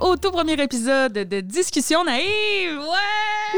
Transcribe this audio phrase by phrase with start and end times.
[0.00, 2.78] Au tout premier épisode de Discussion naïve.
[2.78, 3.54] Ouais!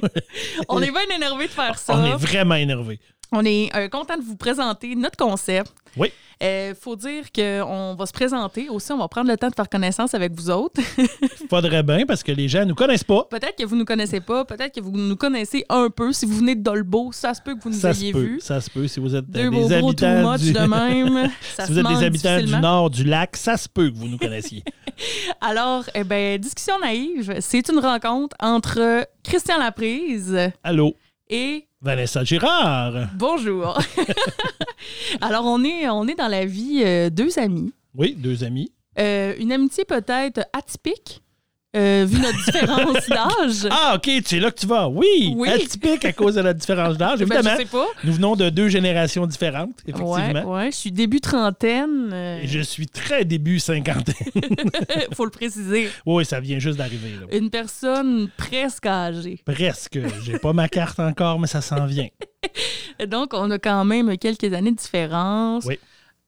[0.68, 1.94] On est bien énervé de faire ça.
[1.96, 3.00] On est vraiment énervé.
[3.32, 5.72] On est euh, content de vous présenter notre concept.
[5.96, 6.12] Oui.
[6.40, 8.68] Il faut dire qu'on va se présenter.
[8.68, 10.80] Aussi, on va prendre le temps de faire connaissance avec vous autres.
[11.48, 13.24] Faudrait bien parce que les gens nous connaissent pas.
[13.30, 16.12] peut-être que vous ne nous connaissez pas, peut-être que vous nous connaissez un peu.
[16.12, 18.20] Si vous venez de Dolbeau, ça se peut que vous nous Ça ayez peut.
[18.20, 18.40] vu.
[18.40, 18.88] Ça se peut.
[18.88, 20.52] Si vous êtes Deux euh, beaux des habitants du...
[20.52, 21.30] de même.
[21.56, 24.08] ça si vous êtes des habitants du nord du lac, ça se peut que vous
[24.08, 24.64] nous connaissiez.
[25.40, 30.96] Alors, eh ben, Discussion naïve, c'est une rencontre entre Christian Laprise Allô,
[31.32, 33.08] et Vanessa Girard.
[33.14, 33.78] Bonjour.
[35.22, 37.72] Alors, on est, on est dans la vie euh, deux amis.
[37.94, 38.70] Oui, deux amis.
[38.98, 41.21] Euh, une amitié peut-être atypique,
[41.74, 43.68] euh, vu notre différence d'âge.
[43.70, 44.88] Ah, OK, c'est là que tu vas.
[44.88, 45.48] Oui, Oui.
[45.48, 47.56] atypique à cause de la différence d'âge, Ben, évidemment.
[47.56, 47.86] je sais pas.
[48.04, 50.12] Nous venons de deux générations différentes, effectivement.
[50.14, 52.10] Ouais, ouais, je suis début trentaine.
[52.12, 54.14] euh, Et je suis très début cinquantaine.
[55.14, 55.88] faut le préciser.
[56.06, 57.12] oui, ça vient juste d'arriver.
[57.32, 59.40] Une personne presque âgée.
[59.44, 59.98] Presque.
[60.24, 62.08] J'ai pas ma carte encore, mais ça s'en vient.
[63.08, 65.64] Donc, on a quand même quelques années de différence.
[65.64, 65.78] Oui.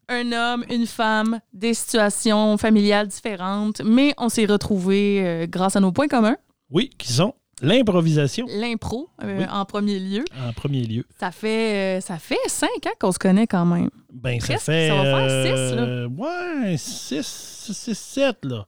[0.08, 5.80] Un homme, une femme, des situations familiales différentes, mais on s'est retrouvés euh, grâce à
[5.80, 6.36] nos points communs.
[6.70, 9.44] Oui, qui sont l'improvisation L'impro, euh, Oui.
[9.50, 10.25] en premier lieu.
[10.47, 11.05] en premier lieu.
[11.19, 13.91] Ça fait, euh, ça fait cinq ans qu'on se connaît quand même.
[14.12, 14.88] Ben, ça fait.
[14.88, 16.06] ça va faire six, là.
[16.08, 17.27] Ouais, 6,
[17.72, 18.66] 6, 7, là.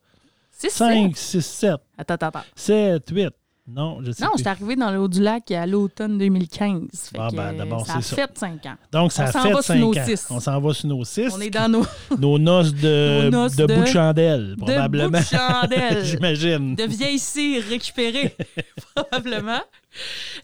[0.51, 2.45] C'est 5, 6, 7, Attends, attends, attends.
[2.55, 3.29] 7, 8.
[3.69, 4.39] Non, je sais Non, plus.
[4.39, 6.83] j'étais arrivé dans le haut du lac à l'automne 2015.
[7.13, 8.27] Fait Ah, ben, d'abord, ça a c'est ça.
[8.27, 8.77] fait cinq ans.
[8.93, 10.05] Donc, ça on a s'en fait va sur 5 nos ans.
[10.07, 10.27] six.
[10.31, 11.33] On s'en va sur nos 6.
[11.37, 11.85] On est dans nos
[12.19, 15.09] Nos noces de, Nos noces de de- bout de chandelle, de probablement.
[15.11, 16.05] bout de chandelle.
[16.05, 16.75] J'imagine.
[16.77, 18.37] de vieilles cires récupérées,
[18.95, 19.61] probablement.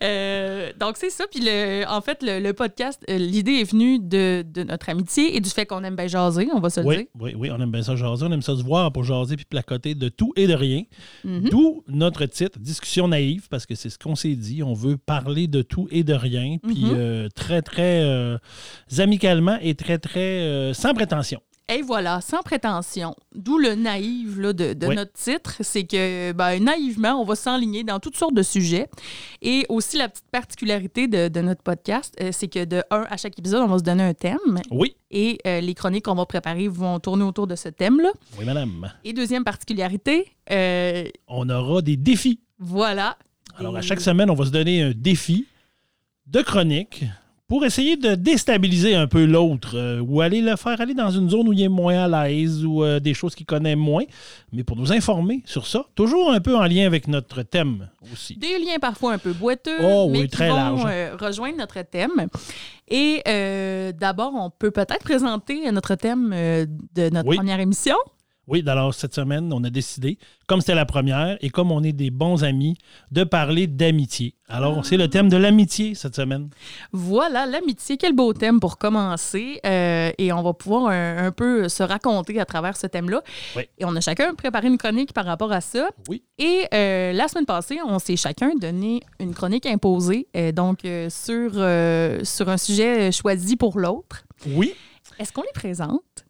[0.02, 1.24] Euh, donc, c'est ça.
[1.30, 5.36] Puis, le, en fait, le, le podcast, euh, l'idée est venue de, de notre amitié
[5.36, 7.04] et du fait qu'on aime bien jaser, on va se le dire.
[7.20, 8.24] Oui, oui, oui, on aime bien ça jaser.
[8.26, 10.82] On aime ça se voir pour jaser puis placoter de tout et de rien.
[11.24, 11.48] Mhm.
[11.50, 14.62] D'où notre titre, Discussion naïve, parce que c'est ce qu'on s'est dit.
[14.62, 16.94] On veut parler de tout et de rien, puis Mhm.
[16.94, 18.38] euh, très, très
[18.98, 21.40] amicalement et très, très sans prétention.
[21.68, 23.14] Et voilà, sans prétention.
[23.34, 24.96] D'où le naïf là, de, de Oui.
[24.96, 28.88] notre titre, c'est que ben, naïvement, on va s'enligner dans toutes sortes de sujets.
[29.40, 33.16] Et aussi, la petite particularité de, de notre podcast, euh, c'est que de un, à
[33.16, 34.60] chaque épisode, on va se donner un thème.
[34.70, 38.10] Oui, Et euh, les chroniques qu'on va préparer vont tourner autour de ce thème-là.
[38.38, 38.92] oui, madame.
[39.04, 42.40] Et deuxième particularité, euh, On aura des défis.
[42.58, 43.16] voilà.
[43.56, 45.46] Alors, Et- à chaque semaine, on va se donner un défi
[46.26, 47.04] de chronique
[47.52, 51.28] pour essayer de déstabiliser un peu l'autre euh, ou aller le faire aller dans une
[51.28, 54.04] zone où il est moins à l'aise ou euh, des choses qu'il connaît moins,
[54.54, 58.36] mais pour nous informer sur ça, toujours un peu en lien avec notre thème aussi.
[58.36, 60.82] Des liens parfois un peu boiteux, Oh oui, mais qui très vont large.
[60.86, 62.26] euh, rejoindre notre thème.
[62.88, 67.36] Et euh, d'abord, on peut peut-être présenter notre thème de notre Oui.
[67.36, 67.96] première émission.
[68.52, 71.94] Oui, alors cette semaine, on a décidé, comme c'était la première et comme on est
[71.94, 72.76] des bons amis,
[73.10, 74.34] de parler d'amitié.
[74.46, 76.50] Alors, c'est le thème de l'amitié cette semaine.
[76.92, 79.58] Voilà, l'amitié, quel beau thème pour commencer.
[79.64, 83.22] Euh, et on va pouvoir un, un peu se raconter à travers ce thème-là.
[83.56, 83.62] Oui.
[83.78, 85.88] Et on a chacun préparé une chronique par rapport à ça.
[86.10, 86.22] Oui.
[86.38, 91.52] Et euh, la semaine passée, on s'est chacun donné une chronique imposée, euh, donc sur,
[91.52, 94.24] sur un sujet choisi pour l'autre.
[94.46, 94.74] Oui,
[95.18, 96.26] Est-ce qu'on les présente?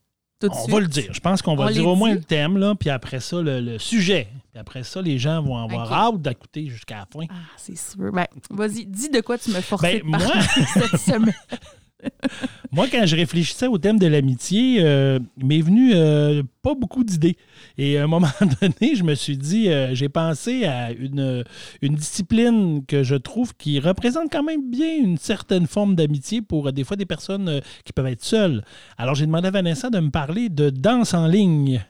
[0.49, 0.75] Tout de on suite?
[0.75, 1.09] va le dire.
[1.13, 2.17] Je pense qu'on va On dire au moins dit?
[2.19, 4.29] le thème, là, puis après ça, le, le sujet.
[4.53, 7.27] Puis après ça, les gens vont avoir hâte d'écouter jusqu'à la fin.
[7.31, 8.13] Ah, c'est sûr.
[8.13, 10.19] Ben, vas-y, dis de quoi tu me forçais Ben, moi-
[10.75, 11.35] cette semaine.
[12.73, 17.37] Moi, quand je réfléchissais au thème de l'amitié, euh, m'est venu euh, pas beaucoup d'idées.
[17.79, 18.29] Et à un moment
[18.61, 21.45] donné, je me suis dit, euh, j'ai pensé à une,
[21.81, 26.69] une discipline que je trouve qui représente quand même bien une certaine forme d'amitié pour
[26.69, 28.65] euh, des fois des personnes qui peuvent être seules.
[28.97, 31.83] Alors, j'ai demandé à Vanessa de me parler de danse en ligne.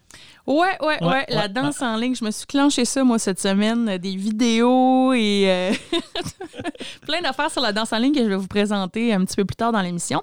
[0.46, 3.18] Ouais, ouais, ouais, Ouais, La ouais, danse en ligne, je me suis clenché ça, moi,
[3.18, 3.88] cette semaine.
[3.88, 5.72] euh, Des vidéos et euh,
[7.06, 9.44] plein d'affaires sur la danse en ligne que je vais vous présenter un petit peu
[9.44, 10.22] plus tard dans l'émission.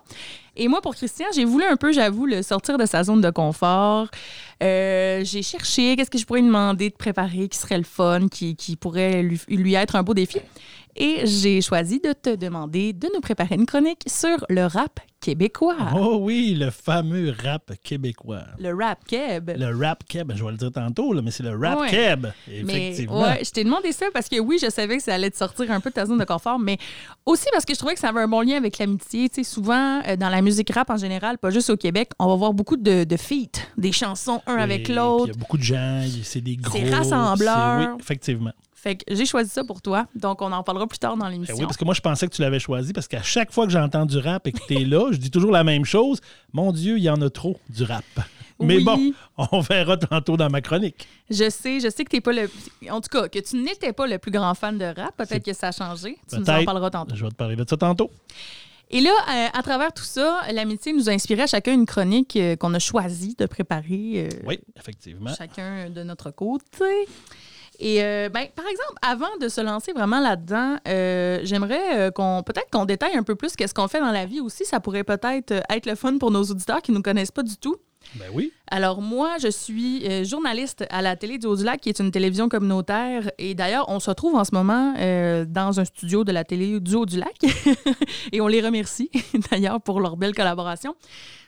[0.56, 3.30] Et moi, pour Christian, j'ai voulu un peu, j'avoue, le sortir de sa zone de
[3.30, 4.08] confort.
[4.62, 8.28] Euh, j'ai cherché qu'est-ce que je pourrais lui demander de préparer qui serait le fun,
[8.28, 10.40] qui, qui pourrait lui, lui être un beau défi.
[10.96, 15.76] Et j'ai choisi de te demander de nous préparer une chronique sur le rap québécois.
[15.96, 18.44] Oh oui, le fameux rap québécois.
[18.58, 19.52] Le rap keb.
[19.58, 21.90] Le rap keb, je vais le dire tantôt, là, mais c'est le rap Ouais.
[21.90, 23.22] keb, Mais effectivement.
[23.22, 25.70] ouais, je t'ai demandé ça parce que oui, je savais que ça allait te sortir
[25.72, 26.78] un peu de ta zone de confort, mais
[27.26, 29.28] aussi parce que je trouvais que ça avait un bon lien avec l'amitié.
[29.30, 32.28] Tu sais, souvent, euh, dans la musique rap en général, pas juste au Québec, on
[32.28, 35.26] va voir beaucoup de, de feats, des chansons un Oui, avec l'autre.
[35.28, 36.78] Il y a beaucoup de gens, c'est des gros.
[36.78, 37.78] C'est rassembleur.
[37.96, 38.52] Oui, effectivement.
[38.82, 41.32] Fait que j'ai choisi ça pour toi, donc on en parlera plus tard dans Ben
[41.32, 41.56] l'émission.
[41.58, 43.72] oui, parce que moi, je pensais que tu l'avais choisi parce qu'à chaque fois que
[43.74, 46.22] j'entends du rap et que tu es là, je dis toujours la même chose.
[46.54, 48.06] Mon Dieu, il y en a trop du rap.
[48.62, 48.84] Mais Oui.
[48.84, 49.14] bon,
[49.52, 51.08] on verra tantôt dans ma chronique.
[51.30, 52.50] Je sais, je sais que t'es pas le.
[52.90, 55.16] En tout cas, que tu n'étais pas le plus grand fan de rap.
[55.18, 56.18] Peut-être que ça a changé.
[56.30, 57.16] Tu nous en parleras tantôt.
[57.16, 58.10] Je vais te parler de ça tantôt.
[58.92, 62.36] Et là, euh, à travers tout ça, l'amitié nous a inspiré à chacun une chronique
[62.38, 64.28] euh, qu'on a choisi de préparer.
[64.28, 65.32] euh, Oui, effectivement.
[65.38, 66.86] chacun de notre côté.
[67.80, 72.44] Et euh, ben, par exemple, avant de se lancer vraiment là-dedans, euh, j'aimerais euh, qu'on
[72.46, 74.66] peut-être qu'on détaille un peu plus qu'est-ce qu'on fait dans la vie aussi.
[74.66, 77.44] Ça pourrait peut-être euh, être le fun pour nos auditeurs qui ne nous connaissent pas
[77.44, 77.78] du tout.
[78.16, 78.52] Ben oui.
[78.72, 82.50] Alors moi, je suis euh, journaliste à la télé du Haut-du-Lac, qui est une télévision
[82.50, 83.32] communautaire.
[83.38, 86.80] Et d'ailleurs, on se retrouve en ce moment euh, dans un studio de la télé
[86.80, 87.38] du Haut-du-Lac.
[88.32, 89.12] et on les remercie
[89.52, 90.96] d'ailleurs pour leur belle collaboration.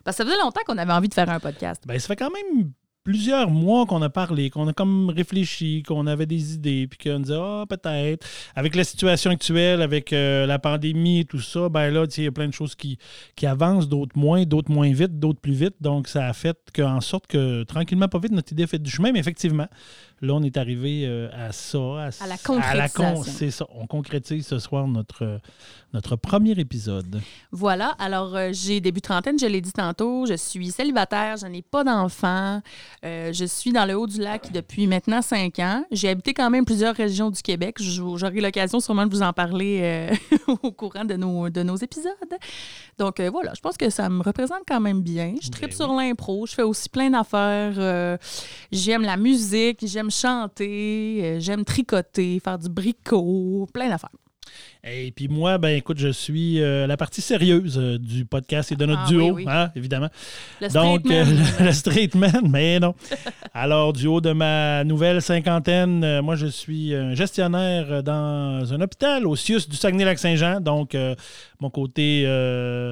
[0.04, 1.84] Parce que ça faisait longtemps qu'on avait envie de faire un podcast.
[1.86, 2.72] Ben, ça fait quand même
[3.03, 7.19] plusieurs mois qu'on a parlé, qu'on a comme réfléchi, qu'on avait des idées, puis qu'on
[7.19, 8.27] disait, ah, peut-être.
[8.56, 12.27] Avec la situation actuelle, avec euh, la pandémie et tout ça, ben là, il y
[12.27, 12.98] a plein de choses qui,
[13.36, 15.75] qui avancent, d'autres moins, d'autres moins vite, d'autres plus vite.
[15.81, 18.80] Donc, ça a fait que, en sorte que, tranquillement, pas vite, notre idée a fait
[18.80, 19.12] du chemin.
[19.12, 19.68] Mais effectivement,
[20.21, 21.77] là, on est arrivé euh, à ça.
[21.79, 23.23] À, À la concrétisation.
[23.23, 23.65] C'est ça.
[23.73, 25.39] On concrétise ce soir notre,
[25.94, 27.21] notre premier épisode.
[27.51, 31.62] Voilà, alors euh, j'ai début trentaine, je l'ai dit tantôt, je suis célibataire, je n'ai
[31.62, 32.62] pas d'enfant,
[33.03, 35.83] euh, je suis dans le haut du lac depuis maintenant cinq ans.
[35.91, 37.77] J'ai habité quand même plusieurs régions du Québec.
[37.79, 40.09] J'aurai l'occasion sûrement de vous en parler
[40.47, 42.12] au courant de nos, de nos épisodes.
[42.97, 45.33] Donc voilà, je pense que ça me représente quand même bien.
[45.41, 48.17] Je tripe Ben sur l'impro, je fais aussi plein d'affaires.
[48.71, 54.12] j'aime la musique, j'aime chanter, euh, j'aime tricoter, faire du bricot, plein d'affaires.
[54.83, 58.75] Et puis moi, ben écoute, je suis euh, la partie sérieuse euh, du podcast et
[58.75, 59.45] de notre Ah, duo, oui, oui.
[59.48, 60.10] hein, évidemment.
[60.60, 61.24] Le Donc, euh,
[61.60, 62.95] le, le straight man, mais non.
[63.54, 69.28] Alors, du haut de ma nouvelle cinquantaine, moi, je suis un gestionnaire dans un hôpital
[69.28, 70.62] au CIUS du Saguenay-Lac-Saint-Jean.
[70.62, 70.98] Donc,
[71.60, 72.24] mon côté,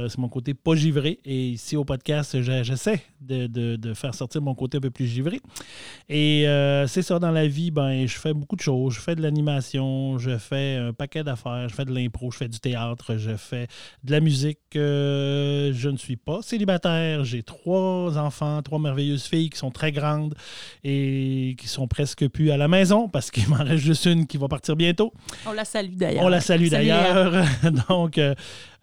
[0.10, 1.18] c'est mon côté pas givré.
[1.26, 4.92] Et ici, au podcast, je- j'essaie de, de- de faire sortir mon côté un peu
[4.92, 5.40] plus givré.
[6.08, 6.46] Et
[6.88, 8.94] c'est ça, dans la vie, ben, je fais beaucoup de choses.
[8.94, 12.60] Je fais de l'animation, je fais un paquet d'affaires, fais de l'impro, je fais du
[12.60, 13.68] théâtre, je fais
[14.04, 14.60] de la musique.
[14.76, 17.24] Euh, je ne suis pas célibataire.
[17.24, 20.36] J'ai trois enfants, trois merveilleuses filles qui sont très grandes
[20.84, 24.38] et qui sont presque plus à la maison parce qu'il m'en reste juste une qui
[24.38, 25.14] va partir bientôt.
[25.46, 26.24] On la salue d'ailleurs.
[26.24, 27.46] On la salue d'ailleurs.
[27.90, 28.36] Donc, euh,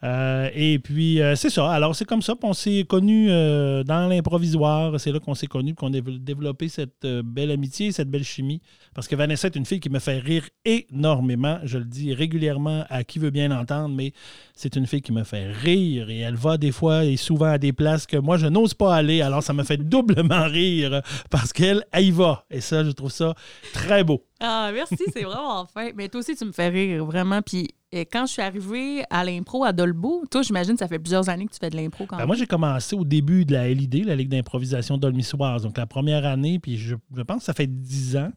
[0.06, 1.70] euh, et puis, euh, c'est ça.
[1.70, 2.37] Alors, c'est comme ça.
[2.37, 5.00] Puis on s'est connus euh, dans l'improvisoire.
[5.00, 8.62] C'est là qu'on s'est connus, qu'on a développé cette belle amitié, cette belle chimie.
[8.94, 11.58] Parce que Vanessa est une fille qui me fait rire énormément.
[11.64, 14.12] Je le dis régulièrement à qui veut bien l'entendre, mais
[14.55, 17.59] c'est une fille qui me fait rire et elle va des fois et souvent à
[17.59, 19.23] des places que moi, je n'ose pas aller.
[19.23, 22.44] Alors, ça me fait doublement rire parce qu'elle, elle y va.
[22.50, 23.35] Et ça, je trouve ça
[23.73, 24.23] très beau.
[24.41, 25.91] Ah, merci, c'est vraiment fin.
[25.97, 27.41] Mais toi aussi, tu me fais rire, vraiment.
[27.43, 27.69] Puis
[28.04, 31.52] quand je suis arrivée à l'impro à Dolbeau, toi, j'imagine, ça fait plusieurs années que
[31.52, 32.26] tu fais de l'impro quand Ben, même.
[32.28, 35.62] moi, j'ai commencé au début de la LID, la Ligue d'improvisation d'Olmissoise.
[35.62, 38.31] Donc, la première année, puis je, je pense que ça fait 10 ans.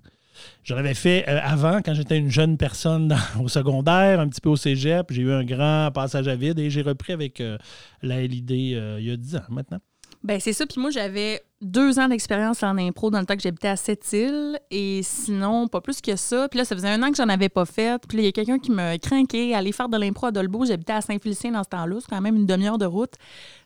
[0.64, 4.40] J'en avais fait euh, avant, quand j'étais une jeune personne dans- au secondaire, un petit
[4.40, 5.08] peu au cégep.
[5.12, 7.58] J'ai eu un grand passage à vide et j'ai repris avec euh,
[8.02, 9.80] la LID euh, il y a 10 ans maintenant.
[10.24, 10.66] Ben, c'est ça.
[10.66, 14.60] Puis moi, j'avais deux ans d'expérience en impro dans le temps que j'habitais à Sept-Îles.
[14.72, 16.48] Et sinon, pas plus que ça.
[16.50, 18.02] Puis là, ça faisait un an que j'en avais pas fait.
[18.08, 20.66] Puis là, il y a quelqu'un qui me craquait aller faire de l'impro à Dolbeau.
[20.66, 21.98] J'habitais à Saint-Félicien dans ce temps-là.
[22.00, 23.14] C'est quand même une demi-heure de route.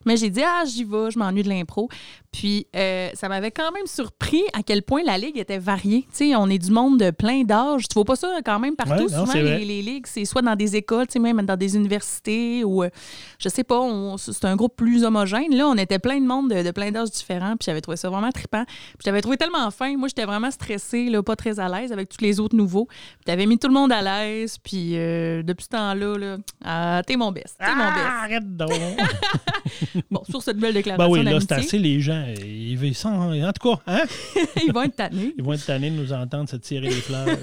[0.06, 1.88] Mais j'ai dit, ah, j'y vais, je m'ennuie de l'impro.
[2.32, 6.08] Puis euh, ça m'avait quand même surpris à quel point la ligue était variée.
[6.10, 7.88] Tu sais, on est du monde de plein d'âges.
[7.88, 9.06] Tu vois pas ça quand même partout.
[9.06, 11.56] Ouais, non, Souvent, les, les ligues, c'est soit dans des écoles, tu sais, même dans
[11.56, 12.90] des universités ou, euh,
[13.38, 13.82] je sais pas,
[14.18, 15.56] c'est un groupe plus homogène.
[15.56, 17.56] Là, on était plein de monde de, de plein d'âges différents.
[17.56, 18.66] Puis j'avais trouvé ça vraiment trippant.
[18.66, 19.96] Puis j'avais trouvé tellement fin.
[19.96, 22.86] Moi, j'étais vraiment stressée, là, pas très à l'aise avec tous les autres nouveaux.
[22.88, 24.58] Puis t'avais mis tout le monde à l'aise.
[24.58, 27.56] Puis euh, depuis ce temps-là, là, ah, t'es mon best.
[27.60, 28.08] T'es mon Ah, best.
[28.24, 28.72] arrête donc!
[30.12, 32.26] Bon, sur cette belle ben déclaration oui, là, c'est assez les gens.
[32.38, 34.04] Ils, veulent ça, en tout cas, hein?
[34.66, 35.34] ils vont être tannés.
[35.38, 37.28] ils vont être tannés de nous entendre se tirer les fleurs.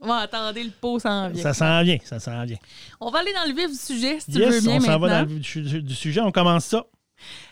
[0.00, 1.42] Bon, attendez, le pot s'en vient.
[1.42, 2.58] ça s'en vient, ça s'en vient.
[3.00, 4.98] On va aller dans le vif du sujet, si tu yes, veux bien on s'en
[4.98, 6.20] va dans le vif du sujet.
[6.20, 6.84] On commence ça.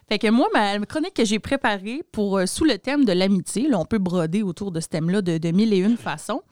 [0.09, 3.69] Fait que moi, ma chronique que j'ai préparée pour euh, sous le thème de l'amitié,
[3.69, 6.43] là, on peut broder autour de ce thème-là de, de mille et une façons.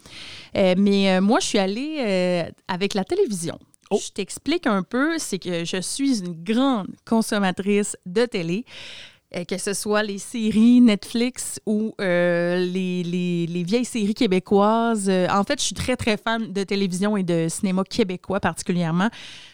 [0.56, 3.58] Euh, mais euh, moi, je suis allée avec la télévision.
[3.90, 3.98] Oh.
[4.02, 8.64] Je t'explique un peu, c'est que je suis une grande consommatrice de télé.
[9.48, 15.08] que ce soit les séries Netflix ou euh, les, les- les vieilles séries québécoises.
[15.30, 19.08] En fait, je suis très, très fan de télévision et de cinéma québécois particulièrement,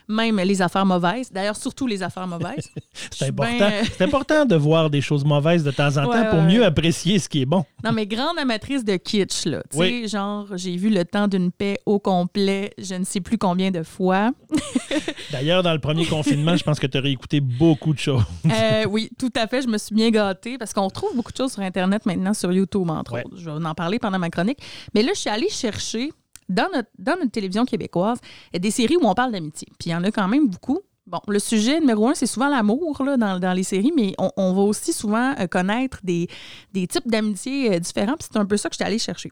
[0.08, 1.30] même les affaires mauvaises.
[1.32, 2.70] D'ailleurs, surtout les affaires mauvaises.
[3.10, 3.58] C'est important.
[3.60, 6.46] euh, C'est important de voir des choses mauvaises de temps en temps Ouais, pour ouais,
[6.46, 7.64] mieux apprécier ce qui est bon.
[7.84, 9.62] Non, mais grande amatrice de kitsch, là.
[9.70, 10.02] Tu Oui.
[10.02, 13.70] sais, genre, j'ai vu Le temps d'une paix au complet, je ne sais plus combien
[13.70, 14.30] de fois.
[15.32, 18.22] D'ailleurs, dans le premier confinement, je pense que tu aurais écouté beaucoup de choses.
[18.46, 19.62] Euh, oui, tout à fait.
[19.62, 22.52] Je me suis bien gâtée parce qu'on retrouve beaucoup de choses sur Internet maintenant, sur
[22.52, 23.36] YouTube, entre autres.
[23.36, 24.58] Je vais en parler pendant ma chronique.
[24.94, 26.12] Mais là, je suis allée chercher
[26.49, 28.19] dans notre, dans notre télévision québécoise
[28.53, 29.69] des séries où on parle d'amitié.
[29.79, 30.81] Puis il y en a quand même beaucoup.
[31.07, 34.93] Bon, le sujet numéro un, c'est souvent l'amour dans, les séries, mais on, va aussi
[34.93, 36.26] souvent euh, connaître des,
[36.75, 38.17] types d'amitié euh, différents.
[38.17, 39.31] Puis c'est un peu ça que je suis allée chercher.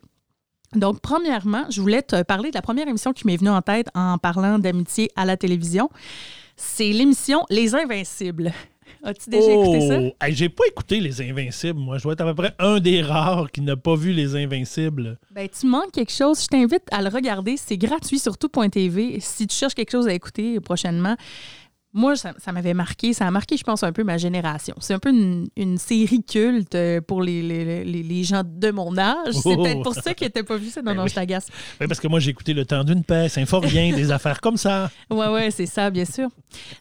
[0.76, 3.88] Donc, premièrement, je voulais te parler de la première émission qui m'est venue en tête
[3.94, 5.90] en parlant d'amitié à la télévision.
[6.56, 8.52] C'est l'émission Les Invincibles.
[9.04, 9.98] As-tu déjà écouté ça?
[10.00, 10.14] Oh!
[10.20, 11.78] Hey, J'ai pas écouté Les Invincibles.
[11.78, 14.34] Moi, je dois être à peu près un des rares qui n'a pas vu Les
[14.34, 15.18] Invincibles.
[15.30, 16.42] Ben, tu manques quelque chose.
[16.42, 17.56] Je t'invite à le regarder.
[17.58, 19.18] C'est gratuit sur tout.tv.
[19.20, 21.16] Si tu cherches quelque chose à écouter prochainement,
[21.94, 23.12] moi, ça, ça m'avait marqué.
[23.12, 24.74] Ça a marqué, je pense, un peu ma génération.
[24.80, 28.70] C'est un peu une, une série culte euh, pour les, les, les- les gens de
[28.72, 29.32] mon âge.
[29.32, 29.62] C'est Oh.
[29.62, 30.82] peut-être pour ça qu'ils n'étaient pas vu ça.
[30.82, 31.08] Non, Ben non, oui.
[31.10, 31.46] je t'agace.
[31.80, 34.90] Oui, parce que moi, j'ai écouté Le temps d'une paix, Symphorien, des affaires comme ça.
[35.10, 36.28] Ouais, ouais, c'est ça, bien sûr.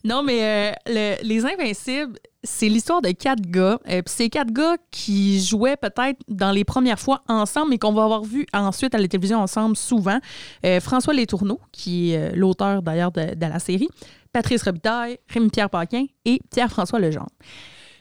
[0.03, 3.79] Non, mais euh, le- Les Invincibles, c'est l'histoire de quatre gars.
[3.87, 7.93] Euh, puis c'est quatre gars qui jouaient peut-être dans les premières fois ensemble, mais qu'on
[7.93, 10.19] va avoir vu ensuite à la télévision ensemble souvent.
[10.65, 13.87] Euh, François Letourneau, qui est euh, l'auteur d'ailleurs de, de la série,
[14.33, 17.29] Patrice Robitaille, Rémi-Pierre Paquin et Pierre-François Legendre.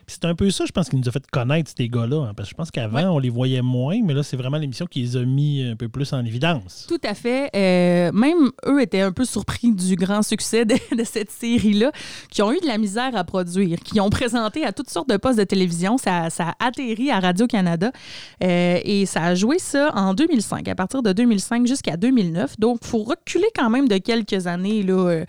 [0.07, 2.27] C'est un peu ça, je pense, qui nous a fait connaître ces gars-là.
[2.29, 3.05] hein, parce que je pense qu'avant, Ouais.
[3.05, 5.89] on les voyait moins, mais là, c'est vraiment l'émission qui les a mis un peu
[5.89, 6.87] plus en évidence.
[6.89, 7.51] Tout à fait.
[7.55, 11.93] Euh, même eux étaient un peu surpris du grand succès de, de cette série-là,
[12.31, 15.17] qui ont eu de la misère à produire, qui ont présenté à toutes sortes de
[15.17, 15.99] postes de télévision.
[15.99, 17.93] Ça, ça a atterri à Radio-Canada
[18.43, 22.59] euh, et ça a joué ça en 2005, à partir de 2005 jusqu'à 2009.
[22.59, 24.83] Donc, il faut reculer quand même de quelques années.
[24.83, 25.25] Là, euh,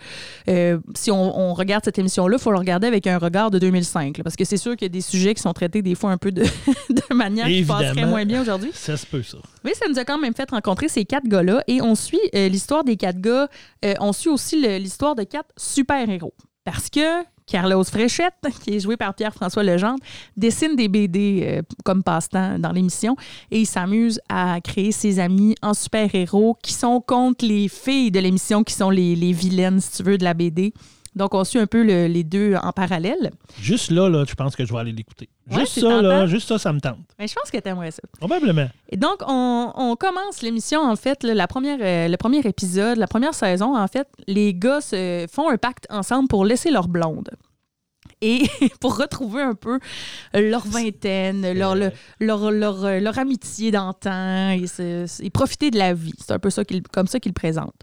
[0.48, 3.58] euh, si on, on regarde cette émission-là, il faut le regarder avec un regard de
[3.58, 5.94] 2005, là, parce que c'est sûr qu'il y a des sujets qui sont traités des
[5.94, 6.42] fois un peu de,
[6.90, 8.10] de manière qui passerait Évidemment.
[8.10, 8.70] moins bien aujourd'hui.
[8.74, 9.38] Ça se peut, ça.
[9.64, 11.62] Oui, ça nous a quand même fait rencontrer ces quatre gars-là.
[11.68, 13.48] Et on suit euh, l'histoire des quatre gars.
[13.84, 16.34] Euh, on suit aussi l'histoire de quatre super-héros.
[16.64, 19.98] Parce que Carlos Fréchette, qui est joué par Pierre-François Legendre,
[20.36, 23.16] dessine des BD euh, comme passe-temps dans l'émission.
[23.50, 28.20] Et il s'amuse à créer ses amis en super-héros qui sont contre les filles de
[28.20, 30.72] l'émission, qui sont les, les vilaines, si tu veux, de la BD.
[31.16, 33.30] Donc, on suit un peu le- les deux en parallèle.
[33.60, 35.28] Juste là, là, je pense que je vais aller l'écouter.
[35.50, 36.98] Ouais, juste ça, là, juste ça, ça me tente.
[37.18, 38.02] Mais je pense que t'aimerais ça.
[38.18, 38.66] Probablement.
[38.90, 42.98] Et donc, on, on commence l'émission, en fait, là, la première, euh, le premier épisode,
[42.98, 46.88] la première saison, en fait, les gars se font un pacte ensemble pour laisser leur
[46.88, 47.30] blonde.
[48.20, 48.42] Et
[48.80, 49.78] pour retrouver un peu
[50.32, 56.12] leur vingtaine, leur, le- leur, leur, euh, leur amitié d'antan et, profiter de la vie.
[56.18, 57.82] C'est un peu ça comme ça qu'ils présentent.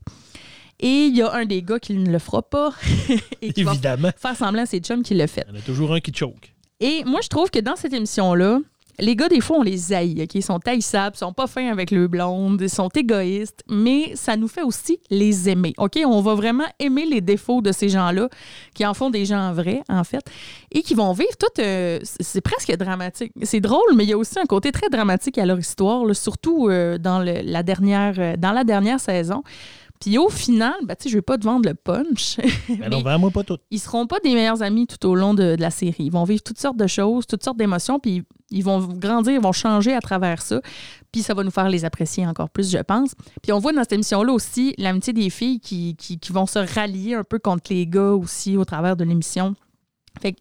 [0.82, 2.72] Et il y a un des gars qui ne le fera pas
[3.42, 4.10] et qui va Évidemment.
[4.18, 5.46] faire semblant à ses chums qu'il le fait.
[5.50, 6.54] Il y en a toujours un qui choke.
[6.80, 8.60] Et moi, je trouve que dans cette émission-là,
[9.00, 10.36] les gars, des fois, on les haït, OK?
[10.36, 14.36] Ils sont taillissables, ils sont pas fins avec le blonde, ils sont égoïstes, mais ça
[14.36, 16.00] nous fait aussi les aimer, OK?
[16.06, 18.28] On va vraiment aimer les défauts de ces gens-là,
[18.76, 20.22] qui en font des gens vrais, en fait,
[20.72, 21.62] et qui vont vivre tout...
[21.62, 23.32] euh, c'est c'est presque dramatique.
[23.44, 26.14] C'est drôle, mais il y a aussi un côté très dramatique à leur histoire, là,
[26.14, 29.42] surtout euh, dans, le- la dernière, euh, dans la dernière saison.
[30.02, 32.38] Puis au final, ben, tu sais, je vais pas te vendre le punch.
[32.80, 33.58] Mais non, vends-moi pas tout.
[33.70, 36.06] ils seront pas des meilleurs amis tout au long de, de la série.
[36.06, 39.42] Ils vont vivre toutes sortes de choses, toutes sortes d'émotions, puis ils vont grandir, ils
[39.42, 40.60] vont changer à travers ça.
[41.12, 43.14] Puis ça va nous faire les apprécier encore plus, je pense.
[43.42, 46.60] Puis on voit dans cette émission-là aussi l'amitié des filles qui, qui, qui vont se
[46.60, 49.56] rallier un peu contre les gars aussi au travers de l'émission.
[50.20, 50.36] Fait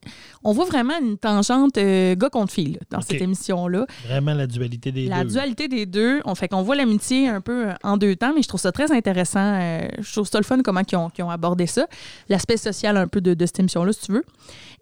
[0.44, 3.86] on voit vraiment une tangente euh, gars contre filles là, dans cette émission-là.
[4.06, 5.30] Vraiment la dualité des La deux.
[5.30, 8.42] dualité des deux, on fait qu'on voit l'amitié un peu euh, en deux temps, mais
[8.42, 9.38] je trouve ça très intéressant.
[9.60, 11.86] euh, je trouve ça le fun comment ils ont abordé ça.
[12.28, 14.24] L'aspect social un peu de, de cette émission-là, si tu veux.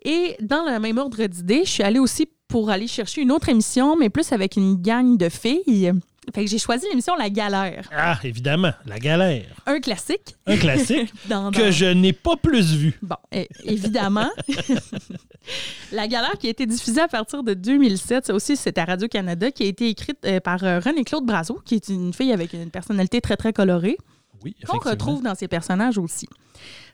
[0.05, 3.49] Et dans le même ordre d'idées, je suis allée aussi pour aller chercher une autre
[3.51, 5.93] émission, mais plus avec une gang de filles.
[6.35, 7.89] Fait que j'ai choisi l'émission La Galère.
[7.97, 9.47] Ah, évidemment, la galère.
[9.67, 10.37] Un classique.
[10.47, 12.99] Un classique Dans, que dans- je n'ai pas plus vu.
[13.03, 13.17] Bon,
[13.65, 14.31] évidemment.
[15.93, 19.51] la galère qui a été diffusée à partir de 2007, ça aussi, c'est à Radio-Canada,
[19.51, 22.71] qui a été écrite euh, par euh, René-Claude Brazo, qui est une fille avec une
[22.71, 23.97] personnalité très, très colorée,
[24.45, 26.29] Oui, qu'on retrouve dans ses personnages aussi.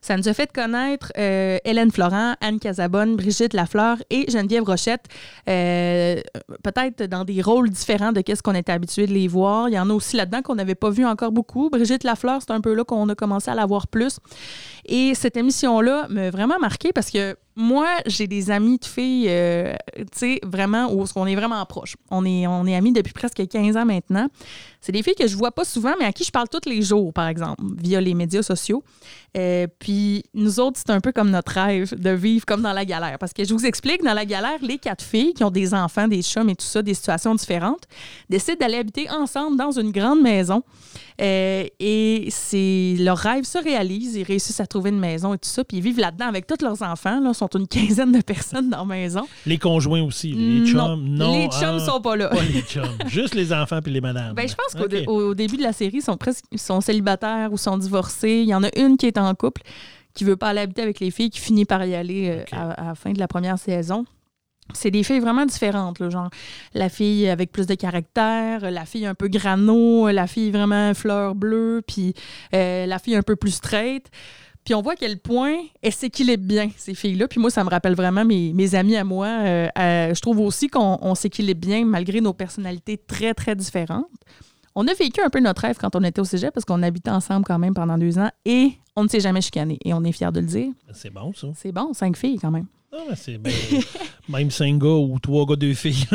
[0.01, 5.07] Ça nous a fait connaître euh, Hélène Florent, Anne Casabonne, Brigitte Lafleur et Geneviève Rochette,
[5.49, 6.21] euh,
[6.63, 9.71] peut-être dans des rôles différents de ce qu'on était habitué de les voir.
[9.71, 11.71] Il y en a aussi là-dedans qu'on n'avait pas vu encore beaucoup.
[11.71, 14.19] Brigitte Lafleur, c'est un peu là qu'on a commencé à la voir plus.
[14.85, 19.75] Et cette émission-là m'a vraiment marqué parce que moi, j'ai des amis de filles, euh,
[19.97, 21.97] tu sais, vraiment, où on est vraiment proches.
[22.11, 24.29] On est, on est amis depuis presque 15 ans maintenant.
[24.81, 26.83] C'est des filles que je vois pas souvent, mais à qui je parle tous les
[26.83, 28.83] jours, par exemple, via les médias sociaux.
[29.37, 32.85] Euh, puis nous autres, c'est un peu comme notre rêve de vivre comme dans la
[32.85, 33.19] galère.
[33.19, 36.09] Parce que je vous explique, dans la galère, les quatre filles qui ont des enfants,
[36.09, 37.85] des chums et tout ça, des situations différentes,
[38.29, 40.63] décident d'aller habiter ensemble dans une grande maison.
[41.21, 44.17] Euh, et c'est leur rêve se réalise.
[44.17, 45.65] Ils réussissent à trouver une maison et tout ça.
[45.65, 47.21] Puis ils vivent là-dedans avec tous leurs enfants.
[47.21, 49.27] Là, sont une quinzaine de personnes dans la maison.
[49.47, 50.33] Les conjoints aussi.
[50.33, 51.35] Les chums, non.
[51.35, 52.29] les chums ah, sont pas là.
[52.29, 52.99] Pas les chums.
[53.07, 54.35] Juste les enfants puis les madames.
[54.35, 57.79] Ben, je pense qu'au début de la série, ils sont presque sont célibataires ou sont
[57.79, 58.41] divorcés.
[58.43, 59.63] Il y en a une qui est en couple,
[60.15, 62.85] qui veut pas aller habiter avec les filles, qui finit par y aller euh, à,
[62.85, 64.05] la fin de la première saison
[64.73, 66.31] c'est des filles vraiment différentes, là, genre
[66.73, 71.35] la fille avec plus de caractère, la fille un peu grano, la fille vraiment fleur
[71.35, 72.15] bleue, puis
[72.55, 74.11] euh, la fille un peu plus straight.
[74.65, 77.29] Puis on voit à quel point elles s'équilibrent bien, ces filles-là.
[77.29, 79.27] Puis moi, ça me rappelle vraiment mes, mes amis à moi.
[79.27, 84.07] Euh, euh, je trouve aussi qu'on s'équilibre bien malgré nos personnalités très, très différentes.
[84.75, 87.11] On a vécu un peu notre rêve quand on était au cégep parce qu'on habitait
[87.11, 89.79] ensemble quand même pendant deux ans et on ne s'est jamais chicané.
[89.85, 90.73] Et on est fiers de le dire.
[90.93, 91.49] C'est bon, ça.
[91.55, 92.67] C'est bon, cinq filles quand même.
[92.97, 93.53] Ah, c'est ben,
[94.29, 96.07] même cinq gars ou trois gars, deux filles.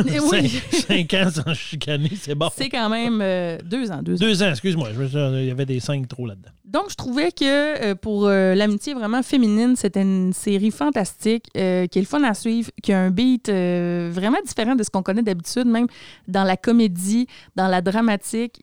[0.72, 2.50] cinq, ans sans chicaner, c'est bon.
[2.56, 4.02] C'est quand même euh, deux ans.
[4.02, 4.90] Deux, deux ans, excuse-moi.
[4.94, 6.52] Il y avait des cinq trop là-dedans.
[6.64, 7.44] Donc, je trouvais que
[7.92, 12.34] euh, pour euh, l'amitié vraiment féminine, c'était une série fantastique qui est le fun à
[12.34, 15.88] suivre, qui a un beat vraiment différent de ce qu'on connaît d'habitude, même
[16.30, 18.62] dans la comédie, dans la dramatique.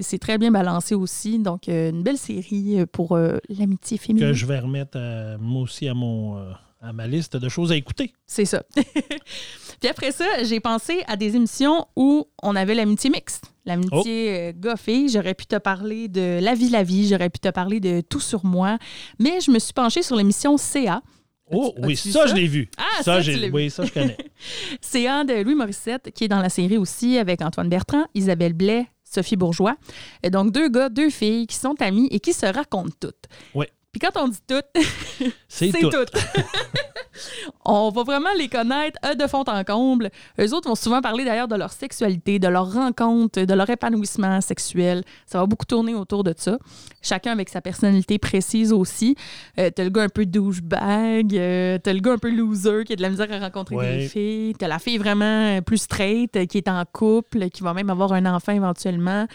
[0.00, 1.38] C'est très bien balancé aussi.
[1.38, 3.16] Donc, une belle série pour
[3.48, 4.28] l'amitié féminine.
[4.28, 4.98] Que je vais remettre
[5.38, 6.36] moi aussi à mon
[6.84, 8.12] à ma liste de choses à écouter.
[8.26, 8.62] C'est ça.
[9.80, 14.34] Puis après ça, j'ai pensé à des émissions où on avait l'amitié mixte, l'amitié oh.
[14.34, 15.08] Euh, goffée.
[15.08, 18.20] J'aurais pu te parler de La vie, la vie, j'aurais pu te parler de Tout
[18.20, 18.78] sur moi,
[19.18, 21.02] mais je me suis penchée sur l'émission CA.
[21.50, 22.70] Oh oui, ça, je l'ai vu.
[22.78, 24.16] Ah, ça, j'ai Oui, ça, je connais.
[24.80, 28.86] CA de Louis Morissette, qui est dans la série aussi avec Antoine Bertrand, Isabelle Blais,
[29.04, 29.76] Sophie Bourgeois.
[30.22, 33.26] Et donc, deux gars, deux filles qui sont amis et qui se racontent toutes.
[33.54, 33.66] Oui.
[33.94, 34.60] Puis quand on dit tout,
[35.48, 35.88] c'est tout.
[37.64, 40.10] on va vraiment les connaître de fond en comble.
[40.40, 44.40] Eux autres vont souvent parler d'ailleurs de leur sexualité, de leur rencontre, de leur épanouissement
[44.40, 45.04] sexuel.
[45.26, 46.58] Ça va beaucoup tourner autour de ça.
[47.02, 49.14] Chacun avec sa personnalité précise aussi.
[49.60, 52.94] Euh, t'as le gars un peu douchebag, euh, t'as le gars un peu loser qui
[52.94, 56.58] a de la misère à rencontrer des filles, t'as la fille vraiment plus straight qui
[56.58, 59.28] est en couple, qui va même avoir un enfant éventuellement.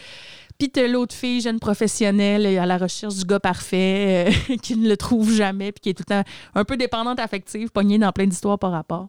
[0.67, 4.97] T'as l'autre fille, jeune professionnelle, à la recherche du gars parfait, euh, qui ne le
[4.97, 8.25] trouve jamais, puis qui est tout le temps un peu dépendante affective, pognée dans plein
[8.25, 9.07] d'histoires par rapport.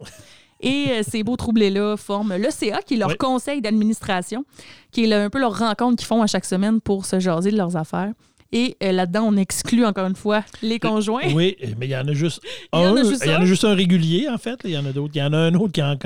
[0.60, 4.44] Et euh, ces beaux troublés-là forment le CA, qui est leur conseil d'administration,
[4.92, 7.56] qui est un peu leur rencontre qu'ils font à chaque semaine pour se jaser de
[7.56, 8.12] leurs affaires.
[8.52, 11.32] Et euh, là-dedans, on exclut encore une fois les conjoints.
[11.32, 12.80] Oui, mais il y en a juste un.
[12.80, 13.74] Il y en a juste, un.
[13.74, 14.58] régulier, en fait.
[14.64, 15.12] Il y en a d'autres.
[15.14, 15.96] Il y en a un autre qui a,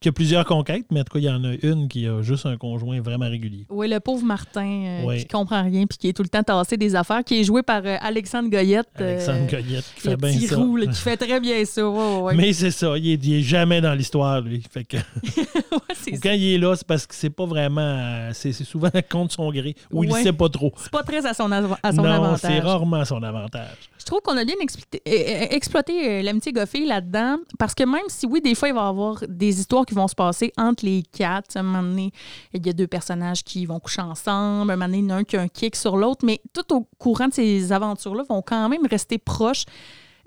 [0.00, 2.22] qui a, plusieurs conquêtes, mais en tout cas, il y en a une qui a
[2.22, 3.66] juste un conjoint vraiment régulier.
[3.68, 6.76] Oui, le pauvre Martin euh, qui comprend rien puis qui est tout le temps tassé
[6.76, 8.88] des affaires, qui est joué par euh, Alexandre Goyette.
[8.96, 10.56] Alexandre Goyette, qui fait bien ça.
[10.56, 11.82] Roux, qui fait très bien ça.
[12.34, 14.62] mais c'est ça, il est, jamais dans l'histoire, lui.
[14.70, 14.96] Fait que...
[16.22, 18.30] quand il est là, c'est parce que c'est pas vraiment.
[18.32, 20.72] C'est souvent contre son gré, ou il il sait pas trop.
[20.76, 23.90] C'est pas très à son avantage à son non, c'est rarement son avantage.
[23.98, 28.02] Je trouve qu'on a bien euh, euh, exploité euh, l'amitié goffée là-dedans, parce que même
[28.08, 30.84] si, oui, des fois, il va y avoir des histoires qui vont se passer entre
[30.84, 31.56] les quatre.
[31.56, 32.12] un moment donné,
[32.52, 34.70] il y a deux personnages qui vont coucher ensemble.
[34.70, 36.24] Un moment donné, il y en a un qui a un kick sur l'autre.
[36.24, 39.64] Mais tout au courant de ces aventures-là, vont quand même rester proches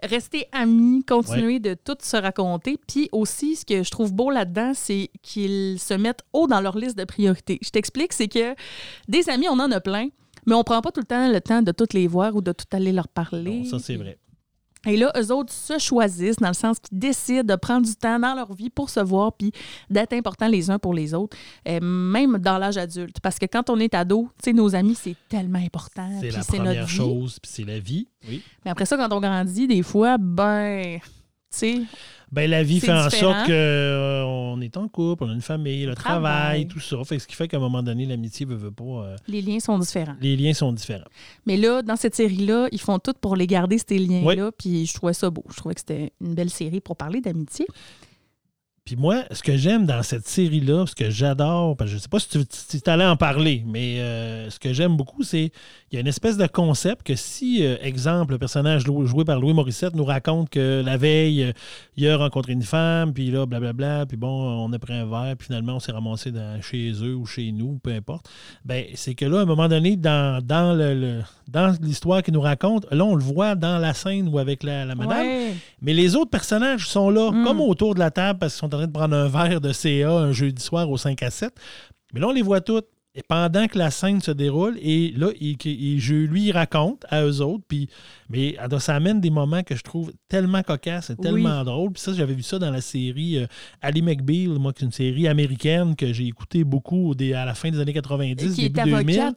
[0.03, 2.77] rester amis, continuer de tout se raconter.
[2.87, 6.77] Puis aussi, ce que je trouve beau là-dedans, c'est qu'ils se mettent haut dans leur
[6.77, 7.59] liste de priorités.
[7.61, 8.55] Je t'explique, c'est que
[9.07, 10.09] des amis, on en a plein.
[10.45, 12.51] Mais on prend pas tout le temps le temps de toutes les voir ou de
[12.51, 13.60] tout aller leur parler.
[13.60, 14.17] Non, ça, c'est vrai.
[14.88, 18.19] Et là, eux autres se choisissent dans le sens qu'ils décident de prendre du temps
[18.19, 19.51] dans leur vie pour se voir puis
[19.89, 21.36] d'être importants les uns pour les autres,
[21.67, 23.19] euh, même dans l'âge adulte.
[23.19, 26.10] Parce que quand on est ado, tu sais, nos amis, c'est tellement important.
[26.21, 28.08] C'est la première chose, puis c'est la vie.
[28.27, 28.43] Oui.
[28.63, 31.10] Mais après ça, quand on grandit, des fois, ben, tu
[31.49, 31.81] sais,
[32.35, 35.85] ben, la vie fait en sorte qu'on euh, est en couple, on a une famille,
[35.85, 37.01] le travail, tout ça.
[37.05, 38.83] Fait ce qui fait qu'à un moment donné, l'amitié ne veut pas.
[38.83, 40.17] Euh, les liens sont différents.
[40.19, 41.07] Les liens sont différents.
[41.45, 44.51] Mais là, dans cette série-là, ils font tout pour les garder, ces liens-là.
[44.51, 45.45] Puis je trouvais ça beau.
[45.49, 47.65] Je trouvais que c'était une belle série pour parler d'amitié.
[48.85, 52.01] Puis moi, ce que j'aime dans cette série-là, ce que j'adore, parce que je ne
[52.01, 55.51] sais pas si tu, si allais en parler, mais euh, ce que j'aime beaucoup, c'est
[55.89, 59.39] qu'il y a une espèce de concept que si, euh, exemple, le personnage joué par
[59.39, 61.51] Louis Morissette nous raconte que la veille, euh,
[61.97, 65.35] il a rencontré une femme, puis là, blablabla, puis bon, on a pris un verre,
[65.35, 68.29] puis finalement, on s'est ramassé dans, chez eux ou chez nous, peu importe,
[68.65, 72.41] ben c'est que là, à un moment donné, dans, dans, le, dans l'histoire qu'il nous
[72.41, 75.25] raconte, là, on le voit dans la scène ou avec la, madame,
[75.81, 77.43] mais les autres personnages sont là, mm.
[77.43, 80.11] comme autour de la table, parce qu'ils sont train de prendre un verre de CA
[80.11, 81.53] un jeudi soir au 5 à 7.
[82.13, 82.88] Mais là, on les voit toutes.
[83.17, 85.56] Et pendant que la scène se déroule, et là, il,
[86.01, 87.89] je lui raconte à eux autres, puis,
[88.30, 91.93] mais ça amène des moments que je trouve tellement cocasses et tellement drôles.
[91.93, 93.47] Puis ça, j'avais vu ça dans la série euh,
[93.82, 97.71] Ali McBeal, moi, qui est une série américaine que j'ai écouté beaucoup à la fin
[97.71, 99.34] des années 90, début 2000.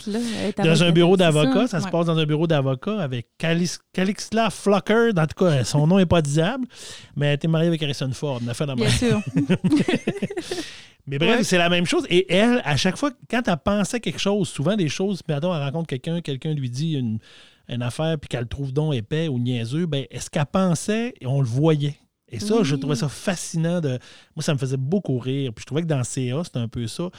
[0.57, 5.27] dans un bureau d'avocat, ça, se passe dans un bureau d'avocat avec Calixla Flocker, en
[5.27, 6.67] tout cas, son nom n'est pas disable,
[7.15, 8.41] mais elle était mariée avec Harrison Ford.
[8.45, 9.21] On a fait dans Bien sûr.
[11.09, 12.07] Mais bref, c'est la même chose.
[12.11, 15.63] Et elle, à chaque fois, quand elle pensait quelque chose, souvent des choses, mettons, elle
[15.63, 17.19] rencontre quelqu'un, quelqu'un lui dit une,
[17.83, 21.47] affaire, puis qu'elle trouve donc épais ou niaiseux, ben, est-ce qu'elle pensait et on le
[21.47, 21.97] voyait?
[22.31, 23.81] Et ça, je trouvais ça fascinant.
[23.81, 23.99] De...
[24.37, 25.53] Moi, ça me faisait beaucoup rire.
[25.55, 27.11] Puis je trouvais que dans CA, c'était un peu ça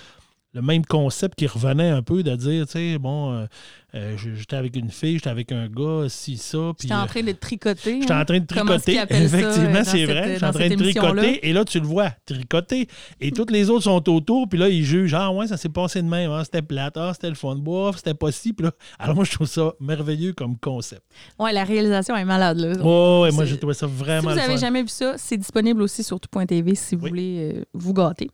[0.53, 3.45] le même concept qui revenait un peu de dire, tu sais, bon, euh,
[3.93, 6.73] euh, j'étais avec une fille, j'étais avec un gars, si, ça.
[6.79, 8.01] J'étais en train de tricoter.
[8.01, 8.93] J'étais en train de tricoter.
[9.09, 10.33] Effectivement, c'est vrai.
[10.33, 11.47] J'étais en train de tricoter.
[11.47, 12.87] Et là, tu le vois, tricoter.
[13.21, 14.49] Et toutes les autres sont autour.
[14.49, 16.31] Puis là, ils jugent, ah ouais, ça s'est passé de même.
[16.31, 16.97] Ah, c'était plate.
[16.97, 17.97] Ah, c'était le fun de boire.
[17.97, 18.53] C'était pas si.
[18.53, 21.03] Puis là, alors moi, je trouve ça merveilleux comme concept.
[21.37, 22.73] Ouais, la réalisation est malade, là.
[22.83, 25.81] Oh, ouais, moi, j'ai trouvé ça vraiment Si vous n'avez jamais vu ça, c'est disponible
[25.83, 28.29] aussi sur tout.tv si vous voulez euh, vous gâter.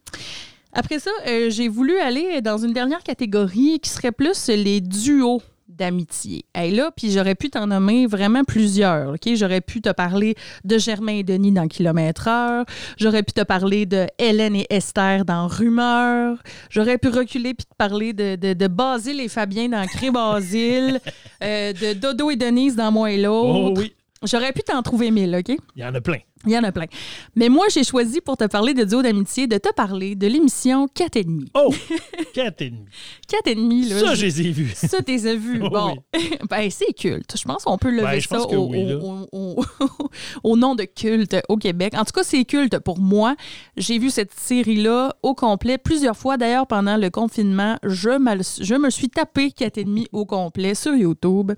[0.76, 5.42] Après ça, euh, j'ai voulu aller dans une dernière catégorie qui serait plus les duos
[5.70, 6.46] d'amitié.
[6.54, 9.14] Et là, puis j'aurais pu t'en nommer vraiment plusieurs.
[9.14, 10.36] Ok, J'aurais pu te parler
[10.66, 12.66] de Germain et Denis dans Kilomètre Heure.
[12.98, 16.38] J'aurais pu te parler de Hélène et Esther dans Rumeur.
[16.70, 21.00] J'aurais pu reculer puis te parler de, de, Basile et Fabien dans Cré Basile.
[21.44, 23.72] Euh, de Dodo et Denise dans Moi et l'autre.
[23.72, 23.94] Oh oui.
[24.24, 25.56] J'aurais pu t'en trouver mille, OK?
[25.76, 26.20] Il y en a plein.
[26.46, 26.86] Il y en a plein.
[27.36, 30.88] Mais moi, j'ai choisi pour te parler de duo d'amitié de te parler de l'émission
[30.88, 31.46] 4 et demi.
[31.54, 31.74] Oh!
[32.34, 32.86] 4 et demi.
[33.28, 34.00] 4 et demi, là.
[34.00, 34.72] Ça, je les ai vus.
[34.76, 35.60] Ça, tu les as vus.
[35.72, 35.98] bon.
[36.50, 37.36] ben, c'est culte.
[37.38, 38.42] Je pense qu'on peut lever ben, ça
[40.44, 41.94] au, nom de culte au Québec.
[41.96, 43.36] En tout cas, c'est culte pour moi.
[43.78, 46.38] J'ai vu cette série-là au complet plusieurs fois.
[46.38, 48.10] D'ailleurs, pendant le confinement, je,
[48.62, 51.54] je me suis tapé 4 et demi au complet sur YouTube.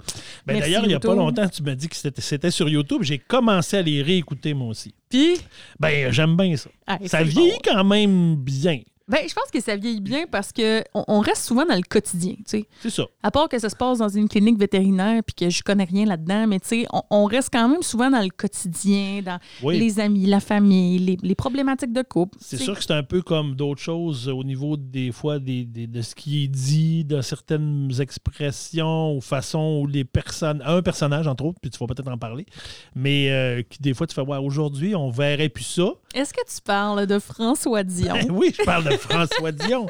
[0.45, 3.01] Ben, D'ailleurs, il n'y a pas longtemps, tu m'as dit que c'était sur YouTube.
[3.03, 4.76] J'ai commencé à les réécouter, moi aussi.
[5.09, 5.39] Puis?
[5.79, 6.69] Ben, j'aime bien ça.
[7.05, 8.81] ça vieillit quand même bien.
[9.09, 12.33] Ben, je pense que ça vieillit bien parce que on, reste souvent dans le quotidien,
[12.33, 12.65] tu sais.
[12.81, 13.05] C'est ça.
[13.23, 16.05] À part que ça se passe dans une clinique vétérinaire puis que je connais rien
[16.05, 19.39] là-dedans, mais tu sais, on, reste quand même souvent dans le quotidien, dans
[19.71, 22.37] les amis, la famille, les, problématiques de couple.
[22.41, 26.01] C'est sûr que c'est un peu comme d'autres choses au niveau des fois des, de
[26.01, 31.45] ce qui est dit, de certaines expressions ou façons où les personnes, un personnage entre
[31.45, 32.45] autres, puis tu vas peut-être en parler,
[32.93, 35.93] mais euh, qui des fois tu fais, ouais, aujourd'hui on verrait plus ça.
[36.13, 38.15] Est-ce que tu parles de François Dion?
[38.31, 39.87] oui, je parle de François Dion.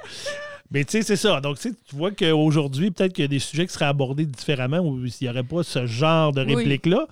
[0.72, 1.40] Mais tu sais, c'est ça.
[1.40, 5.08] Donc, tu vois qu'aujourd'hui, peut-être qu'il y a des sujets qui seraient abordés différemment ou
[5.08, 7.08] s'il n'y aurait pas ce genre de réplique-là.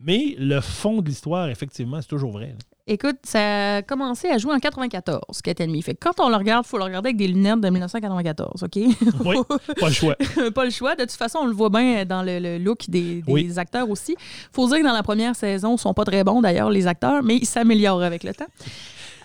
[0.00, 2.54] Mais le fond de l'histoire, effectivement, c'est toujours vrai.
[2.88, 5.82] Écoute, ça a commencé à jouer en 94, Cat Enemy.
[5.82, 8.76] Fait quand on le regarde, il faut le regarder avec des lunettes de 1994, OK?
[8.76, 9.36] Oui,
[9.80, 10.14] pas le choix.
[10.54, 10.94] pas le choix.
[10.94, 14.16] De toute façon, on le voit bien dans le, look des, acteurs aussi.
[14.52, 17.24] faut dire que dans la première saison, ils sont pas très bons d'ailleurs, les acteurs,
[17.24, 18.46] mais ils s'améliorent avec le temps.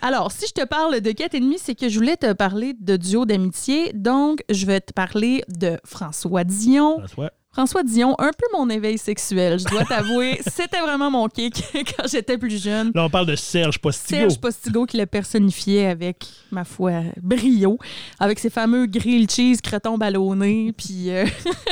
[0.04, 2.98] Alors, si je te parle de Quatre Ennemis, c'est que je voulais te parler de
[2.98, 3.92] duo d'amitié.
[3.94, 6.98] Donc, je vais te parler de François Dion.
[6.98, 7.32] François.
[7.54, 10.40] François Dion, un peu mon éveil sexuel, je dois t'avouer.
[10.48, 12.92] C'était vraiment mon kick quand j'étais plus jeune.
[12.96, 14.22] Là, on parle de Serge Postigo.
[14.22, 17.78] Serge Postigo qui le personnifiait avec, ma foi, brio,
[18.20, 21.26] avec ses fameux grilled cheese creton ballonné, puis euh,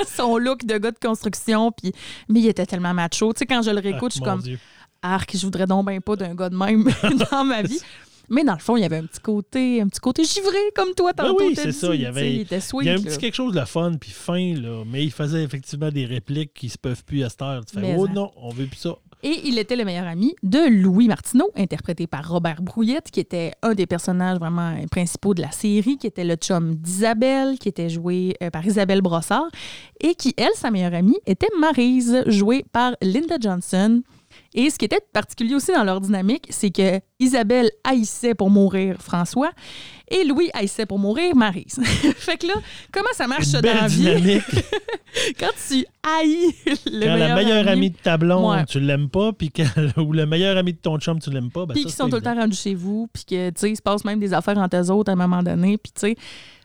[0.06, 1.72] son look de gars de construction.
[1.72, 1.94] Puis...
[2.28, 3.32] Mais il était tellement macho.
[3.32, 4.44] Tu sais, quand je le réécoute, je suis ah, comme...
[5.02, 6.84] Arc, je voudrais donc bien pas d'un gars de même
[7.32, 7.80] dans ma vie.
[8.30, 10.94] Mais dans le fond, il y avait un petit côté, un petit côté givré comme
[10.96, 11.46] toi ben tantôt.
[11.46, 11.94] oui, c'est ça.
[11.94, 14.12] Il y avait, il, était sweet, il y un petit quelque chose de fun puis
[14.12, 17.66] fin, là, mais il faisait effectivement des répliques qui se peuvent plus à cette heure.
[17.66, 18.98] Tu fais, oh non, on veut plus ça.
[19.22, 23.52] Et il était le meilleur ami de Louis Martineau, interprété par Robert Brouillette, qui était
[23.62, 27.90] un des personnages vraiment principaux de la série, qui était le chum d'Isabelle, qui était
[27.90, 29.50] joué euh, par Isabelle Brossard,
[30.00, 34.02] et qui, elle, sa meilleure amie, était Marise, jouée par Linda Johnson.
[34.54, 38.96] Et ce qui était particulier aussi dans leur dynamique, c'est que Isabelle haïssait pour mourir
[39.00, 39.52] François
[40.10, 41.80] et Louis haïssait pour mourir Marise.
[42.18, 42.54] fait que là,
[42.92, 44.42] comment ça marche ça dans la vie?
[45.40, 46.54] quand tu haïs
[46.88, 48.66] le quand la meilleure ami, amie de ta blonde, Ouais.
[48.66, 49.52] tu l'aimes pas, puis
[49.98, 51.98] ou le meilleur ami de ton chum, tu l'aimes pas, ben puis ça, qui c'est
[52.04, 54.20] sont tout le temps rendus chez vous, puis que, tu sais, il se passe même
[54.20, 56.16] des affaires entre eux autres à un moment donné, puis tu sais.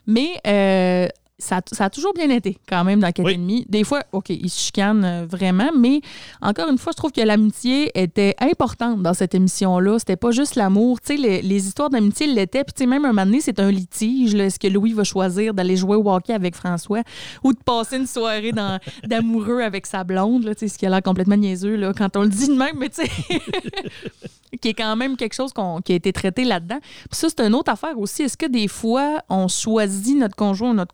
[0.07, 3.66] Mais euh, ça, a- ça a toujours bien été, quand même, dans Cat Oui.
[3.68, 6.01] Des fois, OK, ils se chicanent euh, vraiment, mais
[6.40, 9.99] encore une fois, je trouve que l'amitié était importante dans cette émission-là.
[9.99, 11.01] C'était pas juste l'amour.
[11.01, 12.62] Tu sais, les, les histoires d'amitié l'étaient.
[12.64, 14.35] Puis, tu sais, même un moment donné, c'est un litige.
[14.35, 17.03] Est-ce que Louis va choisir d'aller jouer au hockey avec François
[17.42, 18.53] ou de passer une soirée
[19.05, 22.16] d'amoureux avec sa blonde, là, tu sais, ce qui a l'air complètement niaiseux là, quand
[22.16, 23.11] on le dit de même, mais tu sais,
[24.61, 25.53] qui est quand même quelque chose
[25.85, 26.79] qui a été traité là-dedans.
[26.81, 28.23] Puis ça, c'est une autre affaire aussi.
[28.23, 30.92] Est-ce que des fois, on choisit notre conjoint ou notre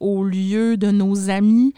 [0.00, 1.74] au lieu de nos amis?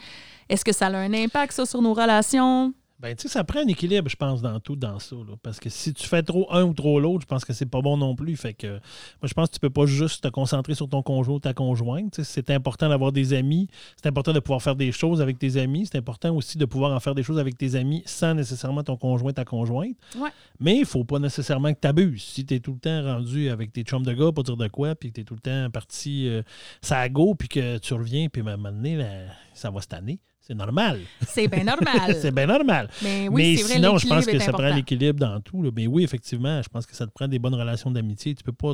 [0.49, 2.73] Est-ce que ça a un impact, sur nos relations?
[3.01, 5.15] Ben, tu sais, ça prend un équilibre, je pense, dans tout, dans ça.
[5.15, 5.35] là.
[5.41, 7.81] Parce que si tu fais trop un ou trop l'autre, je pense que c'est pas
[7.81, 8.35] bon non plus.
[8.35, 8.79] Fait que, moi,
[9.23, 12.21] je pense que tu peux pas juste te concentrer sur ton conjoint ou ta conjointe.
[12.21, 13.69] C'est important d'avoir des amis.
[13.99, 15.87] C'est important de pouvoir faire des choses avec tes amis.
[15.91, 18.97] C'est important aussi de pouvoir en faire des choses avec tes amis sans nécessairement ton
[18.97, 19.97] conjoint, ta conjointe.
[20.15, 20.29] Ouais.
[20.59, 22.21] Mais il faut pas nécessairement que tu abuses.
[22.21, 24.67] Si tu es tout le temps rendu avec tes chums de gars pour dire de
[24.67, 26.43] quoi, puis que tu es tout le temps parti euh,
[26.83, 29.07] ça à go, puis que tu reviens, puis à un moment donné, là,
[29.55, 30.19] ça va cette année.
[30.41, 30.99] C'est normal.
[31.27, 32.15] C'est bien normal.
[32.21, 32.89] c'est bien normal.
[33.03, 35.61] Mais oui, Mais vrai, sinon, je pense que ça prend l'équilibre dans tout.
[35.61, 35.69] là.
[35.75, 38.33] Mais oui, effectivement, je pense que ça te prend des bonnes relations d'amitié.
[38.33, 38.73] Tu peux pas,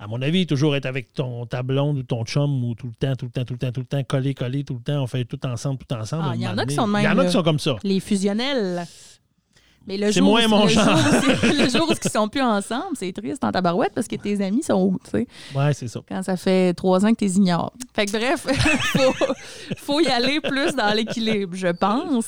[0.00, 2.94] à mon avis, toujours être avec ton ta blonde ou ton chum ou tout le
[2.94, 5.02] temps, tout le temps, tout le temps, tout le temps, collé, collé, tout le temps.
[5.02, 6.24] On fait tout ensemble, tout ensemble.
[6.26, 7.42] Ah, il y en a qui sont de même, Il y en a qui sont
[7.42, 7.76] comme ça.
[7.84, 8.84] Les fusionnels.
[9.86, 10.84] Mais le C'est jour, moins mon le genre.
[10.96, 14.16] Jour, où- le jour où ils sont plus ensemble, c'est triste en tabarouette parce que
[14.16, 15.26] tes amis sont où, tu sais?
[15.54, 16.00] Ouais, c'est ça.
[16.08, 17.72] quand ça fait trois ans que tu les ignores.
[17.94, 18.46] Fait que bref,
[18.92, 19.26] faut,
[19.78, 22.26] faut y aller plus dans l'équilibre, je pense.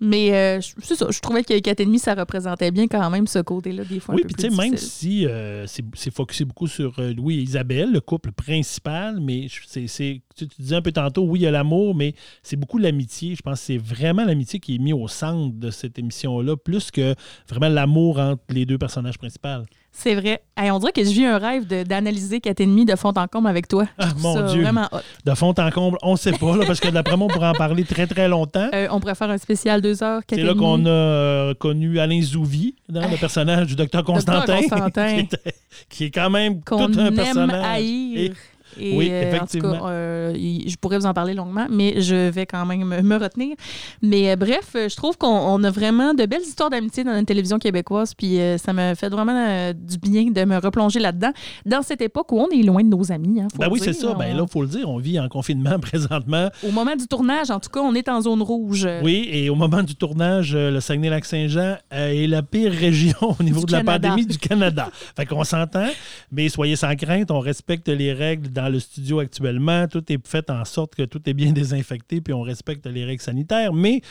[0.00, 3.38] Mais euh, je- c'est ça, je trouvais que 4,5, ça représentait bien quand même ce
[3.40, 4.14] côté-là, des fois.
[4.14, 7.92] Oui, puis tu sais, même si euh, c'est focusé beaucoup sur euh, Louis et Isabelle,
[7.92, 11.46] le couple principal, mais c'est c'est- tu, tu disais un peu tantôt, oui, il y
[11.46, 13.34] a l'amour, mais c'est beaucoup l'amitié.
[13.34, 16.90] Je pense que c'est vraiment l'amitié qui est mis au centre de cette émission-là, plus
[16.90, 17.14] que
[17.48, 19.64] vraiment l'amour entre les deux personnages principaux.
[19.92, 20.40] C'est vrai.
[20.56, 23.68] Hey, on dirait que je vis un rêve d'analyser 4,5 de fond en comble avec
[23.68, 23.86] toi.
[23.98, 24.62] Ah, mon ça Dieu.
[24.62, 24.98] vraiment hot.
[25.26, 27.48] De fond en comble, on ne sait pas, là, parce que d'après moi, on pourrait
[27.48, 28.68] en parler très, très longtemps.
[28.72, 30.44] Euh, on pourrait faire un spécial deux heures, C'est 4,5.
[30.46, 35.14] là qu'on a euh, connu Alain Zouvi, dans le personnage du docteur Constantin, Constantin.
[35.14, 35.54] qui, était-
[35.90, 37.64] qui est quand même qu'on tout un personnage.
[37.66, 38.18] haïr.
[38.20, 38.32] Et-
[38.78, 39.68] Et, Oui, euh, effectivement.
[39.70, 40.34] En tout cas, euh,
[40.66, 43.56] je pourrais vous en parler longuement, mais je vais quand même me, me retenir.
[44.02, 47.12] Mais euh, bref, euh, je trouve qu'on on a vraiment de belles histoires d'amitié dans
[47.12, 51.00] la télévision québécoise, puis euh, ça me fait vraiment euh, du bien de me replonger
[51.00, 51.32] là-dedans.
[51.66, 53.40] Dans cette époque où on est loin de nos amis.
[53.40, 54.14] Hein, Ben oui, c'est ça.
[54.14, 56.48] Ben on- là, il faut le dire, on vit en confinement présentement.
[56.66, 58.86] Au moment du tournage, en tout cas, on est en zone rouge.
[59.02, 63.42] Oui, et au moment du tournage, euh, le Saguenay-Lac-Saint-Jean euh, est la pire région au
[63.42, 64.90] niveau Du de la pandémie du Canada.
[65.16, 65.88] fait qu'on s'entend,
[66.32, 69.86] mais soyez sans crainte, on respecte les règles dans le studio actuellement.
[69.88, 73.22] Tout est fait en sorte que tout est bien désinfecté, puis on respecte les règles
[73.22, 73.72] sanitaires.
[73.72, 74.02] Mais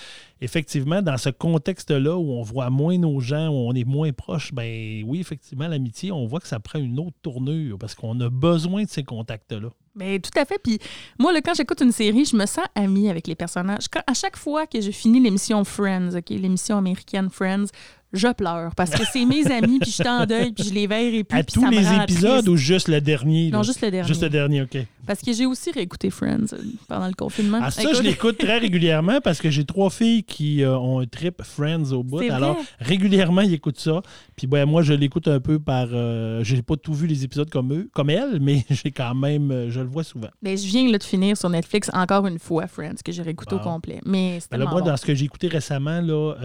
[0.42, 4.54] effectivement, dans ce contexte-là où on voit moins nos gens, où on est moins proche,
[4.54, 8.30] ben oui, effectivement, l'amitié, on voit que ça prend une autre tournure parce qu'on a
[8.30, 9.70] besoin de ces contacts-là.
[9.96, 10.60] Ben, tout à fait.
[10.64, 10.80] Puis
[11.18, 13.86] moi, quand j'écoute une série, je me sens amie avec les personnages.
[14.08, 17.66] À chaque fois que je finis l'émission Friends, l'émission américaine Friends,
[18.14, 20.88] je pleure parce que c'est mes amis, puis je suis en deuil, puis je les
[20.88, 21.38] verrai plus.
[21.40, 22.48] À puis tous ça me les rend épisodes triste.
[22.50, 23.52] ou juste le dernier?
[23.52, 23.64] Non, là?
[23.64, 24.08] juste le dernier.
[24.08, 24.78] Juste le dernier, OK.
[25.08, 27.60] Parce que j'ai aussi réécouté Friends euh, pendant le confinement.
[27.64, 31.00] Ah, ça, Écoute, je l'écoute très régulièrement parce que j'ai trois filles qui euh, ont
[31.00, 32.20] un trip Friends au bout.
[32.30, 34.02] Alors, régulièrement, ils écoutent ça.
[34.36, 35.88] Puis, ben, moi, je l'écoute un peu par.
[35.92, 39.50] euh, j'ai pas tout vu les épisodes comme eux, comme elles, mais j'ai quand même.
[39.52, 40.30] euh, je le vois souvent.
[40.44, 43.56] Ben, je viens là, de finir sur Netflix encore une fois Friends, que j'ai réécouté
[43.56, 44.00] au complet.
[44.06, 44.88] Mais c'était Ben là, moi, bon.
[44.88, 46.36] dans ce que j'ai écouté récemment, là,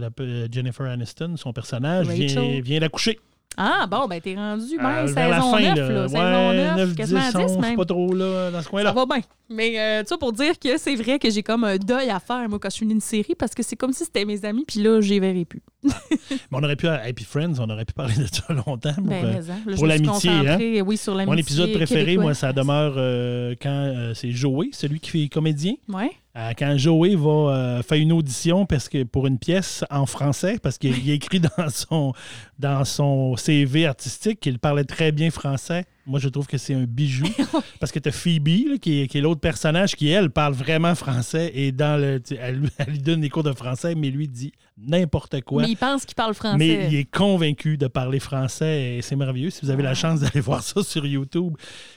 [0.00, 0.10] la-
[0.50, 2.62] Jennifer Aniston, son personnage, vient, Rachel.
[2.62, 3.18] vient d'accoucher.
[3.56, 5.88] Ah, bon, ben t'es rendu même Euh, saison vers la fin, 9, là.
[5.90, 6.08] là.
[6.08, 7.76] Saison Ouais, 9, 9, 10, quasiment à 10 11, même.
[7.76, 8.92] pas trop là, dans ce Ça coin-là.
[8.92, 9.20] va bien.
[9.48, 12.48] Mais euh, ça pour dire que c'est vrai que j'ai comme un deuil à faire,
[12.48, 14.80] moi, quand je finis une série, parce que c'est comme si c'était mes amis, puis
[14.82, 15.62] là, j'y verrai plus.
[16.30, 18.94] Mais on aurait pu, puis Friends, on aurait pu parler de ça longtemps.
[18.94, 20.82] pour, Ben, euh, pour l'amitié, hein.
[20.84, 21.34] Oui, sur l'amitié.
[21.34, 22.24] mon épisode préféré, québécois.
[22.24, 25.74] moi, ça demeure euh, quand euh, c'est Joey, celui qui fait comédien.
[25.88, 26.10] Ouais.
[26.58, 31.08] Quand Joey va faire une audition parce que pour une pièce en français, parce qu'il
[31.10, 32.12] écrit dans son,
[32.58, 35.84] dans son CV artistique qu'il parlait très bien français.
[36.06, 37.26] Moi, je trouve que c'est un bijou.
[37.80, 40.52] parce que tu as Phoebe, là, qui est, qui est l'autre personnage, qui, elle, parle
[40.54, 41.50] vraiment français.
[41.54, 44.52] Et dans le, elle, lui- elle lui donne des cours de français, mais lui dit
[44.76, 45.62] n'importe quoi.
[45.62, 46.58] Mais il pense qu'il parle français.
[46.58, 49.50] Mais il est convaincu de parler français et c'est merveilleux.
[49.50, 51.54] Si vous avez la chance d'aller voir ça sur YouTube,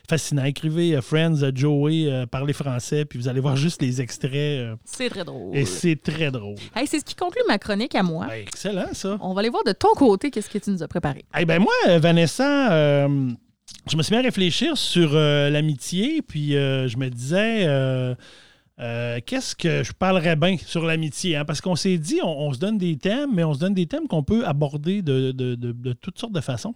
[0.09, 0.43] fascinant.
[0.43, 4.31] Écrivez euh, Friends, euh, Joey, euh, parler français, puis vous allez voir juste les extraits
[4.33, 5.55] euh, C'est très drôle.
[5.57, 6.55] et c'est très drôle.
[6.75, 8.27] Hey, c'est ce qui conclut ma chronique à moi.
[8.27, 9.17] Ben, excellent, ça.
[9.21, 11.25] On va aller voir de ton côté qu'est-ce que tu nous as préparé.
[11.37, 13.31] Eh ben moi, euh, Vanessa, euh,
[13.89, 17.65] je me suis mis à réfléchir sur euh, l'amitié, puis euh, je me disais,
[18.79, 21.35] euh, euh, qu'est-ce que je parlerais bien sur l'amitié?
[21.35, 21.45] Hein?
[21.45, 24.07] Parce qu'on s'est dit, on, se donne des thèmes, mais on se donne des thèmes
[24.07, 26.73] qu'on peut aborder de, toutes sortes de façons.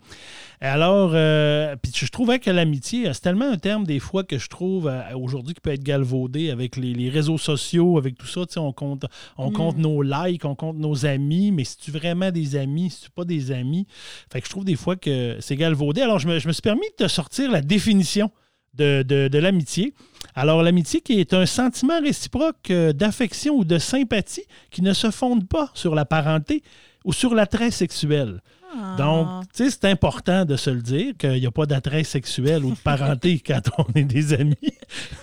[0.59, 4.47] Alors, euh, puis je trouvais que l'amitié, c'est tellement un terme des fois que je
[4.47, 8.41] trouve euh, aujourd'hui qui peut être galvaudé avec les, réseaux sociaux, avec tout ça.
[8.57, 9.05] On compte,
[9.37, 9.53] on mm.
[9.53, 13.09] compte nos likes, on compte nos amis, mais si tu vraiment des amis, si tu
[13.09, 13.87] pas des amis?
[14.31, 16.01] Fait que je trouve des fois que c'est galvaudé.
[16.01, 18.31] Alors, je me, je me suis permis de te sortir la définition
[18.73, 19.93] de, l'amitié.
[20.35, 25.11] Alors, l'amitié qui est un sentiment réciproque euh, d'affection ou de sympathie qui ne se
[25.11, 26.63] fonde pas sur la parenté
[27.03, 28.41] ou sur l'attrait sexuel.
[28.73, 28.95] Ah.
[28.97, 32.63] Donc, tu sais, c'est important de se le dire qu'il n'y a pas d'attrait sexuel
[32.63, 34.55] ou de parenté quand on est des amis.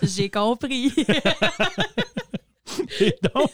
[0.02, 0.92] J'ai compris.
[3.34, 3.50] donc,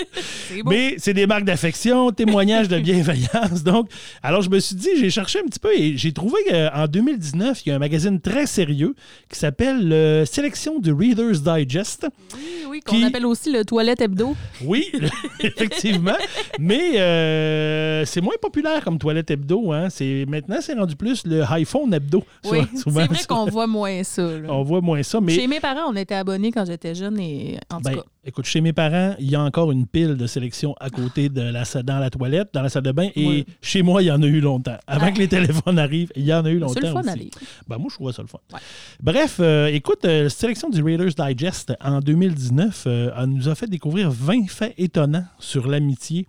[0.66, 3.62] mais c'est des marques d'affection, témoignages de bienveillance.
[3.62, 3.88] Donc,
[4.22, 7.62] alors je me suis dit, j'ai cherché un petit peu et j'ai trouvé qu'en 2019,
[7.64, 8.94] il y a un magazine très sérieux
[9.28, 12.06] qui s'appelle euh, Sélection du Reader's Digest.
[12.34, 14.36] Oui, oui, qu'on appelle aussi le Toilette Hebdo.
[14.64, 14.92] Oui,
[15.40, 16.16] effectivement.
[16.58, 19.72] mais euh, c'est moins populaire comme Toilette Hebdo.
[19.72, 19.88] Hein.
[20.28, 22.22] Maintenant, c'est rendu plus le iPhone Hebdo.
[22.44, 24.22] Oui, c'est vrai qu'on voit moins ça.
[24.48, 25.20] On voit moins ça.
[25.20, 25.32] Mais...
[25.34, 28.04] Chez mes parents, on était abonnés quand j'étais jeune et en tout ben, cas.
[28.24, 31.42] Écoute, chez mes parents, il y a encore une pile de sélection à côté de
[31.42, 33.08] la dans la toilette, dans la salle de bain.
[33.14, 34.76] Et chez moi, il y en a eu longtemps.
[34.86, 36.74] Avant que les téléphones arrivent, il y en a eu longtemps.
[36.74, 37.30] C'est le fun aussi.
[37.68, 38.38] Ben, moi, je trouve ça le fun.
[39.02, 43.66] Bref, euh, écoute, la euh, sélection du Reader's Digest en 2019 euh, nous a fait
[43.66, 46.26] découvrir 20 faits étonnants sur l'amitié.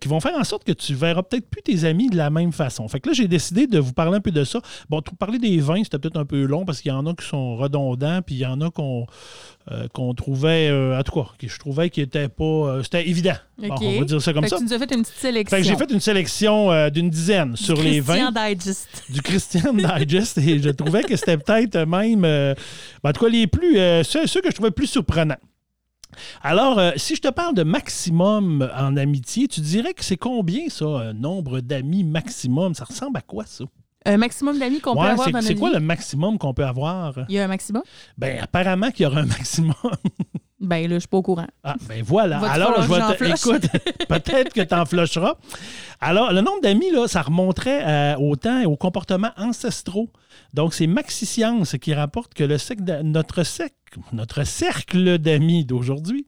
[0.00, 2.52] qui vont faire en sorte que tu verras peut-être plus tes amis de la même
[2.52, 2.86] façon.
[2.86, 4.60] Fait que là, j'ai décidé de vous parler un peu de ça.
[4.88, 7.26] Bon, parler des vins, c'était peut-être un peu long parce qu'il y en a qui
[7.26, 9.06] sont redondants, puis il y en a qu'on
[9.72, 12.44] euh, qu'on trouvait, euh, en tout cas, que je trouvais qu'il était pas.
[12.44, 13.32] Euh, c'était évident.
[13.58, 14.58] on va dire ça comme ça.
[14.58, 15.58] Tu nous as fait une petite sélection.
[15.62, 18.30] j'ai fait une sélection d'une dizaine sur les 20.
[18.32, 19.04] Digest.
[19.08, 20.36] Du Christian Digest.
[20.36, 22.20] et je trouvais que c'était peut-être même.
[22.20, 22.54] Ben,
[23.04, 23.76] en tout cas, les plus.
[24.04, 25.40] ceux, ceux, que je trouvais plus surprenants.
[26.42, 30.84] Alors, si je te parle de maximum en amitié, tu dirais que c'est combien ça,
[30.84, 32.74] un nombre d'amis maximum?
[32.74, 33.64] Ça ressemble à quoi ça?
[34.06, 37.14] Un maximum d'amis qu'on peut avoir dans C'est quoi le maximum qu'on peut avoir?
[37.28, 37.82] Il y a un maximum?
[38.18, 39.74] Ben apparemment qu'il y aura un maximum.
[40.64, 41.46] Ben là, je suis pas au courant.
[41.62, 42.38] Ah, ben voilà.
[42.38, 43.24] Alors, je vais te...
[43.24, 43.68] Écoute,
[44.08, 45.34] peut-être que tu en flusheras.
[46.00, 50.10] Alors, le nombre d'amis, là, ça remonterait euh, au temps et aux comportements ancestraux.
[50.52, 52.56] Donc, c'est Maxi Science qui rapporte que le
[53.02, 53.42] notre,
[54.12, 56.26] notre cercle d'amis d'aujourd'hui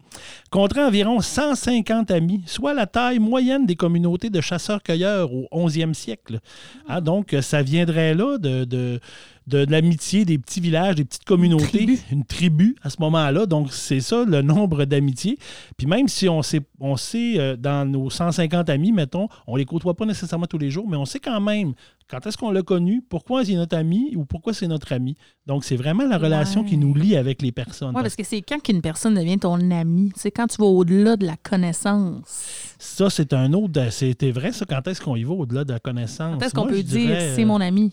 [0.50, 6.40] compterait environ 150 amis, soit la taille moyenne des communautés de chasseurs-cueilleurs au 11e siècle.
[6.88, 9.00] Ah, donc, ça viendrait là de de,
[9.50, 13.46] l'amitié des petits villages, des petites communautés, une tribu, à ce moment-là.
[13.46, 15.38] Donc, c'est ça le nombre d'amitiés.
[15.76, 19.64] Puis même si on sait, on sait euh, dans nos 150 amis, mettons, on les
[19.64, 21.74] côtoie pas nécessairement tous les jours, mais on sait quand même
[22.08, 25.16] quand est-ce qu'on l'a connu, pourquoi c'est notre ami ou pourquoi c'est notre ami.
[25.46, 27.94] Donc, c'est vraiment la relation qui nous lie avec les personnes.
[27.96, 30.12] Oui, parce que c'est quand qu'une personne devient ton ami?
[30.14, 32.74] C'est quand tu vas au-delà de la connaissance.
[32.78, 33.90] Ça, c'est un autre.
[33.90, 34.64] C'était vrai, ça.
[34.66, 36.38] Quand est-ce qu'on y va au-delà de la connaissance?
[36.38, 37.92] Quand est-ce qu'on peut dire c'est mon ami?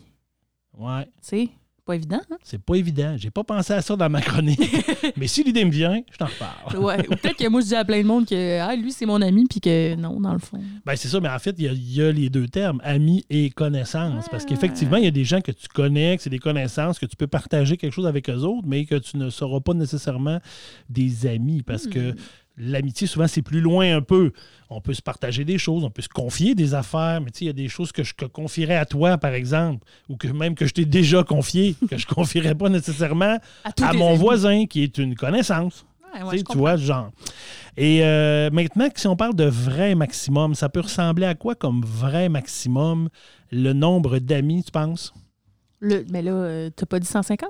[0.77, 1.07] Ouais.
[1.21, 1.49] C'est
[1.85, 2.21] pas évident.
[2.31, 2.37] Hein?
[2.43, 3.15] C'est pas évident.
[3.17, 4.61] J'ai pas pensé à ça dans ma chronique.
[5.17, 6.77] mais si l'idée me vient, je t'en reparle.
[6.77, 7.07] ouais.
[7.07, 9.21] Ou peut-être que moi, je dis à plein de monde que ah, lui, c'est mon
[9.21, 10.61] ami, puis que non, dans le fond.
[10.85, 14.29] Ben, c'est ça, mais en fait, il y, a les deux termes, ami et connaissance.
[14.29, 17.05] Parce qu'effectivement, il y a des gens que tu connais, que c'est des connaissances, que
[17.05, 20.39] tu peux partager quelque chose avec eux autres, mais que tu ne seras pas nécessairement
[20.89, 21.63] des amis.
[21.63, 22.15] Parce que hmm
[22.57, 24.31] l'amitié, souvent, c'est plus loin un peu.
[24.69, 27.49] On peut se partager des choses, on peut se confier des affaires, mais il y
[27.49, 30.73] a des choses que je confierais à toi, par exemple, ou que même que je
[30.73, 35.15] t'ai déjà confié, que je ne confierais pas nécessairement à, mon voisin, qui est une
[35.15, 35.85] connaissance.
[36.49, 37.11] tu vois, genre.
[37.75, 41.83] Et euh, maintenant, si on parle de vrai maximum, ça peut ressembler à quoi comme
[41.83, 43.09] vrai maximum
[43.51, 45.13] le nombre d'amis, tu penses?
[45.79, 47.49] Le, mais là, euh, tu n'as pas dit 150?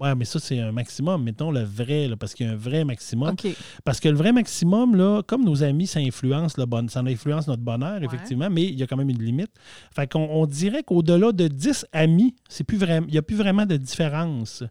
[0.00, 1.22] Ouais, mais ça, c'est un maximum.
[1.22, 3.36] Mettons le vrai, parce qu'il y a un vrai maximum.
[3.84, 7.46] Parce que le vrai maximum, là, comme nos amis, ça influence, le bon, ça influence
[7.46, 9.52] notre bonheur, effectivement, mais il y a quand même une limite.
[9.94, 13.64] Fait qu'on on dirait qu'au-delà de 10 amis, c'est plus il n'y a plus vraiment
[13.64, 14.64] de différence.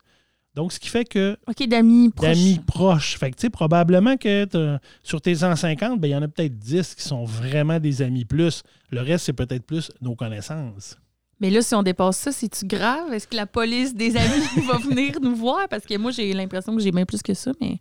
[0.54, 1.38] Donc, ce qui fait que.
[1.48, 2.28] OK, d'amis proches.
[2.28, 3.18] D'amis proches.
[3.18, 4.46] Fait que, tu sais, probablement que
[5.02, 8.26] sur tes 150, ben, il y en a peut-être 10 qui sont vraiment des amis
[8.26, 8.64] plus.
[8.90, 10.98] Le reste, c'est peut-être plus nos connaissances.
[11.42, 13.12] Mais là, si on dépasse ça, c'est-tu grave?
[13.12, 15.68] Est-ce que la police des amis va venir nous voir?
[15.68, 17.80] Parce que moi, j'ai l'impression que j'ai bien plus que ça, mais.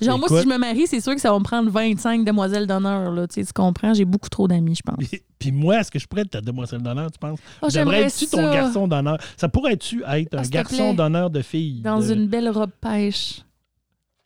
[0.00, 2.66] Genre, moi, si je me marie, c'est sûr que ça va me prendre 25 demoiselles
[2.66, 3.10] d'honneur.
[3.12, 3.94] Là, tu, comprends?
[3.94, 5.04] J'ai beaucoup trop d'amis, je pense.
[5.38, 7.38] Puis, moi, est-ce que je pourrais être ta demoiselle d'honneur, tu penses?
[7.62, 9.18] Oh, J'aimerais être-tu ton garçon d'honneur?
[9.36, 11.80] Ça pourrait-tu être un garçon d'honneur de fille?
[11.80, 13.40] Dans une belle robe pêche.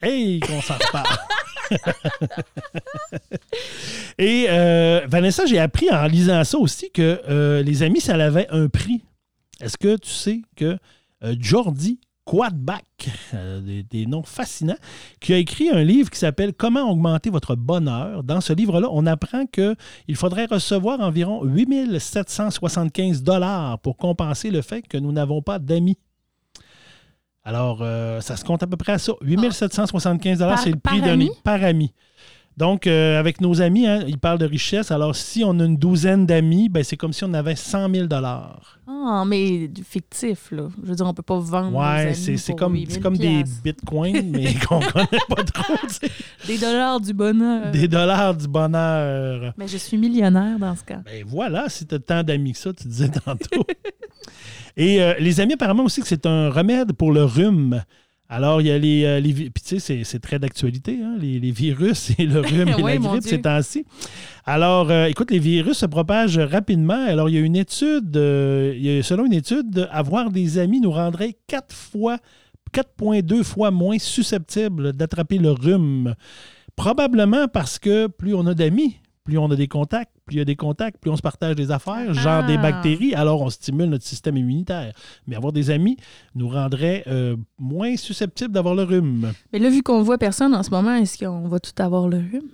[0.00, 1.06] Hey, qu'on s'en reparle!
[4.18, 8.48] Et euh, Vanessa, j'ai appris en lisant ça aussi que euh, les amis, ça avait
[8.50, 9.02] un prix.
[9.60, 10.78] Est-ce que tu sais que
[11.24, 12.84] euh, Jordi Quadback,
[13.64, 14.76] des, des noms fascinants,
[15.18, 18.22] qui a écrit un livre qui s'appelle Comment augmenter votre bonheur.
[18.22, 24.82] Dans ce livre-là, on apprend qu'il faudrait recevoir environ 8775 dollars pour compenser le fait
[24.82, 25.96] que nous n'avons pas d'amis.
[27.48, 29.14] Alors, euh, ça se compte à peu près à ça.
[29.22, 31.94] 8775 dollars, Par- c'est le prix d'un par ami.
[32.58, 34.90] Donc, euh, avec nos amis, hein, ils parlent de richesse.
[34.90, 38.06] Alors, si on a une douzaine d'amis, ben, c'est comme si on avait 100 000
[38.06, 38.78] dollars.
[38.86, 40.68] Ah, mais du fictif, là.
[40.82, 44.28] Je veux dire, on peut pas vendre Ouais, c'est comme, 8000 c'est comme des bitcoins,
[44.30, 45.74] mais qu'on connaît pas trop.
[46.46, 47.70] Des dollars du bonheur.
[47.70, 49.54] Des dollars du bonheur.
[49.56, 51.00] Mais je suis millionnaire dans ce cas.
[51.02, 53.64] Ben voilà, si tu as tant d'amis que ça, tu disais tantôt.
[54.78, 57.82] Et euh, les amis, apparemment aussi que c'est un remède pour le rhume.
[58.30, 59.04] Alors, il y a les.
[59.04, 62.68] euh, les Puis, tu sais, c'est- très d'actualité, hein, les, les virus et le rhume
[62.68, 63.84] et Oui, la grippe ces temps-ci.
[64.44, 67.04] Alors, euh, écoute, les virus se propagent rapidement.
[67.06, 70.58] Alors, il y a une étude, euh, il y a- selon une étude, avoir des
[70.58, 72.18] amis nous rendrait quatre fois,
[72.72, 76.14] 4,2 fois moins susceptibles d'attraper le rhume.
[76.76, 80.42] Probablement parce que plus on a d'amis, plus on a des contacts, plus il y
[80.42, 82.62] a des contacts, plus on se partage des affaires, genre des Ah.
[82.62, 84.92] bactéries, alors on stimule notre système immunitaire.
[85.26, 85.96] Mais avoir des amis
[86.36, 89.32] nous rendrait euh, moins susceptibles d'avoir le rhume.
[89.52, 92.18] Mais là, vu qu'on voit personne en ce moment, est-ce qu'on va tout avoir le
[92.18, 92.50] rhume?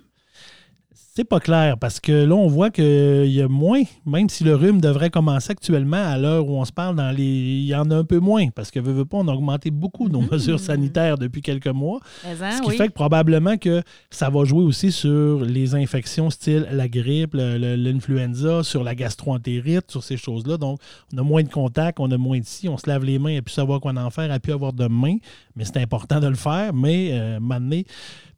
[1.17, 4.53] C'est pas clair parce que là, on voit qu'il y a moins, même si le
[4.53, 7.23] rhume devrait commencer actuellement à l'heure où on se parle, dans les...
[7.23, 9.71] il y en a un peu moins parce que, veux, veux pas, on a augmenté
[9.71, 10.27] beaucoup nos Mhm.
[10.29, 12.01] mesures sanitaires depuis quelques mois.
[12.25, 12.75] Mais Ce hein, qui oui.
[12.75, 18.63] fait que probablement que ça va jouer aussi sur les infections style la grippe, l'influenza,
[18.63, 20.57] sur la gastroentérite, sur ces choses-là.
[20.57, 20.79] Donc,
[21.13, 23.29] on a moins de contacts, on a moins de si, on se lave les mains,
[23.37, 25.15] et puis savoir quoi en faire, et puis avoir de mains.
[25.55, 27.85] Mais c'est important de le faire, mais euh, m'amener.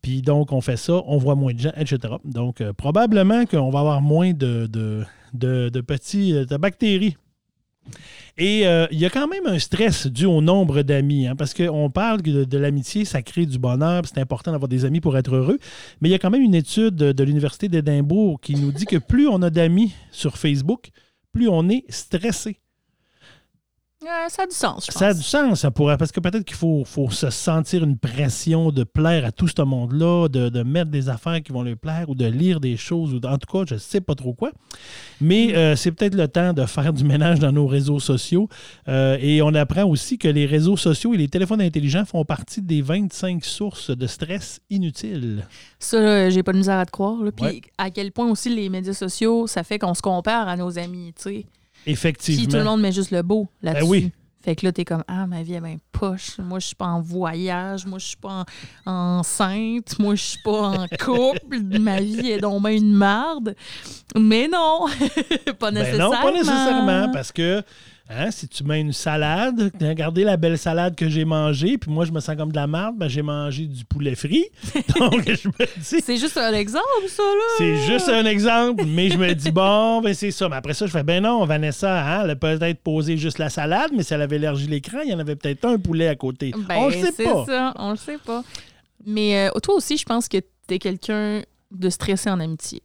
[0.02, 2.16] Puis donc, on fait ça, on voit moins de gens, etc.
[2.26, 7.18] Donc, euh, probablement qu'on va avoir moins de, de, petits euh, bactéries.
[8.38, 11.54] Et euh, il y a quand même un stress dû au nombre d'amis, hein, parce
[11.54, 15.18] qu'on parle de, de l'amitié, ça crée du bonheur, c'est important d'avoir des amis pour
[15.18, 15.58] être heureux.
[16.02, 18.86] Mais il y a quand même une étude de, de l'Université d'Édimbourg qui nous dit
[18.86, 20.90] que plus on a d'amis sur Facebook,
[21.32, 22.60] plus on est stressé.
[24.08, 25.00] Euh, ça a du sens, je pense.
[25.00, 27.98] Ça a du sens, ça pourrait, parce que peut-être qu'il faut, faut se sentir une
[27.98, 31.76] pression de plaire à tout ce monde-là, de, de mettre des affaires qui vont lui
[31.76, 34.34] plaire ou de lire des choses, ou en tout cas, je ne sais pas trop
[34.34, 34.52] quoi.
[35.20, 38.48] Mais euh, c'est peut-être le temps de faire du ménage dans nos réseaux sociaux.
[38.88, 42.62] Euh, et on apprend aussi que les réseaux sociaux et les téléphones intelligents font partie
[42.62, 45.46] des 25 sources de stress inutiles.
[45.80, 47.18] Ça, j'ai pas de misère à te croire.
[47.36, 47.62] Puis Ouais.
[47.78, 51.14] à quel point aussi les médias sociaux, ça fait qu'on se compare à nos amis,
[51.16, 51.46] tu sais.
[51.88, 52.44] Effectivement.
[52.44, 53.84] Puis tout le monde met juste le beau là-dessus.
[53.84, 54.12] Ben oui.
[54.44, 56.38] Fait que là, t'es comme, ah, ma vie est bien poche.
[56.38, 57.86] Moi, je suis pas en voyage.
[57.86, 58.46] Moi, je suis pas
[58.86, 60.00] en- enceinte.
[60.00, 61.60] Moi, je suis pas en couple.
[61.80, 63.56] ma vie est donc bien une marde.
[64.16, 64.86] Mais non,
[65.60, 66.16] pas Ben nécessairement.
[66.16, 67.62] non, pas nécessairement, parce que
[68.10, 72.06] hein, si tu mets une salade, regardez la belle salade que j'ai mangée, puis moi
[72.06, 74.46] je me sens comme de la merde, ben, j'ai mangé du poulet frit.
[75.00, 77.44] Donc je me dis, C'est juste un exemple, ça, là.
[77.58, 80.50] c'est juste un exemple, mais je me dis, bon, ben c'est ça.
[80.50, 83.50] Mais après ça, je fais, ben non, Vanessa, hein, elle a peut-être posé juste la
[83.50, 86.16] salade, mais si elle avait élargi l'écran, il y en avait peut-être un poulet à
[86.16, 86.54] côté.
[86.68, 87.46] Ben, On le sait c'est pas.
[87.46, 88.44] ça, on le sait pas.
[89.06, 90.38] Mais euh, toi aussi, je pense que
[90.68, 91.42] t'es quelqu'un
[91.72, 92.82] de stressé en amitié.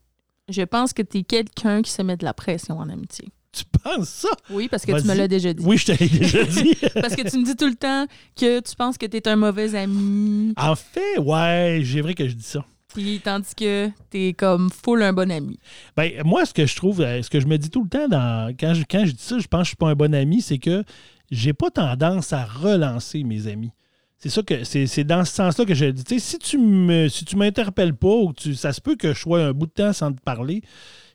[0.49, 3.29] Je pense que t'es quelqu'un qui se met de la pression en amitié.
[3.53, 4.29] Tu penses ça?
[4.51, 5.63] Oui, parce que tu me l'as déjà dit.
[5.65, 6.75] Oui, je te l'ai déjà dit.
[6.95, 9.75] Parce que tu me dis tout le temps que tu penses que t'es un mauvais
[9.75, 12.65] ami, en fait, ouais, j'ai vrai que je dis ça.
[12.95, 15.59] puis tandis que t'es comme full un bon ami.
[15.97, 18.09] Ben, moi, ce que je trouve, euh, ce que je me dis tout le temps
[18.09, 20.15] dans, quand, je, quand je dis ça, je pense que je suis pas un bon
[20.15, 20.83] ami, c'est que
[21.31, 23.73] j'ai pas tendance à relancer mes amis.
[24.17, 26.05] C'est ça que c'est dans ce sens-là que je dis.
[26.05, 29.13] Tu si tu me si tu m'interpelles pas ou que tu, ça se peut que
[29.13, 30.63] je sois un bout de temps sans te parler.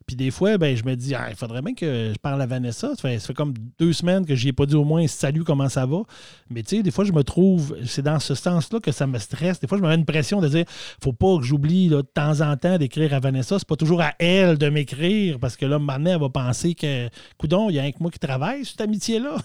[0.07, 2.45] Puis des fois, ben, je me dis, Ah, il faudrait bien que je parle à
[2.45, 2.95] Vanessa.
[2.95, 5.85] Ça fait, comme deux semaines que je ai pas dit au moins salut, comment ça
[5.85, 6.03] va?
[6.49, 9.19] Mais tu sais, des fois, je me trouve, c'est dans ce sens-là que ça me
[9.19, 9.59] stresse.
[9.59, 10.63] Des fois, je me mets une pression de dire,
[11.03, 13.59] faut pas que j'oublie de temps en temps d'écrire à Vanessa.
[13.59, 17.09] C'est pas toujours à elle de m'écrire parce que là, maintenant, elle va penser que,
[17.37, 19.35] coudon, il y a rien que moi qui travaille cette amitié-là.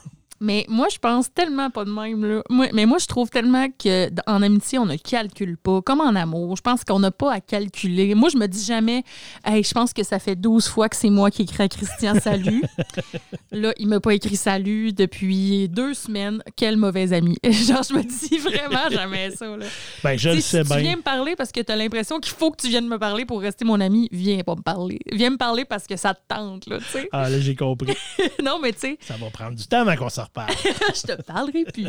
[0.42, 2.24] Mais moi, je pense tellement pas de même.
[2.24, 2.42] Là.
[2.50, 5.80] Moi- mais moi, je trouve tellement que en amitié, on ne calcule pas.
[5.82, 8.14] Comme en amour, je pense qu'on n'a pas à calculer.
[8.16, 9.04] Moi, je me dis jamais,
[9.44, 12.14] hey, je pense que ça fait 12 fois que c'est moi qui écris à Christian
[12.20, 12.62] salut.
[13.52, 16.42] là, il m'a pas écrit salut depuis deux semaines.
[16.56, 17.36] Quel mauvais ami.
[17.44, 19.46] Genre, je me dis vraiment jamais ça.
[19.56, 19.64] Là.
[20.02, 20.82] Ben, je Tu le sais, si tu bien.
[20.82, 23.24] viens me parler parce que tu as l'impression qu'il faut que tu viennes me parler
[23.24, 24.98] pour rester mon ami, viens pas me parler.
[25.12, 27.08] Viens me parler parce que ça te tente, là, tu.
[27.12, 27.94] Ah, là, j'ai compris.
[28.42, 30.54] non, mais tu sais, Ça va prendre du temps avant qu'on reparle.
[30.94, 31.86] je te parlerai plus.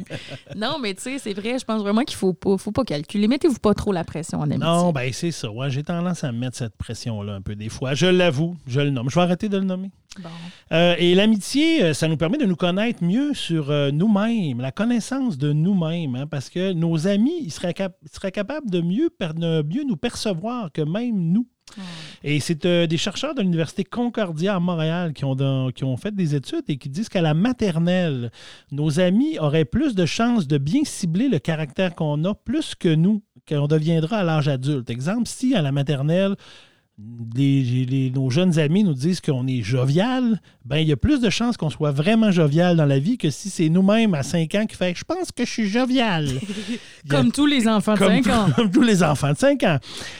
[0.55, 3.27] Non, mais tu sais, c'est vrai, je pense vraiment qu'il faut pas, faut pas calculer.
[3.27, 4.59] Mettez-vous pas trop la pression en amitié.
[4.65, 5.49] Non, ben c'est ça.
[5.51, 7.93] Ouais, j'ai tendance à me mettre cette pression-là un peu des fois.
[7.93, 9.09] Je l'avoue, je le nomme.
[9.09, 9.91] Je vais arrêter de le nommer.
[10.19, 10.29] Bon.
[10.71, 14.71] Euh, et l'amitié, euh, ça nous permet de nous connaître mieux sur euh, nous-mêmes, la
[14.71, 19.09] connaissance de nous-mêmes, hein, parce que nos amis, ils seraient, cap- seraient capables de mieux,
[19.19, 21.47] de mieux nous percevoir que même nous.
[22.23, 26.13] Et c'est euh, des chercheurs de l'Université Concordia à Montréal qui ont, qui ont fait
[26.13, 28.31] des études et qui disent qu'à la maternelle,
[28.71, 32.93] nos amis auraient plus de chances de bien cibler le caractère qu'on a plus que
[32.93, 34.89] nous, qu'on deviendra à l'âge adulte.
[34.89, 36.35] Exemple, si à la maternelle,
[37.35, 41.19] les- les- nos jeunes amis nous disent qu'on est jovial, ben il y a plus
[41.19, 44.53] de chances qu'on soit vraiment jovial dans la vie que si c'est nous-mêmes à 5
[44.55, 46.27] ans qui fait je pense que je suis jovial.
[47.09, 48.47] Comme tous les enfants de Comme, 5 ans.
[48.55, 49.79] comme tous les enfants de 5 ans.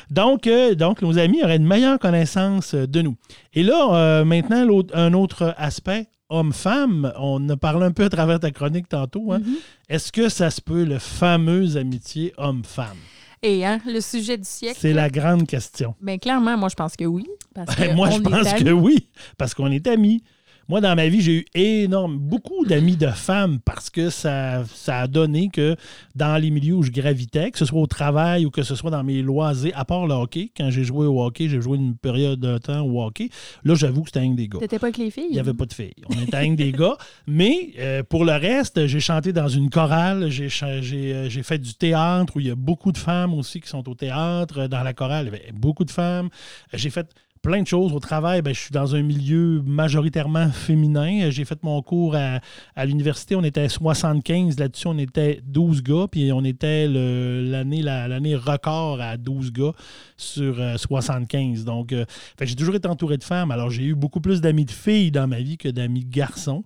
[0.09, 3.15] Donc, euh, donc, nos amis auraient une meilleure connaissance euh, de nous.
[3.53, 8.39] Et là, euh, maintenant, un autre aspect, homme-femme, on a parlé un peu à travers
[8.39, 9.31] ta chronique tantôt.
[9.31, 9.39] hein.
[9.39, 9.55] Mhm.
[9.89, 12.97] Est-ce que ça se peut, le fameux amitié homme-femme?
[13.45, 14.77] Et hein, le sujet du siècle.
[14.79, 15.95] C'est la grande question.
[16.01, 17.27] Ben, clairement, moi, je pense que oui.
[17.53, 18.63] Parce que Moi, je pense amis.
[18.63, 20.23] que oui, parce qu'on est amis.
[20.69, 25.01] Moi, dans ma vie, j'ai eu énorme, beaucoup d'amis de femmes parce que ça, ça
[25.01, 25.75] a donné que
[26.15, 28.89] dans les milieux où je gravitais, que ce soit au travail ou que ce soit
[28.91, 31.95] dans mes loisirs, à part le hockey, quand j'ai joué au hockey, j'ai joué une
[31.97, 33.29] période de temps au hockey,
[33.63, 34.59] là, j'avoue que c'était un des gars.
[34.59, 35.27] T'étais pas avec les filles?
[35.29, 35.93] Il n'y avait pas de filles.
[36.09, 36.95] On était avec des gars.
[37.27, 40.29] Mais euh, pour le reste, j'ai chanté dans une chorale.
[40.29, 43.33] J'ai cha- j'ai, euh, j'ai fait du théâtre où il y a beaucoup de femmes
[43.33, 44.67] aussi qui sont au théâtre.
[44.67, 46.29] Dans la chorale, il y avait beaucoup de femmes.
[46.73, 47.07] J'ai fait
[47.43, 47.93] plein de choses.
[47.93, 51.25] Au travail, ben, je suis dans un milieu majoritairement féminin.
[51.27, 52.39] Euh, J'ai fait mon cours à,
[52.85, 53.35] l'université.
[53.35, 54.57] On était 75.
[54.57, 56.07] Là-dessus, on était 12 gars.
[56.09, 59.73] Puis on était l'année la- l'année record à 12 gars
[60.17, 61.65] sur euh, 75.
[61.65, 63.51] Donc, euh, fait que j'ai toujours été entouré de femmes.
[63.51, 66.63] Alors, j'ai eu beaucoup plus d'amis de filles dans ma vie que d'amis de garçons.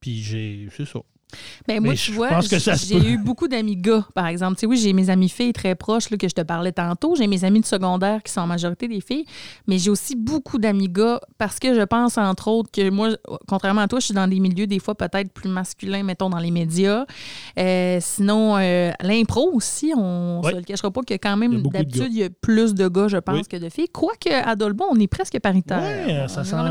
[0.00, 0.68] Puis j'ai.
[0.74, 1.00] C'est ça.
[1.68, 4.56] Ben, moi, Mais tu je vois, j'ai eu beaucoup d'amis gars, par exemple.
[4.56, 7.14] Tu sais, oui, j'ai mes amis filles très proches là, que je te parlais tantôt.
[7.16, 9.24] J'ai mes amis de secondaire qui sont en majorité des filles.
[9.66, 13.10] Mais j'ai aussi beaucoup d'amis gars parce que je pense, entre autres, que moi,
[13.48, 16.38] contrairement à toi, je suis dans des milieux des fois peut-être plus masculins, mettons, dans
[16.38, 17.04] les médias.
[17.58, 20.52] Euh, sinon, euh, l'impro aussi, on Ouais.
[20.52, 22.74] se le cachera pas que quand Il y a même, d'habitude, il y a plus
[22.74, 23.42] de gars, je pense, Oui.
[23.48, 23.88] que de filles.
[23.88, 25.80] Quoique, à Dolbon, on est presque paritaire.
[26.06, 26.62] Ouais, ça s'en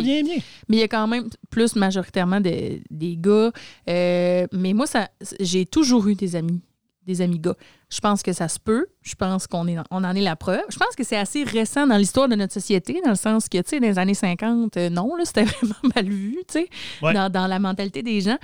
[0.00, 0.36] vient bien.
[0.68, 3.50] Mais il y a quand même plus majoritairement de- des gars.
[3.88, 5.08] Euh, mais moi, ça,
[5.40, 6.60] j'ai toujours eu des amis,
[7.06, 7.54] des amis gars.
[7.88, 8.86] Je pense que ça se peut.
[9.02, 10.62] Je pense qu'on est, on en est la preuve.
[10.70, 13.58] Je pense que c'est assez récent dans l'histoire de notre société, dans le sens que,
[13.58, 16.68] tu sais, dans les années 50, euh, non, là, c'était vraiment mal vu, tu sais,
[17.00, 17.14] Ouais.
[17.14, 18.38] dans, dans la mentalité des gens.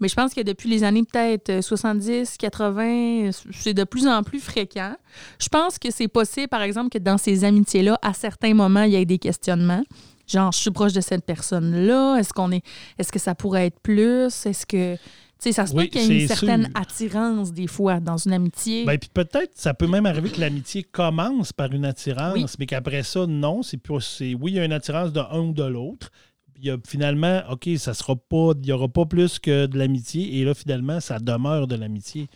[0.00, 4.22] Mais je pense que depuis les années peut-être euh, 70, 80, c'est de plus en
[4.22, 4.94] plus fréquent.
[5.38, 8.92] Je pense que c'est possible, par exemple, que dans ces amitiés-là, à certains moments, il
[8.92, 9.82] y ait des questionnements.
[10.26, 12.16] Genre, je suis proche de cette personne-là.
[12.18, 12.64] Est-ce qu'on est,
[12.98, 14.46] est-ce que ça pourrait être plus?
[14.46, 15.00] Est-ce que, tu
[15.38, 16.72] sais, ça se peut qu'il y ait une certaine sûr.
[16.74, 18.84] attirance des fois dans une amitié.
[18.84, 22.46] Ben, puis peut-être, ça peut même arriver que l'amitié commence par une attirance, Oui.
[22.58, 23.62] mais qu'après ça, non.
[23.62, 26.10] C'est plus, c'est, oui, il y a une attirance de un ou de l'autre.
[26.54, 29.66] Puis il y a finalement, OK, ça sera pas, il n'y aura pas plus que
[29.66, 30.38] de l'amitié.
[30.38, 32.28] Et là, finalement, ça demeure de l'amitié.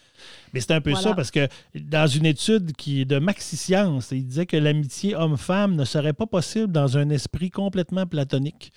[0.53, 1.09] Mais c'est un peu Voilà.
[1.11, 5.15] ça parce que dans une étude qui est de Maxi Science, il disait que l'amitié
[5.17, 8.73] homme-femme ne serait pas possible dans un esprit complètement platonique.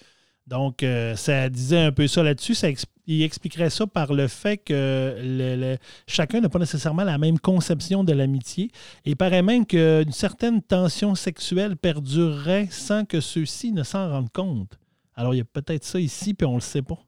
[0.45, 2.53] Donc, euh, ça disait un peu ça là-dessus.
[2.53, 2.67] Ça
[3.07, 7.39] il expliquerait ça par le fait que le- le- chacun n'a pas nécessairement la même
[7.39, 8.65] conception de l'amitié.
[9.05, 14.32] Et il paraît même qu'une certaine tension sexuelle perdurerait sans que ceux-ci ne s'en rendent
[14.32, 14.78] compte.
[15.15, 16.99] Alors, il y a peut-être ça ici, puis on le sait pas.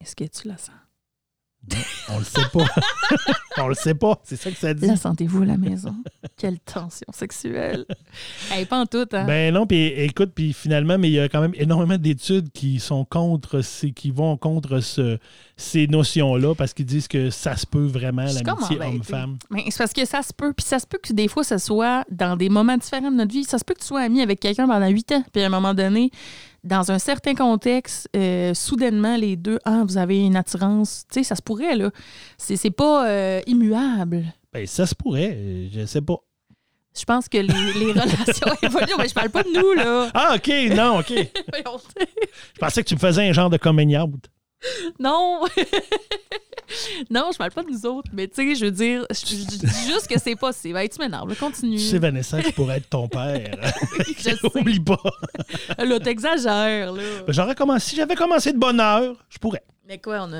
[0.00, 0.74] Est-ce que tu la sens?
[2.08, 2.64] On le sait pas.
[3.58, 4.18] on le sait pas.
[4.24, 4.86] C'est ça que ça dit.
[4.86, 5.94] La sentez-vous à la maison?
[6.36, 7.84] Quelle tension sexuelle!
[8.50, 9.24] hey, pas en tout, hein?
[9.26, 12.80] Ben non, puis écoute, puis finalement, mais il y a quand même énormément d'études qui
[12.80, 13.60] sont contre,
[13.94, 15.18] qui vont contre ce-
[15.56, 19.38] ces notions-là parce qu'ils disent que ça se peut vraiment, l'amitié homme-femme.
[19.50, 20.52] Mais c'est parce que ça se peut.
[20.54, 23.32] Puis ça se peut que des fois, ça soit dans des moments différents de notre
[23.32, 23.44] vie.
[23.44, 25.22] Ça se peut que tu sois ami avec quelqu'un pendant huit ans.
[25.32, 26.10] Puis à un moment donné,
[26.64, 31.04] dans un certain contexte, euh, soudainement, les deux, ah, vous avez une attirance.
[31.10, 31.90] Tu sais, ça se pourrait, là.
[32.38, 34.24] C'est pas euh, immuable.
[34.52, 36.16] Ben, ça se pourrait, je sais pas.
[36.98, 38.94] Je pense que les, les relations évoluent.
[38.98, 40.10] Mais je parle pas de nous, là.
[40.12, 41.12] Ah, OK, non, OK.
[42.54, 44.26] Je pensais que tu me faisais un genre de coming out.
[44.98, 45.42] non!
[47.10, 48.10] non, je parle pas de nous autres.
[48.12, 50.78] Mais tu sais, je veux dire, je, je dis juste que c'est possible.
[50.78, 51.34] Hey, tu m'énerves.
[51.36, 51.76] Continue.
[51.76, 53.50] Tu sais, Vanessa, je pourrais être ton père.
[54.18, 54.30] je.
[54.58, 55.00] Oublie pas.
[55.78, 57.02] Là, t'exagères, là.
[57.26, 59.62] Ben, J'aurais commencé, si j'avais commencé de bonne heure, je pourrais.
[59.90, 60.38] Mais quoi, on a.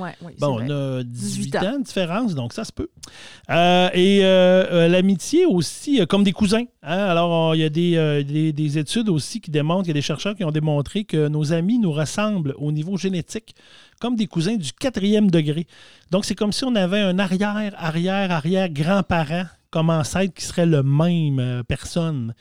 [0.00, 2.88] Ouais, Bon, on a 18 18 ans de différence, donc ça se peut.
[3.50, 6.64] Euh, et euh, euh, l'amitié aussi, comme des cousins.
[6.82, 6.96] hein.
[7.04, 9.94] Alors, il y a des, euh, des- des études aussi qui démontrent, il y a
[9.94, 13.54] des chercheurs qui ont démontré que nos amis nous ressemblent au niveau génétique,
[14.00, 15.66] comme des cousins du quatrième degré.
[16.10, 20.64] Donc, c'est comme si on avait un arrière, arrière, arrière grand-parent comme ancêtre qui serait
[20.64, 22.32] le même personne.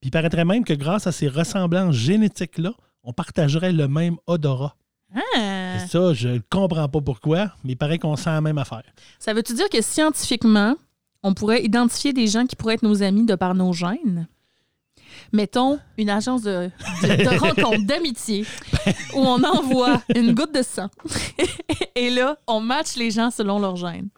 [0.00, 2.72] Puis il paraîtrait même que grâce à ces ressemblances génétiques-là,
[3.04, 4.74] on partagerait le même odorat.
[5.14, 5.59] Ah!
[5.76, 8.82] Et ça, je ne comprends pas pourquoi, mais il paraît qu'on sent la même affaire.
[9.18, 10.74] Ça veut-tu dire que scientifiquement,
[11.22, 14.26] on pourrait identifier des gens qui pourraient être nos amis de par nos gènes?
[15.32, 16.70] Mettons une agence de,
[17.02, 18.44] de, de rencontre, d'amitié,
[19.14, 20.88] où on envoie une goutte de sang.
[21.94, 24.08] Et là, on match les gens selon leur gène.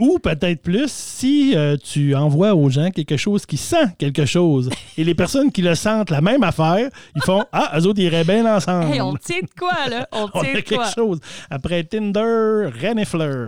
[0.00, 4.70] Ou peut-être plus si euh, tu envoies aux gens quelque chose qui sent quelque chose.
[4.96, 8.06] Et les personnes qui le sentent la même affaire, ils font Ah, eux autres ils
[8.06, 8.92] iraient bien ensemble.
[8.94, 10.08] Hey, on tient de quoi, là?
[10.10, 10.62] On On tient a de quoi?
[10.84, 11.20] quelque chose.
[11.50, 13.46] Après Tinder, Renifler.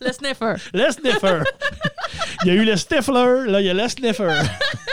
[0.00, 0.54] Le sniffer.
[0.72, 1.42] le sniffer.
[2.44, 4.28] il y a eu le sniffler, là, il y a le sniffer.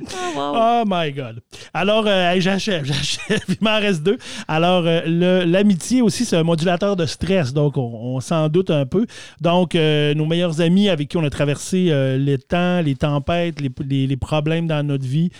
[0.00, 0.54] Oh, wow.
[0.56, 1.40] Oh my God.
[1.74, 3.40] Alors, euh, j'achève, j'achève.
[3.48, 4.18] Il m'en reste deux.
[4.48, 7.52] Alors, euh, l'amitié aussi, c'est un modulateur de stress.
[7.52, 9.06] Donc, on, s'en doute un peu.
[9.40, 13.60] Donc, euh, nos meilleurs amis avec qui on a traversé euh, les temps, les tempêtes,
[13.60, 15.30] les, problèmes dans notre vie,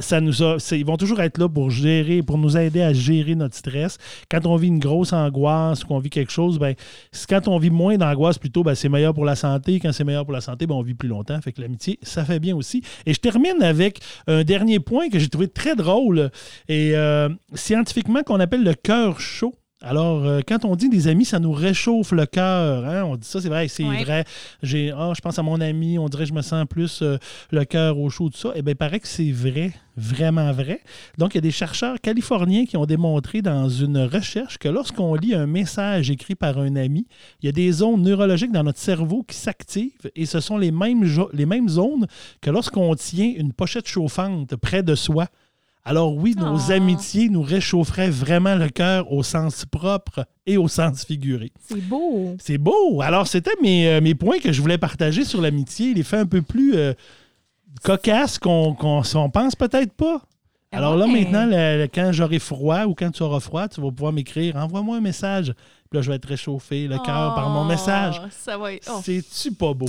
[0.00, 3.34] ça nous a, ils vont toujours être là pour gérer, pour nous aider à gérer
[3.34, 3.98] notre stress.
[4.30, 6.74] Quand on vit une grosse angoisse ou qu'on vit quelque chose, ben,
[7.28, 9.78] quand on vit moins d'angoisse, plutôt, ben, c'est meilleur pour la santé.
[9.78, 11.40] Quand c'est meilleur pour la santé, ben, on vit plus longtemps.
[11.40, 12.63] Fait que l'amitié, ça fait bien aussi.
[13.06, 16.30] Et je termine avec un dernier point que j'ai trouvé très drôle
[16.68, 19.54] et euh, scientifiquement qu'on appelle le cœur chaud.
[19.86, 22.86] Alors, euh, quand on dit des amis, ça nous réchauffe le cœur.
[22.86, 23.04] hein?
[23.04, 24.02] On dit ça, c'est vrai, c'est Ouais.
[24.02, 24.24] vrai.
[24.62, 27.18] J'ai, ah, je pense à mon ami, on dirait que je me sens plus euh,
[27.50, 28.52] le cœur au chaud, tout ça.
[28.54, 30.80] Eh bien, il paraît que c'est vrai, vraiment vrai.
[31.18, 35.14] Donc, il y a des chercheurs californiens qui ont démontré dans une recherche que lorsqu'on
[35.16, 37.06] lit un message écrit par un ami,
[37.42, 40.70] il y a des zones neurologiques dans notre cerveau qui s'activent et ce sont les
[40.70, 41.04] mêmes,
[41.34, 42.06] les mêmes zones
[42.40, 45.26] que lorsqu'on tient une pochette chauffante près de soi.
[45.86, 46.72] Alors oui, nos Oh.
[46.72, 51.52] amitiés nous réchaufferaient vraiment le cœur au sens propre et au sens figuré.
[51.60, 52.36] C'est beau.
[52.38, 53.02] C'est beau.
[53.02, 55.92] Alors, c'était mes, euh, mes points que je voulais partager sur l'amitié.
[55.92, 56.94] Les faits un peu plus euh,
[57.82, 60.22] cocasses qu'on qu'on on pense peut-être pas.
[60.72, 63.80] Ah Alors là, maintenant, le- le- quand j'aurai froid ou quand tu auras froid, tu
[63.80, 65.52] vas pouvoir m'écrire Envoie-moi un message.
[65.94, 68.20] Là, je vais être réchauffé le cœur par mon Oh, message.
[68.30, 68.90] Ça va être.
[68.92, 69.86] oh, C'est-tu pas beau?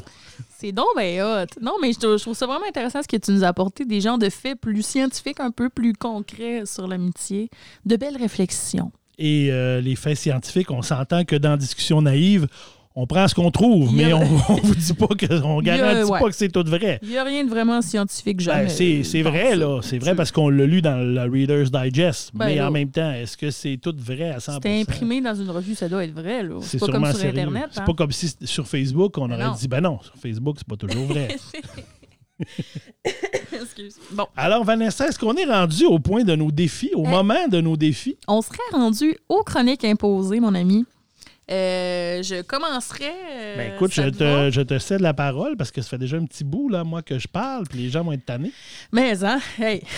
[0.58, 1.60] C'est donc ben hot.
[1.62, 3.84] Non, mais je, trouve- je trouve ça vraiment intéressant ce que tu nous as apporté,
[3.86, 7.50] des genres de faits plus scientifiques, un peu plus concrets sur l'amitié.
[7.86, 8.92] De belles réflexions.
[9.18, 12.48] Et euh, les faits scientifiques, on s'entend que dans Discussion naïve,
[12.98, 15.70] on prend ce qu'on trouve, mais a- on, on vous dit pas que, on y
[15.70, 16.20] a- garantit ouais.
[16.20, 17.00] pas que c'est tout vrai.
[17.04, 18.70] Il n'y a rien de vraiment scientifique Ben, jamais.
[18.70, 19.80] c'est c'est vrai, là.
[19.82, 22.32] C'est vrai parce qu'on l'a lu dans le Reader's Digest.
[22.34, 22.68] Ben, mais là.
[22.70, 25.76] en même temps, est-ce que c'est tout vrai à 100 C'était imprimé dans une revue,
[25.76, 26.42] ça doit être vrai.
[26.44, 26.56] là.
[26.62, 27.40] C'est C'est pas comme sur sérieux.
[27.42, 27.66] Internet.
[27.72, 27.84] C'est hein.
[27.86, 29.54] pas comme si c'était sur Facebook, on aurait non.
[29.54, 31.28] dit, ben non, sur Facebook, c'est pas toujours vrai.
[34.12, 37.10] Bon, Alors, Vanessa, est-ce qu'on est rendu au point de nos défis, au Eh.
[37.10, 38.18] moment de nos défis?
[38.28, 40.86] on serait rendu aux chroniques imposées, mon ami.
[41.52, 43.06] Euh, je commencerai.
[43.06, 46.18] euh, Ben écoute, je te je te cède la parole parce que ça fait déjà
[46.18, 48.52] un petit bout, là, moi, que je parle, puis les gens vont être tannés.
[48.92, 49.82] Mais, hein, hey.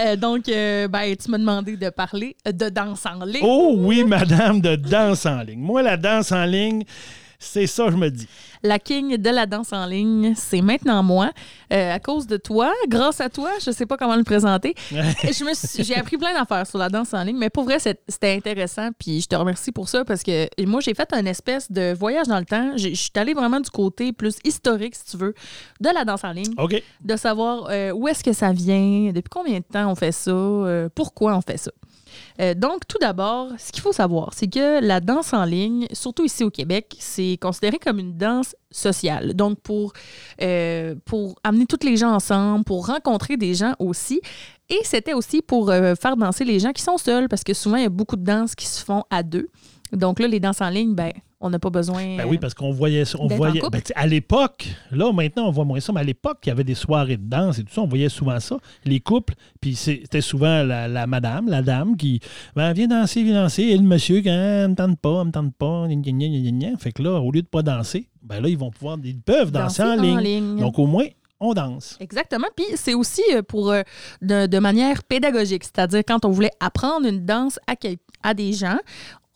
[0.00, 3.42] Euh, donc, ben, tu m'as demandé de parler de danse en ligne.
[3.42, 5.58] Oh oui, madame, de danse en ligne.
[5.58, 6.84] Moi, la danse en ligne,
[7.38, 8.28] c'est ça, je me dis.
[8.62, 11.30] La king de la danse en ligne, c'est maintenant moi.
[11.72, 14.74] Euh, à cause de toi, grâce à toi, je sais pas comment le présenter.
[15.78, 18.90] j'ai appris plein d'affaires sur la danse en ligne, mais pour vrai, c'était intéressant.
[18.98, 22.26] Puis je te remercie pour ça parce que moi, j'ai fait un espèce de voyage
[22.26, 22.76] dans le temps.
[22.76, 25.34] Je suis allée vraiment du côté plus historique, si tu veux,
[25.80, 26.82] de la danse en ligne, OK.
[27.02, 30.30] de savoir euh, où est-ce que ça vient, depuis combien de temps on fait ça,
[30.30, 31.70] euh, pourquoi on fait ça.
[32.40, 36.24] Euh, donc, tout d'abord, ce qu'il faut savoir, c'est que la danse en ligne, surtout
[36.24, 39.34] ici au Québec, c'est considéré comme une danse sociale.
[39.34, 39.92] Donc, pour,
[40.40, 40.94] euh,
[41.42, 44.20] amener tous les gens ensemble, pour rencontrer des gens aussi.
[44.68, 47.76] Et c'était aussi pour euh, faire danser les gens qui sont seuls, parce que souvent,
[47.76, 49.48] il y a beaucoup de danses qui se font à deux.
[49.92, 52.16] Donc là, les danses en ligne, ben, on n'a pas besoin.
[52.16, 53.16] Ben oui, parce qu'on voyait ça.
[53.20, 56.48] On voyait, ben, à l'époque, là, maintenant, on voit moins ça, mais à l'époque, il
[56.48, 57.80] y avait des soirées de danse et tout ça.
[57.80, 58.56] On voyait souvent ça.
[58.84, 62.20] Les couples, puis c'était souvent la, la madame, la dame qui,
[62.56, 63.62] ben, viens danser, viens danser.
[63.62, 66.76] Et le monsieur, quand elle me tente pas, elle me tente pas, gna, gna, gna.
[66.76, 69.52] Fait que là, au lieu de pas danser, ben là, ils vont pouvoir, ils peuvent
[69.52, 70.56] danser, en, ligne.
[70.56, 71.06] Donc, au moins,
[71.40, 71.96] on danse.
[72.00, 72.48] Exactement.
[72.56, 73.82] Puis c'est aussi euh, pour euh,
[74.22, 78.52] de, de manière pédagogique, c'est-à-dire quand on voulait apprendre une danse à, quel- à des
[78.52, 78.78] gens,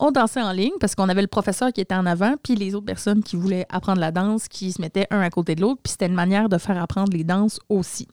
[0.03, 2.75] on dansait en ligne parce qu'on avait le professeur qui était en avant, puis les
[2.75, 5.79] autres personnes qui voulaient apprendre la danse, qui se mettaient un à côté de l'autre,
[5.81, 8.09] puis c'était une manière de faire apprendre les danses aussi.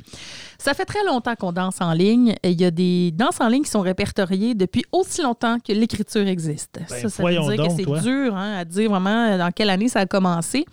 [0.56, 2.36] Ça fait très longtemps qu'on danse en ligne.
[2.44, 6.28] Il y a des danses en ligne qui sont répertoriées depuis aussi longtemps que l'écriture
[6.28, 6.78] existe.
[6.88, 9.88] Ben, ça, veut dire donc, que c'est dur hein, à dire vraiment dans quelle année
[9.88, 10.66] ça a commencé.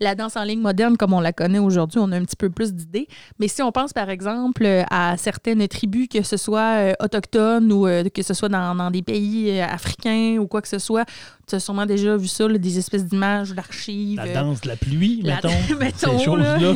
[0.00, 2.50] La danse en ligne moderne, comme on la connaît aujourd'hui, on a un petit peu
[2.50, 3.06] plus d'idées.
[3.38, 7.86] Mais si on pense, par exemple, à certaines tribus, que ce soit euh, autochtones ou
[7.86, 11.04] euh, que ce soit dans, dans des pays euh, africains ou quoi que ce soit,
[11.46, 14.16] tu as sûrement déjà vu ça, là, des espèces d'images, d'archives.
[14.16, 15.48] La danse de la pluie, la- mettons.
[15.78, 16.58] mettons, ces choses-là.
[16.58, 16.74] là,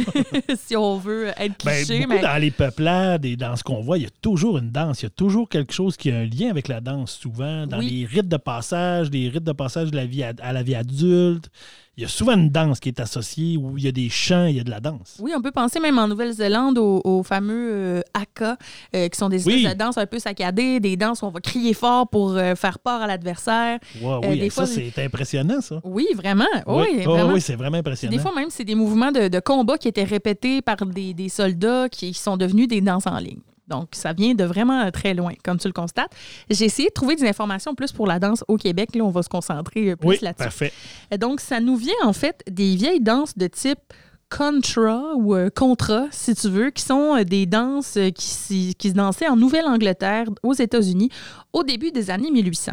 [0.66, 2.06] si on veut être Ben, cliché.
[2.06, 2.20] mais...
[2.20, 5.00] dans les peuplades et dans ce qu'on voit, il y a toujours une danse.
[5.00, 7.66] Il y a toujours quelque chose qui a un lien avec la danse, souvent.
[7.66, 7.88] Dans Oui.
[7.90, 10.74] les rites de passage, les rites de passage de la vie à, à la vie
[10.74, 11.48] adulte,
[11.98, 14.44] il y a souvent une danse qui est associée où il y a des chants,
[14.46, 15.16] il y a de la danse.
[15.20, 18.56] Oui, on peut penser même en Nouvelle-Zélande aux, aux fameux euh, haka,
[18.94, 19.66] euh, qui sont des Oui.
[19.66, 22.78] de danses un peu saccadées, des danses où on va crier fort pour euh, faire
[22.78, 23.80] peur à l'adversaire.
[24.00, 25.80] Wow, Euh, oui, des et ça, fois, c'est impressionnant, ça.
[25.82, 26.44] Oui, vraiment.
[26.68, 27.32] Oui, oui, Oh, vraiment.
[27.32, 28.14] oui, c'est vraiment impressionnant.
[28.14, 31.28] des fois, même, c'est des mouvements de, de combat qui étaient répétés par des, des
[31.28, 33.40] soldats qui sont devenus des danses en ligne.
[33.68, 36.10] Donc, ça vient de vraiment très loin, comme tu le constates.
[36.50, 38.94] J'ai essayé de trouver des informations plus pour la danse au Québec.
[38.94, 40.44] Là, on va se concentrer euh, plus oui, là-dessus.
[40.44, 40.72] parfait.
[41.18, 43.78] Donc, ça nous vient en fait des vieilles danses de type
[44.30, 48.94] contra ou euh, contra, si tu veux, qui sont euh, des danses euh, qui se
[48.94, 51.10] dansaient en Nouvelle-Angleterre, aux États-Unis,
[51.52, 52.72] au début des années 1800.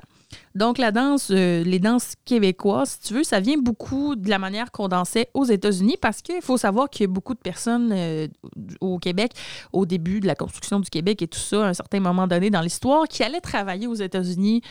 [0.55, 4.39] Donc, la danse, euh, les danses québécoises, si tu veux, ça vient beaucoup de la
[4.39, 7.91] manière qu'on dansait aux États-Unis parce qu'il faut savoir qu'il y a beaucoup de personnes
[7.91, 8.27] euh,
[8.79, 9.31] au Québec,
[9.73, 12.49] au début de la construction du Québec et tout ça, à un certain moment donné
[12.49, 14.61] dans l'histoire, qui allaient travailler aux États-Unis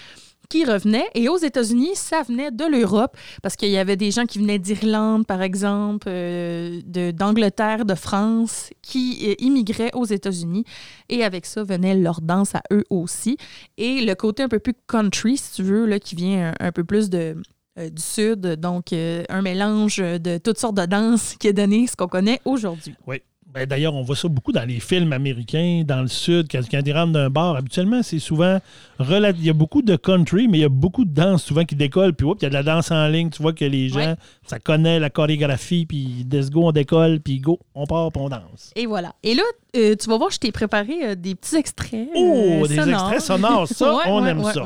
[0.49, 1.09] qui revenaient.
[1.15, 4.59] Et aux États-Unis, ça venait de l'Europe, parce qu'il y avait des gens qui venaient
[4.59, 6.81] d'Irlande, par exemple, euh,
[7.13, 10.65] d'Angleterre, de, France, qui euh, immigraient aux États-Unis.
[11.09, 13.37] Et avec ça, venait leur danse à eux aussi.
[13.77, 16.85] Et le côté un peu plus country, si tu veux, là, qui vient un, peu
[16.85, 17.37] plus de,
[17.79, 21.97] euh, du sud, donc un mélange de toutes sortes de danses qui a donné ce
[21.97, 22.95] qu'on connaît aujourd'hui.
[23.07, 23.21] Oui.
[23.55, 26.81] Ben, D'ailleurs, on voit ça beaucoup dans les films américains, dans le sud, quand, quand
[26.85, 27.55] ils rentrent d'un bar.
[27.55, 28.59] Habituellement, c'est souvent.
[29.01, 31.75] Il y a beaucoup de country, mais il y a beaucoup de danse souvent qui
[31.75, 32.15] décolle.
[32.15, 33.31] Puis, il y a de la danse en ligne.
[33.31, 34.15] Tu vois que les gens, Ouais.
[34.47, 35.85] ça connaît la chorégraphie.
[35.87, 37.21] Puis, let's go, on décolle.
[37.21, 38.71] Puis, go, on part, puis on danse.
[38.77, 39.15] Et voilà.
[39.25, 39.43] Et là,
[39.77, 42.09] euh, tu vas voir, je t'ai préparé euh, des petits extraits.
[42.15, 43.13] Oh, euh, des sonores.
[43.13, 43.69] extraits sonores.
[43.69, 44.63] Ça, Ouais, on ouais, aime ouais, ça.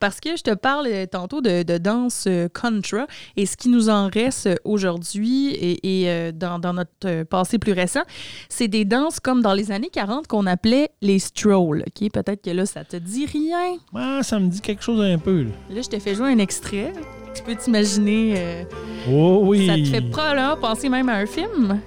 [0.00, 3.06] Parce que je te parle tantôt de, de danse contra
[3.36, 8.02] et ce qui nous en reste aujourd'hui et, et, dans, dans notre passé plus récent,
[8.48, 11.84] c'est des danses comme dans les années 40 qu'on appelait les strolls.
[12.12, 13.59] Peut-être que là, ça te dit rien.
[13.94, 15.42] Ah, ça me dit quelque chose un peu.
[15.42, 15.50] Là.
[15.70, 16.92] Là, je te fais jouer un extrait.
[17.34, 18.62] Tu peux t'imaginer, euh,
[19.10, 19.66] Oh oui.
[19.66, 21.80] ça te fait probablement penser même à un film.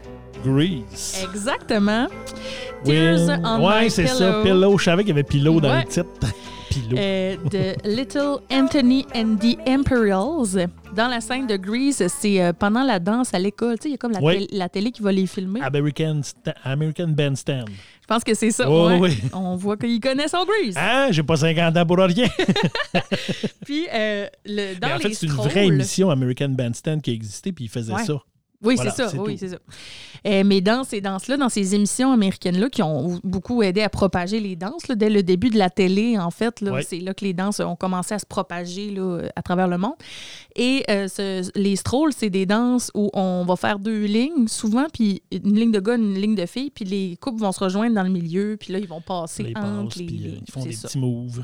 [0.46, 1.24] Grease.
[1.24, 2.08] Exactement.
[2.84, 3.36] Tears Oui.
[3.46, 4.42] on ouais, c'est ça.
[4.42, 4.44] pillow.
[4.44, 4.78] Pillow.
[4.78, 5.84] Je savais qu'il y avait Pillow dans Ouais.
[5.84, 6.06] le titre.
[6.70, 6.98] Pillow.
[6.98, 10.58] Euh, de Little Anthony and the Imperials.
[10.96, 13.80] Dans la scène de Grease, c'est euh, pendant la danse à l'école.
[13.80, 15.60] Tu sais, il y a comme la, télé qui va les filmer.
[15.62, 16.22] American,
[16.64, 17.66] American Bandstand.
[18.02, 18.70] Je pense que c'est ça.
[18.70, 19.00] Oh, ouais.
[19.00, 19.18] oui.
[19.34, 20.76] On voit qu'il connaît son Grease.
[20.78, 22.28] Ah, j'ai pas 50 ans pour rien.
[23.66, 27.52] Puis, euh, le, dans Mais en fait, c'est une vraie émission American Bandstand qui existait,
[27.52, 28.06] puis il faisait Ouais.
[28.06, 28.22] ça.
[28.64, 29.22] Oui, Voilà, c'est ça.
[29.22, 29.58] Oui, c'est ça.
[30.26, 34.40] Euh, mais dans ces danses-là, dans ces émissions américaines-là, qui ont beaucoup aidé à propager
[34.40, 37.34] les danses, là, dès le début de la télé, en fait, c'est là que les
[37.34, 39.96] danses ont commencé à se propager là, à travers le monde.
[40.56, 44.86] Et euh, ce- les strolls, c'est des danses où on va faire deux lignes, souvent,
[44.94, 47.94] puis une ligne de gars, une ligne de filles, puis les couples vont se rejoindre
[47.96, 50.52] dans le milieu, puis là, ils vont passer Là, ils entre les puis euh, ils
[50.52, 50.88] font des ça.
[50.88, 51.44] petits moves.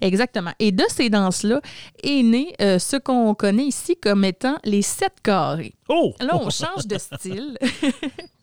[0.00, 0.52] Exactement.
[0.58, 1.60] Et de ces danses-là
[2.02, 5.74] est né euh, ce qu'on connaît ici comme étant les sept carrés.
[5.88, 6.14] Oh!
[6.20, 7.58] Là, on change de style.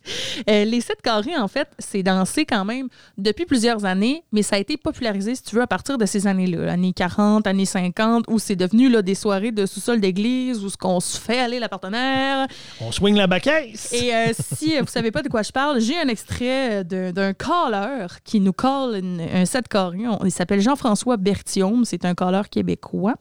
[0.49, 2.87] Euh, les sept carrés, en fait, c'est dansé quand même
[3.17, 6.27] depuis plusieurs années, mais ça a été popularisé, si tu veux, à partir de ces
[6.27, 10.69] années-là, années 40, années 50, où c'est devenu là, des soirées de sous-sol d'église, où
[10.69, 12.47] ce qu'on se fait aller la partenaire.
[12.79, 13.89] On swing la baquette!
[13.93, 18.07] Et euh, si vous savez pas de quoi je parle, j'ai un extrait d'un- caller
[18.23, 20.07] qui nous call une- un set carré.
[20.07, 21.85] On- il s'appelle Jean-François Berthiaume.
[21.85, 23.15] C'est un caller québécois.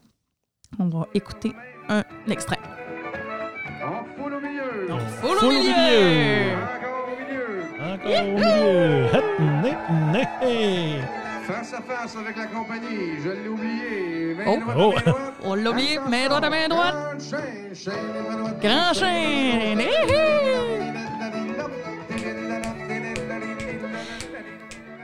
[0.79, 1.51] On va écouter
[1.89, 2.57] un extrait.
[3.83, 4.87] En foule au milieu.
[5.21, 6.80] Foule Foule au milieu.
[7.91, 9.13] Encore!
[9.13, 9.23] Hop,
[9.63, 9.73] né,
[10.13, 11.01] né.
[11.47, 13.19] Face à face avec la compagnie.
[13.23, 14.35] Je l'ai oublié.
[14.35, 14.59] Main Oh.
[14.59, 14.91] droite, Oh.
[14.93, 15.33] main droite.
[15.43, 16.95] On l'a oublié, main droite à main droite.
[18.61, 19.81] Grand chaîne!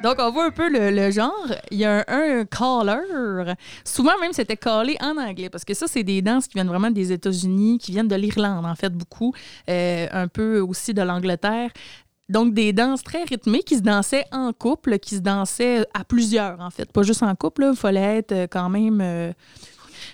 [0.04, 1.34] Donc, on voit un peu le, le genre.
[1.72, 3.54] Il y a un, un caller.
[3.84, 6.92] Souvent, même, c'était callé en anglais parce que ça, c'est des danses qui viennent vraiment
[6.92, 9.34] des États-Unis, qui viennent de l'Irlande, en fait, beaucoup.
[9.70, 11.72] Euh, un peu aussi de l'Angleterre.
[12.30, 16.60] Donc, des danses très rythmées qui se dansaient en couple, qui se dansaient à plusieurs,
[16.60, 16.92] en fait.
[16.92, 19.00] Pas juste en couple, il fallait être euh, quand même.
[19.02, 19.32] euh,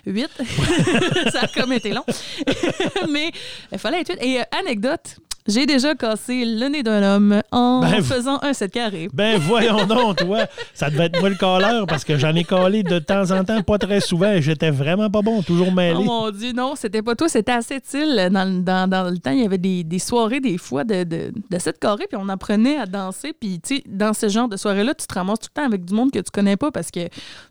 [0.06, 0.28] 8.
[1.32, 2.04] ça a comme été long.
[3.08, 3.30] Mais
[3.72, 4.18] il fallait être 8.
[4.22, 8.72] Et euh, anecdote, j'ai déjà cassé le nez d'un homme en Ben, faisant un 7
[8.72, 9.08] carré.
[9.12, 10.46] Ben voyons donc, toi.
[10.72, 13.62] Ça devait être moi le colleur parce que j'en ai collé de temps en temps,
[13.62, 15.96] pas très souvent, et j'étais vraiment pas bon, toujours mêlé.
[15.98, 18.30] Oh mon Dieu, non, c'était pas toi, c'était à Sept-Îles.
[18.32, 21.30] Dans, dans, dans le temps, il y avait des, des soirées, des fois, de, de,
[21.50, 23.34] de 7 carrés, puis on apprenait à danser.
[23.38, 25.84] Puis, tu sais, dans ce genre de soirée-là, tu te ramasses tout le temps avec
[25.84, 27.00] du monde que tu connais pas parce que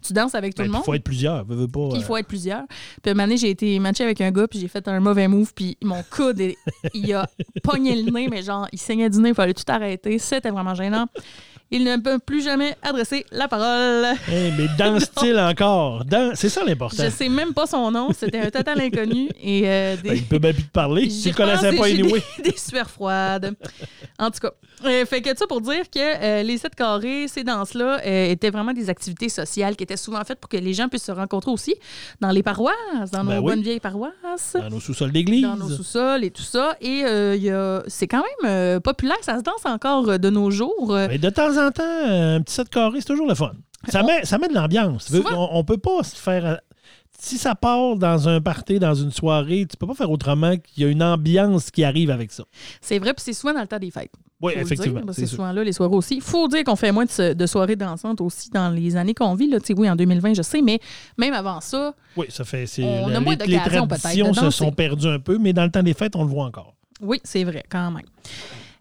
[0.02, 0.84] tu danses avec tout Ben, le Il monde.
[0.84, 1.90] faut être plusieurs, veux, veux pas.
[1.94, 2.64] Il euh, faut être plusieurs.
[3.04, 5.28] Puis un moment donné, j'ai été matché avec un gars, puis j'ai fait un mauvais
[5.28, 6.56] move, puis mon coude, il-
[6.96, 7.28] il a
[7.62, 10.18] pogné le nez, mais genre, il saignait du nez, il fallait tout arrêter.
[10.20, 11.06] C'était vraiment gênant.
[11.72, 14.06] Il ne peut plus jamais adresser la parole.
[14.30, 16.06] hey, mais danse-t-il encore?
[16.06, 17.04] Dans- C'est ça l'important.
[17.04, 19.30] Je sais même pas son nom, c'était un total inconnu.
[19.42, 21.08] Et euh, des- Ben, il peut bien plus te parler.
[21.08, 22.22] Tu le connaissais pas anyway.
[22.38, 23.56] Des, des sueurs froides.
[24.20, 24.52] En tout cas,
[24.86, 28.50] euh, fait que ça pour dire que euh, les sept carrés, ces danses-là, euh, étaient
[28.50, 31.52] vraiment des activités sociales qui étaient souvent faites pour que les gens puissent se rencontrer
[31.52, 31.76] aussi
[32.22, 33.54] dans les paroisses, dans Ben nos oui.
[33.54, 34.56] bonnes vieilles paroisses.
[34.56, 35.44] Dans nos sous-sols d'église.
[35.44, 36.76] Dans nos sous-sols et tout ça.
[36.82, 37.04] Et
[37.88, 40.94] c'est quand même populaire, ça se danse encore de nos jours.
[40.94, 43.52] Mais de temps en temps, un petit set carré, c'est toujours le fun.
[43.90, 45.12] Ça, met, ça met de l'ambiance.
[45.34, 46.60] On, on peut pas se faire.
[47.20, 50.84] Si ça part dans un party, dans une soirée, tu peux pas faire autrement qu'il
[50.84, 52.44] y a une ambiance qui arrive avec ça.
[52.82, 54.12] C'est vrai, puis c'est souvent dans le temps des fêtes.
[54.44, 54.98] Oui, le effectivement.
[55.00, 55.36] dire, parce c'est que sûr.
[55.38, 56.16] souvent là, les soirées aussi.
[56.16, 59.50] Il faut dire qu'on fait moins de, soirées dansantes aussi dans les années qu'on vit.
[59.50, 59.58] Là.
[59.76, 60.80] Oui, en 2020, je sais, mais
[61.18, 62.66] même avant ça, Oui, ça fait.
[62.80, 65.64] On la- a moins les, les traditions de se sont perdues un peu, mais dans
[65.64, 66.74] le temps des fêtes, on le voit encore.
[67.02, 68.06] Oui, c'est vrai, quand même.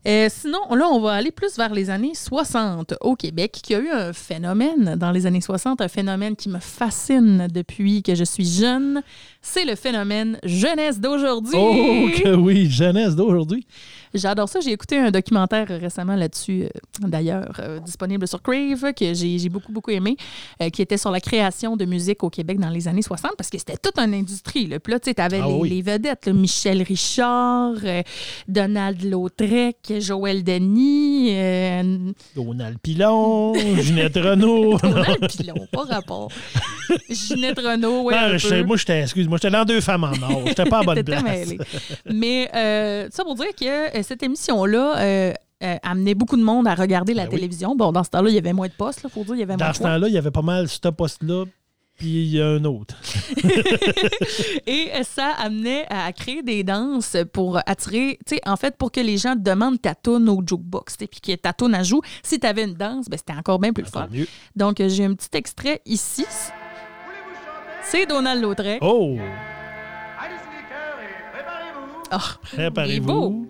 [0.05, 3.79] Euh, sinon, là, on va aller plus vers les années 60 au Québec, qui a
[3.79, 8.25] eu un phénomène dans les années 60, un phénomène qui me fascine depuis que je
[8.25, 9.03] suis jeune.
[9.41, 11.55] C'est le phénomène jeunesse d'aujourd'hui.
[11.57, 13.65] Oh, que oui, jeunesse d'aujourd'hui.
[14.15, 14.61] J'adore ça.
[14.61, 16.69] J'ai écouté un documentaire récemment là-dessus, euh,
[17.01, 20.17] d'ailleurs, euh, disponible sur Crave, que j'ai beaucoup, beaucoup aimé,
[20.61, 23.51] euh, qui était sur la création de musique au Québec dans les années 60, parce
[23.51, 24.67] que c'était toute une industrie.
[24.67, 24.79] Là.
[24.81, 25.69] Puis là, tu sais, t'avais Ah les, oui.
[25.71, 27.75] les vedettes, là, Michel Richard,
[28.49, 31.31] Donald Lautrec, Joël Denis,
[32.35, 34.79] Donald Pilon, Ginette Renault.
[34.83, 36.29] Donald Pilon, pas rapport.
[37.09, 40.43] Ginette Renault, ouais, un je- moi, j'étais, excuse-moi, j'étais dans deux femmes en or.
[40.47, 41.51] J'étais pas à bonne place.
[42.11, 42.49] Mais
[43.11, 45.33] ça pour dire que cette émission-là euh,
[45.63, 47.37] euh, amenait beaucoup de monde à regarder la Ben oui.
[47.37, 47.75] télévision.
[47.77, 49.43] Bon, dans ce temps-là, il y avait moins de postes, il faut dire, il y
[49.43, 51.45] avait moins Dans ce temps-là, il y avait pas mal ce poste-là,
[51.97, 52.97] puis il y a un autre.
[54.67, 59.01] Et ça amenait à créer des danses pour attirer, tu sais, en fait, pour que
[59.01, 62.01] les gens demandent ta toune au jukebox, tu sais, puis que ta à joue.
[62.23, 64.09] Si tu avais une danse, ben, c'était encore bien plus Encore fun.
[64.11, 64.27] mieux.
[64.57, 66.25] Donc, j'ai un petit extrait ici.
[67.85, 68.79] C'est Donald Lautrec.
[68.83, 69.21] Oh, et
[71.33, 72.03] préparez-vous.
[72.13, 73.47] Oh, préparez-vous.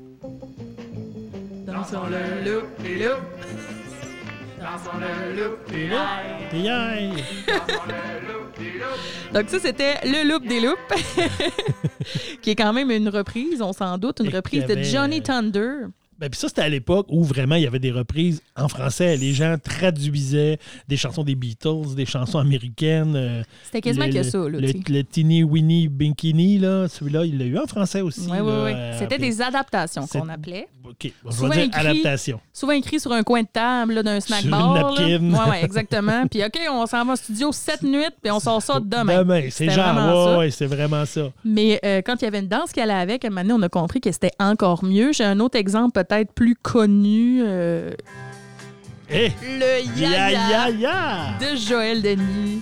[1.83, 3.19] Dansons le loop, le loop.
[4.61, 5.59] Dansons le loop.
[5.67, 7.13] Puis, hey,
[9.35, 10.79] Donc ça, c'était le loop des loops,
[12.43, 15.87] qui est quand même une reprise, on s'en doute, une Et reprise de Johnny Thunder.
[16.19, 19.17] Ben, puis ça, c'était à l'époque où vraiment il y avait des reprises en français.
[19.17, 23.17] Les gens traduisaient des chansons des Beatles, des chansons américaines.
[23.17, 27.39] euh, C'était quasiment le, que ça, là, Le, le Teeny Winnie Binkini, là, celui-là, il
[27.39, 28.29] l'a eu en français aussi.
[28.31, 28.73] Oui, oui, oui.
[28.73, 30.69] euh, C'était des adaptations qu'on appelait.
[30.93, 32.41] OK, on Souvent va dire écrit- adaptation.
[32.53, 34.75] Souvent écrit sur un coin de table d'un snack Sur une bar.
[34.75, 34.83] là.
[35.09, 35.33] napkin.
[35.33, 36.27] Ouais, ouais, exactement.
[36.29, 39.19] Puis OK, on s'en va au studio cette nuit, puis on sort ça demain.
[39.19, 41.23] Demain, c'est C'était genre, ouais, c'est vraiment ça.
[41.45, 43.55] Mais euh, quand il y avait une danse qui allait avec, à un moment donné,
[43.55, 45.13] on a compris que c'était encore mieux.
[45.13, 47.43] J'ai un autre exemple peut-être plus connu.
[47.45, 47.93] euh,
[49.11, 51.39] Eh, le ya, Yaya ya, ya!
[51.41, 52.61] de Joël Denis.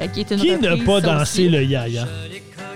[0.00, 1.48] euh, qui est une Qui n'a pas dansé aussi.
[1.48, 2.06] le yaya?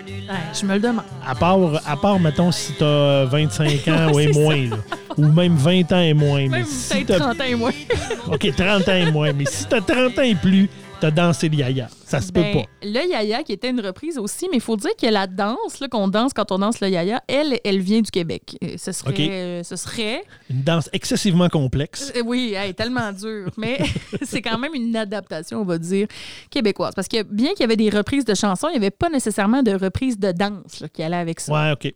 [0.06, 1.04] Ouais, je me le demande.
[1.26, 4.76] À part, à part mettons, si t'as 25 ans Ouais, ou moins, là.
[5.16, 6.42] ou même 20 ans et moins.
[6.42, 7.72] mais Même si peut-être t'as- 30 ans et moins.
[8.32, 9.32] OK, 30 ans et moins.
[9.32, 10.68] Mais si t'as 30 ans et plus,
[11.00, 11.88] t'as dansé le yaya.
[12.04, 12.66] Ça se Ben, peut pas.
[12.82, 15.88] Le yaya, qui était une reprise aussi, mais il faut dire que la danse là,
[15.88, 18.56] qu'on danse quand on danse le yaya, elle, elle vient du Québec.
[18.62, 19.10] Euh, Ce serait.
[19.10, 19.20] OK.
[19.20, 22.12] euh, ce serait Une danse excessivement complexe.
[22.16, 23.50] euh, oui, hey, tellement dur.
[23.56, 23.78] Mais
[24.22, 26.06] c'est quand même une adaptation, on va dire,
[26.50, 26.94] québécoise.
[26.94, 29.62] Parce que bien qu'il y avait des reprises de chansons, il n'y avait pas nécessairement
[29.62, 31.52] de reprises de danse là, qui allait avec ça.
[31.52, 31.92] Ouais, OK.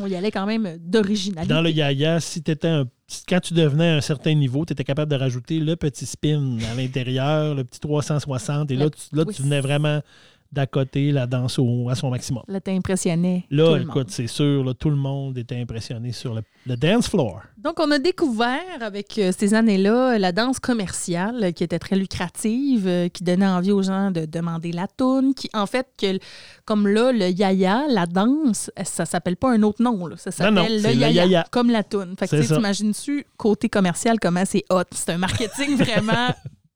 [0.00, 1.52] On y allait quand même d'originalité.
[1.52, 2.86] Dans le yaya, si t'étais un
[3.26, 6.58] quand tu devenais à un certain niveau, tu étais capable de rajouter le petit spin
[6.70, 10.02] à l'intérieur, le petit 360, et là, tu, là, tu venais vraiment
[10.50, 12.42] d'à côté la danse au- à son maximum.
[12.48, 13.44] Là, t'impressionnais.
[13.50, 13.88] tout Là, le monde.
[13.88, 17.42] écoute, c'est sûr, là, tout le monde était impressionné sur le, le dance floor.
[17.58, 22.86] Donc, on a découvert avec euh, ces années-là la danse commerciale qui était très lucrative,
[22.88, 26.18] euh, qui donnait envie aux gens de demander la toune, qui, en fait, que,
[26.64, 30.16] comme là, le yaya, la danse, euh, ça s'appelle pas un autre nom, là.
[30.16, 31.44] ça Non, non, s'appelle c'est le le yaya, yaya.
[31.50, 32.14] comme la toune.
[32.18, 34.82] Fait que, t'imagines-tu, côté commercial, comment c'est hot?
[34.92, 36.28] C'est un marketing vraiment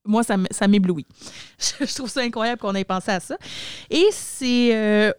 [0.05, 0.37] moi, ça,
[0.69, 1.07] m'éblouit.
[1.81, 3.37] Je trouve ça incroyable qu'on ait pensé à ça.
[3.91, 4.75] Et c'est.
[4.75, 5.13] euh,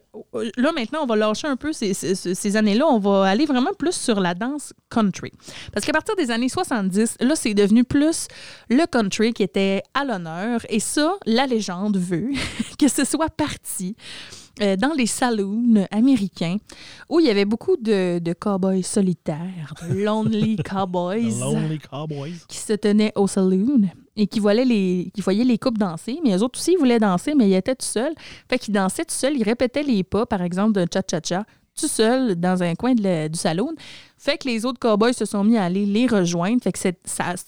[0.56, 2.86] là, maintenant, on va lâcher un peu ces, ces- ces années-là.
[2.86, 5.32] On va aller vraiment plus sur la danse country.
[5.72, 8.28] Parce qu'à partir des années 70, là, c'est devenu plus
[8.68, 10.60] le country qui était à l'honneur.
[10.68, 12.28] Et ça, la légende veut
[12.78, 13.96] que ce soit parti
[14.60, 16.58] euh, dans les saloons américains
[17.08, 22.34] où il y avait beaucoup de, de cowboys solitaires, lonely cowboys Lonely Cowboys.
[22.48, 26.18] qui se tenaient au saloon et qui voyaient les, qui voyaient les couples danser.
[26.24, 28.14] Mais eux autres aussi, ils voulaient danser, mais ils étaient tout seuls.
[28.48, 29.36] Fait qu'ils dansaient tout seuls.
[29.36, 31.44] Ils répétaient les pas, par exemple, d'un cha-cha-cha,
[31.78, 33.74] tout seul dans un coin de la- du saloon.
[34.16, 36.62] Fait que les autres cowboys se sont mis à aller les rejoindre.
[36.62, 36.96] Fait que c'est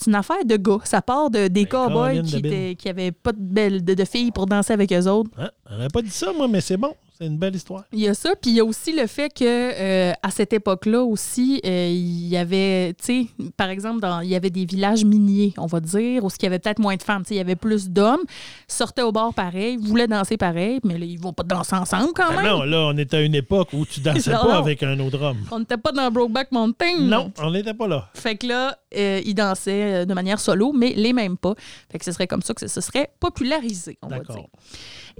[0.06, 0.78] une affaire de gars.
[0.84, 2.46] Ça part de, des Ben, cowboys qui, de Bill.
[2.46, 5.30] étaient, qui avaient pas de, belles, de, de filles pour danser avec eux autres.
[5.38, 5.50] Hein?
[5.70, 6.92] On n'aurait pas dit ça, moi, mais c'est bon.
[7.18, 7.84] C'est une belle histoire.
[7.92, 10.52] Il y a ça, puis il y a aussi le fait que euh, à cette
[10.52, 14.66] époque-là aussi, euh, il y avait, tu sais, par exemple, dans, il y avait des
[14.66, 17.34] villages miniers, on va dire, où il y avait peut-être moins de femmes, tu sais,
[17.36, 18.20] il y avait plus d'hommes,
[18.68, 22.28] sortaient au bord pareil, voulaient danser pareil, mais là, ils vont pas danser ensemble quand
[22.30, 22.46] Ben même.
[22.46, 24.58] non, là, on était à une époque où tu dansais Non, pas non.
[24.58, 25.38] avec un autre homme.
[25.50, 27.00] On n'était pas dans Brokeback Mountain.
[27.00, 28.10] Non, on n'était pas là.
[28.12, 31.54] Fait que là, euh, ils dansaient de manière solo, mais les mêmes pas.
[31.90, 34.44] Fait que ce serait comme ça que ce, ce serait popularisé, on va dire.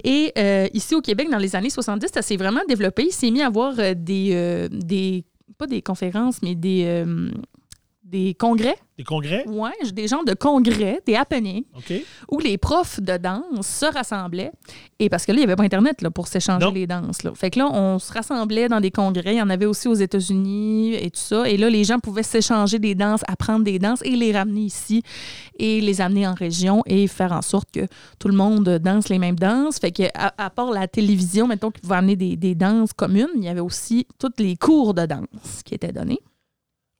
[0.03, 3.05] Et euh, ici au Québec, dans les années 70, ça s'est vraiment développé.
[3.05, 5.25] Il s'est mis à avoir euh, des, euh, des,
[5.57, 7.03] pas des conférences, mais des,
[8.09, 8.75] des congrès?
[8.97, 9.45] Des congrès?
[9.47, 11.65] Ouais, des genres de congrès, des happenings,
[12.31, 14.51] où les profs de danse se rassemblaient.
[14.97, 17.23] Et parce que là, il n'y avait pas Internet là, pour s'échanger les danses.
[17.23, 17.31] Là.
[17.35, 19.35] Fait que là, on se rassemblait dans des congrès.
[19.35, 21.47] Il y en avait aussi aux États-Unis et tout ça.
[21.49, 25.03] Et là, les gens pouvaient s'échanger des danses, apprendre des danses et les ramener ici
[25.59, 27.87] et les amener en région et faire en sorte que
[28.19, 29.79] tout le monde danse les mêmes danses.
[29.79, 33.27] Fait que à, à part la télévision, mettons, qui pouvait amener des, des danses communes,
[33.35, 36.19] il y avait aussi tous les cours de danse qui étaient donnés.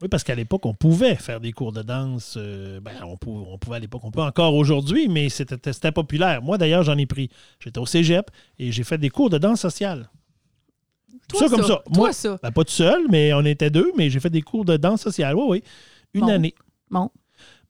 [0.01, 2.35] Oui, parce qu'à l'époque, on pouvait faire des cours de danse.
[2.37, 5.91] euh, ben, on, pouvait, on pouvait à l'époque, on peut encore aujourd'hui, mais c'était c'était
[5.91, 6.41] populaire.
[6.43, 7.29] Moi, d'ailleurs, j'en ai pris.
[7.59, 8.29] J'étais au cégep
[8.59, 10.09] et j'ai fait des cours de danse sociale.
[11.27, 11.67] Toi, ça comme ça.
[11.67, 12.37] Toi, Moi, ça.
[12.43, 15.01] ben, pas tout seul, mais on était deux, mais j'ai fait des cours de danse
[15.01, 15.35] sociale.
[15.35, 15.63] Oui, oui.
[16.13, 16.27] Une Bon.
[16.27, 16.53] année.
[16.91, 17.09] Bon.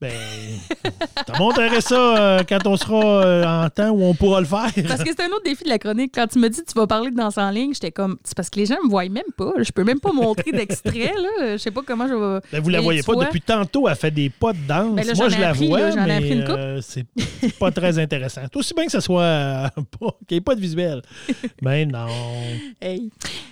[0.00, 0.12] Ben,
[1.26, 1.96] t'as montré ça
[2.38, 4.70] euh, quand on sera euh, en temps où on pourra le faire.
[4.86, 6.12] Parce que c'est un autre défi de la chronique.
[6.14, 8.16] Quand tu me dis que tu vas parler de danse en ligne, j'étais comme.
[8.22, 9.52] C'est parce que les gens me voient même pas.
[9.58, 11.12] Je peux même pas montrer d'extrait.
[11.16, 11.52] là.
[11.52, 12.40] Je sais pas comment je vais.
[12.52, 14.94] Ben, vous la voyez pas vois- depuis tantôt, elle fait des pas de danse.
[14.94, 17.04] Ben là, Moi, je la appris, vois, là, mais euh, c'est
[17.58, 18.42] pas très intéressant.
[18.54, 19.68] Aussi bien que ce soit
[20.28, 21.02] qu'il n'y ait pas de visuel.
[21.60, 22.06] Ben non.
[22.80, 23.10] Hey.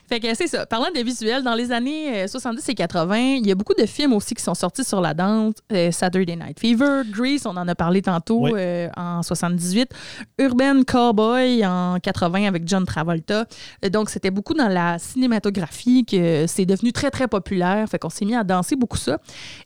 [0.09, 0.64] Fait que c'est ça.
[0.66, 3.86] Parlant de visuels, dans les années euh, 70 et 80, il y a beaucoup de
[3.86, 5.55] films aussi qui sont sortis sur la danse.
[5.72, 5.90] Euh,
[6.37, 8.53] Saturday Night Fever, Grease, on en a parlé tantôt Oui.
[8.55, 9.91] euh, en 78.
[10.39, 13.47] Urban Cowboy en 80 avec John Travolta.
[13.84, 17.89] Euh, donc, c'était beaucoup dans la cinématographie que c'est devenu très, très populaire.
[17.89, 19.18] Fait qu'on s'est mis à danser beaucoup ça.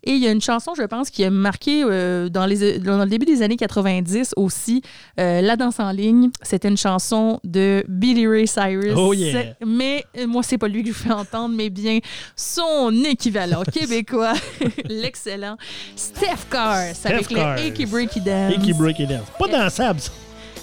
[0.04, 2.98] Et il y a une chanson, je pense, qui a marqué euh, dans, les, dans
[2.98, 4.82] le début des années 90 aussi,
[5.18, 6.30] euh, La danse en ligne.
[6.42, 8.94] C'était une chanson de Billy Ray Cyrus.
[8.96, 9.54] Oh yeah.
[9.66, 11.98] Mais moi, c'est pas lui que je fais entendre, mais bien
[12.36, 14.34] son équivalent québécois,
[14.88, 15.56] l'excellent
[15.96, 17.56] Steph Cars, avec Cars.
[17.56, 18.52] le Achy Breaky Dance.
[18.54, 19.20] Et qui break it down.
[19.26, 20.10] C'est pas dansable, ça.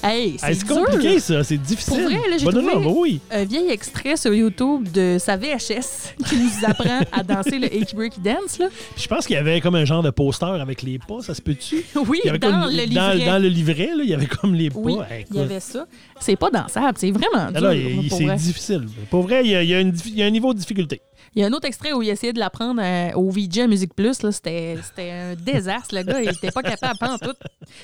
[0.03, 0.75] Hey, Hey, c'est dur.
[0.85, 1.43] compliqué, ça.
[1.43, 1.93] C'est difficile.
[1.95, 3.19] Pour vrai, là, j'ai trouvé- nom, oui.
[3.31, 7.95] Un vieil extrait sur YouTube de sa VHS qui nous apprend à danser le Achy
[7.95, 8.59] Breaky Dance.
[8.59, 8.67] Là.
[8.93, 11.33] Puis Je pense qu'il y avait comme un genre de poster avec les pas, ça
[11.33, 11.83] se peut-tu?
[12.07, 13.25] Oui, Il y avait dans comme- le livret.
[13.25, 14.77] dans le livret, là, il y avait comme les pas.
[14.79, 15.87] Oui, Hey, il y avait ça.
[16.19, 18.07] C'est pas dansable, c'est vraiment dur.
[18.11, 18.85] C'est difficile.
[19.09, 20.53] Pour vrai, il y a, il y a une diffi- il y a un niveau
[20.53, 21.01] de difficulté.
[21.37, 23.67] Il y a un autre extrait où il essayait de l'apprendre euh, au VJ à
[23.67, 24.23] Musique Plus.
[24.23, 24.31] là.
[24.31, 26.19] C'était c'était un désastre, le gars.
[26.19, 27.35] Il était pas capable, en tout.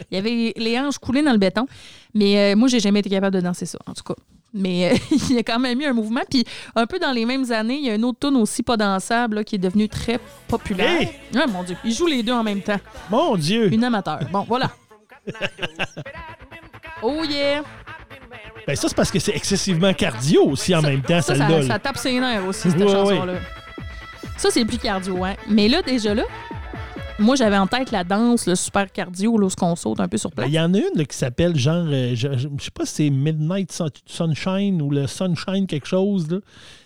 [0.10, 1.68] Il avait les hanches coulées dans le béton.
[2.16, 4.16] Mais euh, moi, j'ai jamais été capable de danser ça, en tout cas.
[4.56, 4.98] Mais euh,
[5.30, 6.22] il y a quand même eu un mouvement.
[6.28, 6.46] Puis
[6.76, 9.36] un peu dans les mêmes années, il y a une autre tune aussi pas dansable
[9.36, 11.02] là, qui est devenue très populaire.
[11.02, 11.12] Hey!
[11.36, 12.80] Ah mon Dieu, ils jouent les deux en même temps.
[13.12, 13.72] Mon Dieu!
[13.72, 14.18] Une amateur.
[14.32, 14.72] Bon, voilà.
[17.06, 17.64] Oh yeah!
[18.66, 21.98] Ben ça, c'est parce que c'est excessivement cardio aussi en même temps, Ça, ça, tape
[21.98, 23.34] ses nerfs aussi, cette Ouais, chanson-là.
[24.38, 25.36] Ça, c'est plus cardio, hein.
[25.50, 26.24] Mais là, déjà là,
[27.20, 30.18] moi, j'avais en tête la danse, le super cardio, là, où qu'on saute un peu
[30.18, 30.48] sur Ben, place.
[30.50, 32.86] Il y en a une là, qui s'appelle genre, euh, je, je- je sais pas
[32.86, 36.30] si c'est Midnight Sun- Sunshine ou le Sunshine quelque chose.
[36.32, 36.38] Là.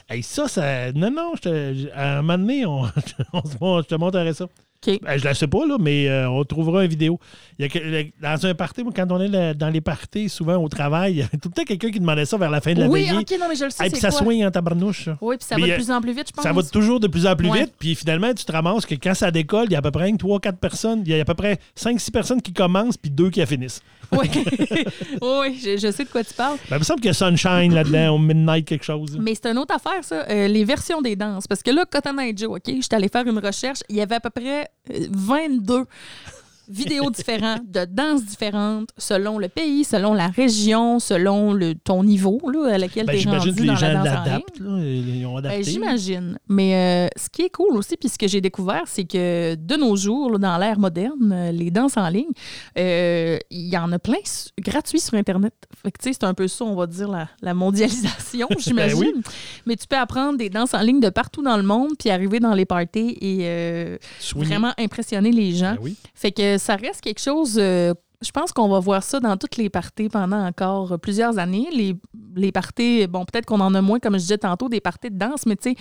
[0.10, 0.92] Hey, ça, ça.
[0.94, 2.84] Non, non, je te- à un moment donné, on,
[3.82, 4.46] je te montrerai ça.
[4.86, 7.20] Ben, je la sais pas, là, mais euh, on trouvera une vidéo.
[7.58, 10.30] Il y a que- le- dans un party, moi, quand on est dans les parties,
[10.30, 12.62] souvent au travail, il y a tout le temps quelqu'un qui demandait ça vers la
[12.62, 13.18] fin de la Oui, veillée.
[13.20, 14.20] OK, non, mais je le sais, Hey, puis ça quoi?
[14.20, 15.10] swing en tabarnouche.
[15.22, 16.44] Oui, puis ça Mais va de a- plus en plus vite, je pense.
[16.44, 17.62] Ça va toujours de plus en plus Ouais.
[17.62, 17.74] vite.
[17.80, 20.10] Puis finalement, tu te ramasses que quand ça décolle, il y a à peu près
[20.12, 21.02] 3-4 personnes.
[21.06, 23.82] Il y a à peu près 5-6 personnes qui commencent, puis 2 qui la finissent.
[24.18, 24.30] Oui,
[25.22, 26.58] oui je, je sais de quoi tu parles.
[26.70, 29.18] Ben, il me semble qu'il y a Sunshine là-dedans, au Midnight quelque chose.
[29.20, 31.48] Mais c'est une autre affaire, ça, euh, les versions des danses.
[31.48, 34.16] Parce que là, Cotton Eye Joe, OK, j'étais allée faire une recherche, il y avait
[34.16, 35.86] à peu près euh, 22
[36.70, 42.40] vidéos différents, de danses différentes, selon le pays, selon la région, selon le, ton niveau
[42.52, 44.24] là, à laquelle Ben, tu es J'imagine rendu que dans les la gens danse en
[44.24, 44.24] ligne.
[44.26, 44.60] l'adaptent.
[44.60, 44.80] là,
[45.16, 45.64] Ils ont Ben.
[45.64, 46.40] J'imagine.
[46.50, 49.76] Mais euh, ce qui est cool aussi, puis ce que j'ai découvert, c'est que de
[49.76, 52.26] nos jours, là, dans l'ère moderne, euh, les danses en ligne,
[52.78, 54.18] euh, il y en a plein
[54.60, 55.54] gratuits sur Internet.
[55.84, 58.98] Fait que, c'est un peu ça, on va dire, la, la mondialisation, j'imagine.
[59.00, 59.14] oui.
[59.66, 62.40] Mais tu peux apprendre des danses en ligne de partout dans le monde, puis arriver
[62.40, 63.98] dans les parties et euh,
[64.36, 65.74] vraiment impressionner les gens.
[65.76, 65.96] Ben oui.
[66.14, 67.58] Fait que ça reste quelque chose.
[67.60, 71.38] euh, je pense qu'on va voir ça dans toutes les parties pendant encore euh, plusieurs
[71.38, 71.68] années.
[71.72, 71.96] Les,
[72.36, 75.18] les parties, bon, peut-être qu'on en a moins, comme je disais tantôt, des parties de
[75.20, 75.76] danse, mais tu sais,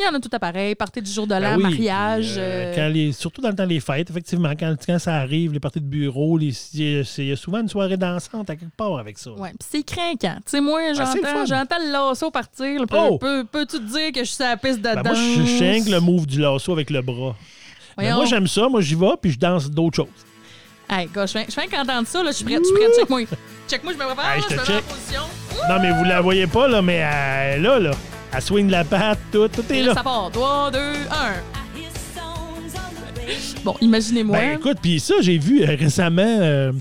[0.00, 0.74] il y en a tout à pareil.
[0.76, 2.36] Parties du jour de l'an, Ben oui, mariage.
[2.38, 5.60] euh, quand les- surtout dans le temps des fêtes, effectivement, quand, quand ça arrive, les
[5.60, 7.00] parties de bureau, il y
[7.32, 9.32] a souvent une soirée dansante à quelque part avec ça.
[9.32, 10.36] Ouais, puis c'est craquant.
[10.36, 12.80] Tu sais, moi, Ah, j'entends, j'entends le lasso partir.
[12.80, 13.18] là, puis Oh!
[13.18, 15.04] peux- Peux-tu te dire que je suis sur la piste de Ben, danse?
[15.04, 17.36] moi, je je que le move du lasso avec le bras.
[17.96, 18.16] Voyons.
[18.16, 18.68] moi, j'aime ça.
[18.68, 20.06] Moi, j'y vais, puis je danse d'autres choses.
[20.90, 22.94] Hey, gars, je viens, je viens qu'entendre ça, là, je suis prête, je suis prête,
[22.98, 23.20] check-moi.
[23.68, 24.84] Check-moi, je me prépare, Hey, je je te me mets en check.
[24.84, 25.20] position.
[25.68, 27.90] Non, mais vous la voyez pas, là, mais elle, là, là,
[28.34, 29.94] elle swing la patte, tout, tout est Et là, là.
[29.94, 30.30] ça part.
[30.30, 30.82] 3, 2, 1.
[33.64, 34.36] Bon, imaginez-moi.
[34.36, 36.72] Ben, écoute, puis ça, j'ai vu euh, récemment, euh,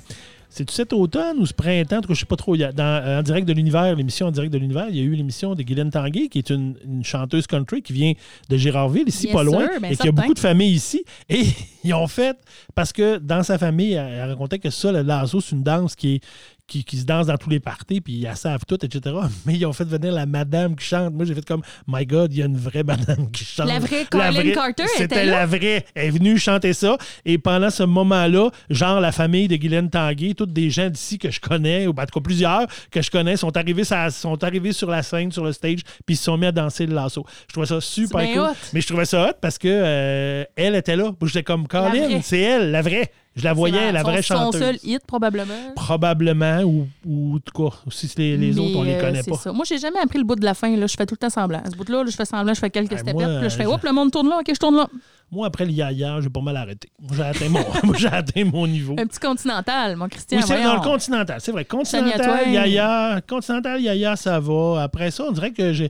[0.54, 3.20] c'est-tu cet automne ou ce printemps, en tout cas, je sais pas trop, dans, euh,
[3.20, 5.64] en direct de l'univers, l'émission en direct de l'univers, il y a eu l'émission de
[5.64, 8.14] Guylaine Tanguay, qui est une, une chanteuse country qui vient
[8.50, 11.04] de Gérardville, ici pas loin, sûr, ben et qui a beaucoup de familles ici.
[11.28, 11.44] Et
[11.84, 12.38] ils ont fait,
[12.76, 15.96] parce que dans sa famille, elle, elle racontait que ça, le lasso, c'est une danse
[15.96, 16.22] qui est
[16.66, 19.16] qui, qui se danse dans tous les parties, puis elles savent tout, etc.
[19.46, 21.14] Mais ils ont fait venir la madame qui chante.
[21.14, 23.68] Moi, j'ai fait comme, My God, il y a une vraie madame qui chante.
[23.68, 25.40] La vraie Colin Carter C'était était là?
[25.40, 25.86] la vraie.
[25.94, 26.98] Elle est venue chanter ça.
[27.26, 31.30] Et pendant ce moment-là, genre la famille de Guylaine Tanguay, toutes des gens d'ici que
[31.30, 34.42] je connais, ou en tout cas plusieurs que je connais, sont arrivés, sur la- sont
[34.44, 36.96] arrivés sur la scène, sur le stage, puis ils se sont mis à danser le
[36.96, 37.26] lasso.
[37.48, 38.40] Je trouvais ça super cool.
[38.40, 38.56] hot.
[38.74, 41.04] Mais je trouvais ça hot parce que euh, elle était là.
[41.04, 42.22] Moi, J'étais comme, Colin, vraie.
[42.24, 43.12] c'est elle, la vraie.
[43.36, 44.62] Je la voyais, la son- vraie son chanteuse.
[44.62, 45.74] seul hit, probablement.
[45.76, 49.24] Probablement, ou, ou en tout cas, si c'est les, les autres, on les euh, connaît
[49.24, 49.38] pas.
[49.38, 49.52] ça.
[49.52, 50.76] Moi, j'ai jamais appris le bout de la fin.
[50.76, 50.86] Là.
[50.86, 51.62] Je fais tout le temps semblant.
[51.66, 53.50] À ce bout-là, là, je fais semblant, je fais quelques Ah, steps moi, puis là,
[53.50, 54.88] je fais, hop, le monde tourne là, ok, je tourne là.
[55.34, 56.90] Moi, après le yaya, j'ai pas mal arrêté.
[57.00, 58.94] Moi, j'ai atteint mon, moi, atteint mon niveau.
[59.00, 60.38] Un petit continental, mon Christian.
[60.38, 61.66] Oui, c'est dans le continental, c'est vrai.
[61.66, 64.84] Continental, yaya, continental, yaya, ça va.
[64.84, 65.84] Après ça, on dirait que je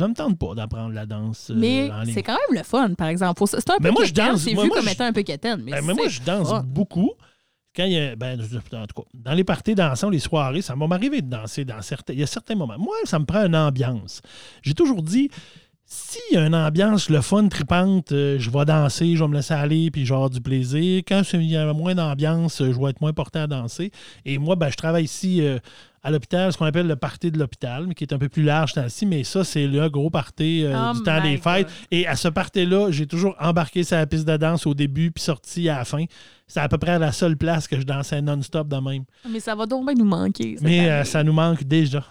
[0.00, 3.06] ne me tente pas d'apprendre la danse euh, Mais c'est quand même le fun, par
[3.08, 3.40] exemple.
[3.46, 4.42] C'est un peu Mais moi, je quétaine, danse.
[4.42, 5.62] C'est Moi, vu moi, comme je- étant un peu quétaine.
[5.64, 6.64] Mais, Ben, mais moi, je danse fun.
[6.66, 7.12] beaucoup.
[7.76, 10.74] Quand il y a, ben, en tout cas, dans les parties dansants, les soirées, ça
[10.74, 12.14] va m'arriver de danser dans certains.
[12.14, 12.78] Il y a certains moments.
[12.78, 14.20] Moi, ça me prend une ambiance.
[14.62, 15.30] J'ai toujours dit,
[15.90, 19.34] s'il y a une ambiance, le fun, tripante, euh, je vais danser, je vais me
[19.34, 21.02] laisser aller, puis je vais avoir du plaisir.
[21.08, 23.90] Quand il y a moins d'ambiance, je vais être moins porté à danser.
[24.26, 25.58] Et moi, ben, je travaille ici euh,
[26.02, 28.42] à l'hôpital, ce qu'on appelle le party de l'hôpital, mais qui est un peu plus
[28.42, 31.68] large temps-ci, mais ça, c'est le gros party euh, Oh du temps my des fêtes.
[31.68, 31.76] God.
[31.90, 35.24] Et à ce party-là, j'ai toujours embarqué sur la piste de danse au début, puis
[35.24, 36.04] sorti à la fin.
[36.48, 39.04] C'est à peu près la seule place que je dansais non-stop de même.
[39.28, 40.56] Mais ça va donc bien nous manquer.
[40.62, 42.04] Mais euh, ça nous manque déjà.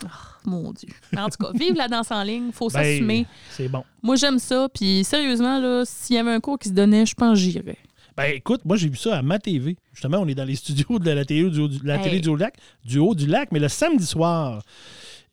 [0.46, 0.90] Mon Dieu.
[1.12, 3.26] Mais en tout cas, vive la danse en ligne, faut Ben, s'assumer.
[3.50, 3.84] c'est bon.
[4.02, 4.68] Moi, j'aime ça.
[4.74, 7.78] Puis sérieusement, là, s'il y avait un cours qui se donnait, je pense que j'irais.
[8.16, 9.76] Ben écoute, moi j'ai vu ça à ma TV.
[9.94, 12.04] Justement, on est dans les studios de la télé du haut du, la Hey.
[12.04, 14.64] télé du haut du lac, du haut du lac, mais le samedi soir.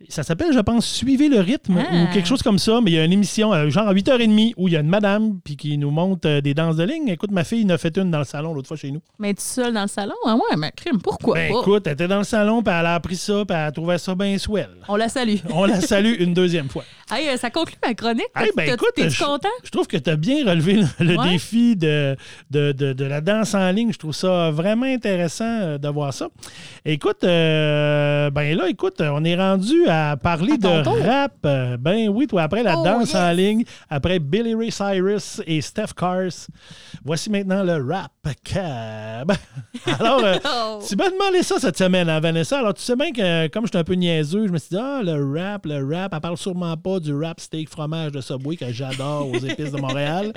[0.09, 1.95] Ça s'appelle, je pense, Suivez le rythme Ah.
[1.95, 4.53] ou quelque chose comme ça, mais il y a une émission, euh, genre à 8h30,
[4.59, 7.09] où il y a une madame puis qui nous montre euh, des danses de ligne.
[7.09, 9.01] Écoute, ma fille en a fait une dans le salon l'autre fois chez nous.
[9.19, 10.15] Mais tu seul dans le salon?
[10.27, 11.61] Ah ouais, mais crime, pourquoi Ben pas?
[11.61, 14.15] écoute, elle était dans le salon, puis elle a appris ça, puis elle trouvait ça
[14.15, 14.69] bien swell.
[14.89, 15.37] On la salue.
[15.51, 16.85] On la salue une deuxième fois.
[17.11, 18.27] Hey, euh, ça conclut ma chronique.
[18.37, 19.49] Hey, ben, écoute, je- content?
[19.63, 21.31] Je trouve que tu as bien relevé le, le Ouais.
[21.31, 22.17] défi de,
[22.51, 23.93] de, de- de la danse en ligne.
[23.93, 26.29] Je trouve ça vraiment intéressant de voir ça.
[26.85, 31.33] Écoute, euh, ben là, écoute, on est rendu à parler À de rap.
[31.47, 33.15] Euh, Ben oui, toi, après la Oh, danse yes.
[33.17, 36.49] en ligne, après Billy Ray Cyrus et Steph Cars,
[37.05, 38.11] voici maintenant le rap
[38.43, 39.33] cab.
[39.99, 40.79] Alors, euh, Oh.
[40.87, 42.59] tu m'as demandé ça cette semaine, hein, Vanessa.
[42.59, 44.79] Alors, tu sais bien que euh, comme j'étais un peu niaiseux, je me suis dit,
[44.81, 48.57] ah, le rap, le rap, elle parle sûrement pas du rap steak fromage de Subway
[48.57, 50.33] que j'adore aux épices de Montréal.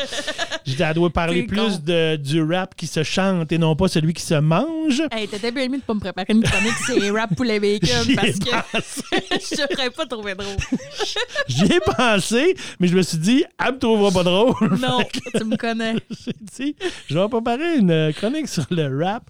[0.65, 3.87] J'ai dit, elle doit parler plus de, du rap qui se chante et non pas
[3.87, 5.01] celui qui se mange.
[5.11, 8.39] Hey, t'étais bien mieux de pas me préparer une chronique c'est rap poulet bacon parce
[8.39, 9.36] que.
[9.51, 10.55] je t'aurais pas trouvé drôle.
[11.47, 14.55] J'y ai pensé, mais je me suis dit, elle me trouvera pas drôle.
[14.79, 14.99] Non,
[15.35, 15.95] tu me connais.
[16.09, 16.75] J'ai dit,
[17.07, 19.23] je vais préparer une chronique sur le rap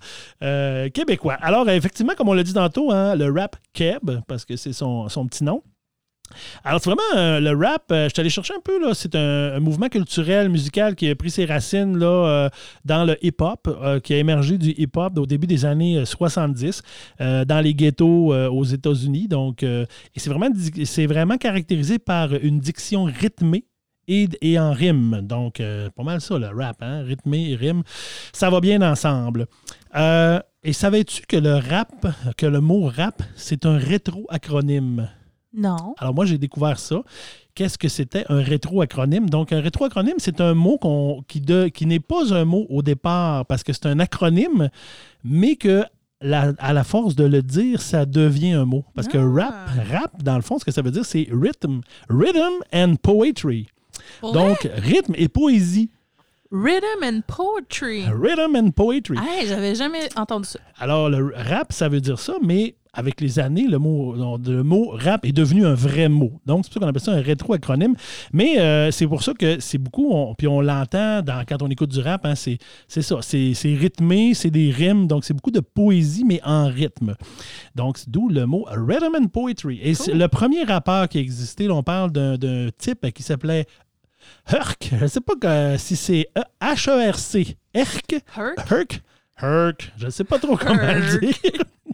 [0.44, 1.38] euh, québécois.
[1.42, 5.10] Alors, effectivement, comme on l'a dit tantôt, hein, le rap Keb, parce que c'est son,
[5.10, 5.64] son petit nom.
[6.64, 9.60] Alors, c'est vraiment euh, le rap, euh, je suis allé chercher un peu, c'est un,
[9.60, 12.50] mouvement culturel, musical qui a pris ses racines là, euh,
[12.86, 13.68] dans le hip-hop,
[14.04, 16.82] qui a émergé du hip-hop au début des années euh, 70
[17.22, 19.28] euh, dans les ghettos aux États-Unis.
[19.28, 23.66] Donc, et c'est vraiment, caractérisé par une diction rythmée
[24.08, 25.22] et, et en rime.
[25.22, 25.62] Donc,
[25.96, 27.04] pas mal ça, le rap, hein?
[27.04, 27.84] rythmé rime.
[28.34, 29.48] Ça va bien ensemble.
[29.96, 32.08] Et savais-tu que le rap,
[32.38, 35.10] que le mot rap, c'est un rétro-acronyme?
[35.58, 35.96] Non.
[35.98, 37.02] Alors moi, j'ai découvert ça.
[37.56, 39.30] Qu'est-ce que c'était un rétro-acronyme?
[39.30, 40.80] Donc, un rétro-acronyme, c'est un mot
[41.28, 44.70] qui, de- qui n'est pas un mot au départ parce que c'est un acronyme,
[45.24, 45.84] mais que
[46.22, 48.86] la- à la force de le dire, ça devient un mot.
[48.96, 49.26] Parce que Ah.
[49.46, 51.82] rap, rap, dans le fond, ce que ça veut dire, c'est rhythm.
[52.10, 53.68] Rhythm and poetry.
[54.22, 55.90] Donc, rythme et poésie.
[56.50, 58.06] Rhythm and poetry.
[58.10, 59.18] Rhythm and poetry.
[59.18, 60.60] Hey, j'avais jamais entendu ça.
[60.80, 64.90] Alors, le rap, ça veut dire ça, mais avec les années, le mot, le mot
[64.94, 66.32] rap est devenu un vrai mot.
[66.46, 67.96] Donc, c'est pour ça qu'on appelle ça un rétro-acronyme.
[68.34, 71.68] Mais euh, c'est pour ça que c'est beaucoup, on- puis on l'entend dans- quand on
[71.70, 72.58] écoute du rap, hein, c'est
[72.88, 76.68] c'est ça, c'est c'est rythmé, c'est des rimes, donc c'est beaucoup de poésie, mais en
[76.68, 77.16] rythme.
[77.76, 79.80] Donc, d'où le mot rhythm and poetry.
[79.84, 83.24] Et c'est le premier rappeur qui a existé, là, on parle d'un d'un type qui
[83.24, 83.66] s'appelait
[84.52, 84.90] Herc.
[84.98, 87.58] Je ne sais pas que- si c'est E- H-E-R-C.
[87.74, 88.14] Herc?
[88.36, 88.72] Herc?
[88.72, 89.02] Herc?
[89.42, 89.94] Herc.
[89.98, 91.34] Je ne sais pas trop comment le dire.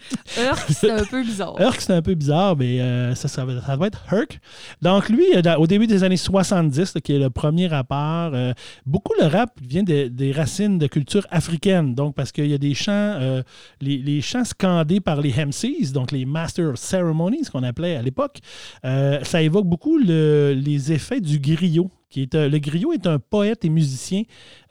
[0.38, 1.56] Herc, c'est un peu bizarre.
[1.60, 4.40] Herc, c'est un peu bizarre, mais euh, ça, ça, ça être Herc.
[4.82, 8.54] Donc, lui, euh, au début des années 70, là, qui est le premier rappeur, euh,
[8.86, 11.96] beaucoup le rap vient de- des racines de culture africaine.
[11.96, 13.42] Donc, parce qu'il y a des chants,
[13.82, 18.40] les, chants scandés par les MCs, donc les Master of Ceremonies, qu'on appelait à l'époque,
[18.84, 21.90] ça évoque beaucoup le- les effets du griot.
[22.14, 24.22] Qui est, euh, le griot est un poète et musicien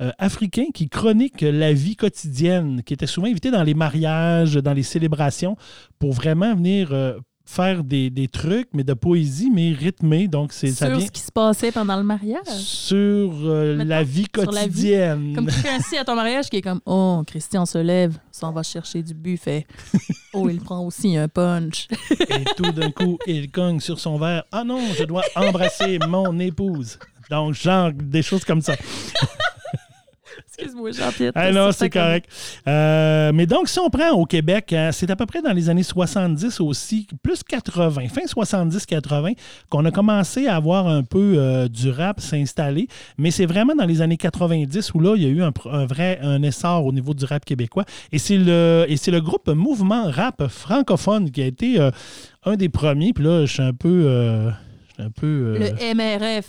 [0.01, 4.73] euh, africain qui chronique la vie quotidienne, qui était souvent invité dans les mariages, dans
[4.73, 5.57] les célébrations,
[5.99, 10.29] pour vraiment venir euh, faire des, des trucs, mais de poésie, mais rythmé.
[10.29, 12.47] Donc, c'est, ça Sur vient ce qui se passait pendant le mariage?
[12.59, 14.69] sur euh, la vie sur la vie.
[14.69, 15.33] quotidienne.
[15.35, 18.63] Comme quelqu'un assis à ton mariage qui est comme Oh, Christian se lève, s'en va
[18.63, 19.67] chercher du buffet.
[20.35, 21.89] Oh, il prend aussi un punch.
[22.11, 24.45] Et tout d'un coup, il cogne sur son verre.
[24.51, 26.99] Ah non, je dois embrasser mon épouse.
[27.33, 28.75] Donc, genre, des choses comme ça.
[30.59, 31.33] Excuse-moi, Jean-Pierre.
[31.35, 32.29] Ah non, c'est comme- correct.
[32.69, 35.71] Euh, mais donc, si on prend au Québec, hein, c'est à peu près dans les
[35.71, 39.35] années 70 aussi, plus 80, fin 70-80,
[39.71, 42.87] qu'on a commencé à avoir un peu euh, du rap s'installer.
[43.17, 45.53] Mais c'est vraiment dans les années 90 où là, il y a eu un,
[45.87, 47.87] vrai un essor au niveau du rap québécois.
[48.13, 51.91] Et c'est le, et c'est le groupe Mouvement Rap francophone qui a été euh,
[52.45, 53.15] un des premiers.
[53.15, 54.05] Puis là, je suis un peu.
[54.07, 54.51] euh,
[54.99, 56.47] un peu euh, Le MRF.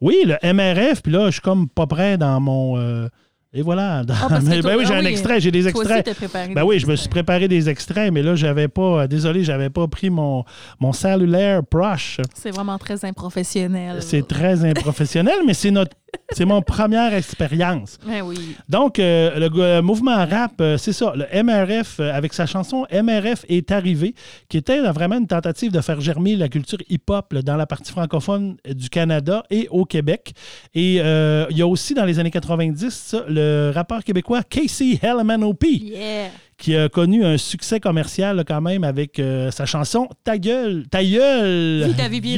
[0.00, 2.78] Oui, le MRF, puis là, je suis comme pas près dans mon.
[2.78, 3.08] euh,
[3.52, 4.04] et voilà.
[4.04, 5.70] Dans- Ah, parce que ben toi- oui, j'ai ah un oui, extrait, j'ai des Toi
[5.72, 6.04] aussi, extraits.
[6.06, 6.48] t'as préparé.
[6.54, 7.10] Ben des oui, je me suis extraits.
[7.26, 9.02] préparé des extraits, mais là, j'avais pas.
[9.02, 10.44] euh, désolé, j'avais pas pris mon,
[10.78, 12.18] mon cellulaire proche.
[12.34, 14.02] C'est vraiment très improfessionnel.
[14.02, 15.96] C'est très improfessionnel, mais c'est notre.
[16.32, 17.98] C'est mon première expérience.
[18.06, 18.56] Ben oui.
[18.68, 21.12] Donc, euh, le mouvement rap, euh, c'est ça.
[21.16, 24.14] Le MRF, euh, avec sa chanson MRF est arrivé,
[24.48, 27.66] qui était euh, vraiment une tentative de faire germer la culture hip-hop là, dans la
[27.66, 30.32] partie francophone du Canada et au Québec.
[30.74, 35.64] Et il y a aussi, dans les années 90, ça, le rappeur québécois Casey Hellman-OP,
[35.64, 36.30] Yeah.
[36.60, 40.84] Qui a connu un succès commercial là, quand même avec euh, sa chanson Ta gueule,
[40.88, 42.36] ta gueule, Vis ta vie, puis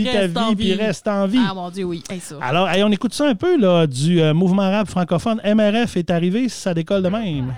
[0.74, 1.40] reste reste en vie.
[1.44, 2.02] Ah mon Dieu, oui.
[2.08, 2.36] Hey, ça.
[2.40, 5.40] Alors, hey, on écoute ça un peu là, du euh, mouvement rap francophone.
[5.44, 7.52] MRF est arrivé, ça décolle de même.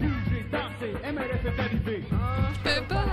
[0.00, 0.06] Je
[2.64, 3.08] peux pas.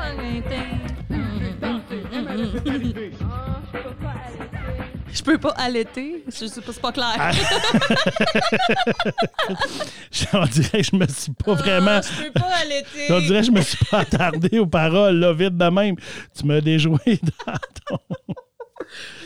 [5.15, 6.23] Je peux pas allaiter.
[6.27, 7.15] Je sais pas, c'est pas clair.
[7.17, 7.31] Ah,
[10.33, 11.99] On dirait que je me suis pas vraiment.
[11.99, 13.07] Ah, je peux pas allaiter.
[13.09, 15.95] On dirait que je me suis pas attardé aux paroles, là, vite de même.
[16.37, 17.53] Tu m'as déjoué dans
[17.87, 17.97] ton.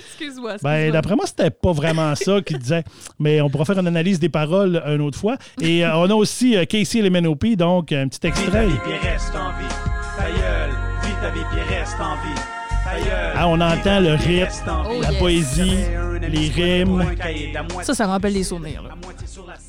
[0.10, 0.57] Excuse-moi.
[0.61, 0.91] Ben, excuse-moi.
[0.91, 2.84] d'après moi, c'était pas vraiment ça qu'il disait.
[3.18, 5.38] Mais on pourra faire une analyse des paroles une autre fois.
[5.61, 8.68] Et euh, on a aussi euh, Casey Lemon-OP, donc un petit ta extrait.
[8.68, 9.74] vie, puis reste en vie.
[10.18, 10.70] Ta gueule,
[11.03, 12.59] vis ta vie, puis reste en vie.
[13.36, 14.72] Ah, on entend le rythme.
[14.86, 15.20] Oh, la yes.
[15.20, 15.78] poésie,
[16.22, 17.06] les rimes.
[17.84, 18.84] Ça, ça me rappelle des souvenirs.
[18.84, 18.90] Là.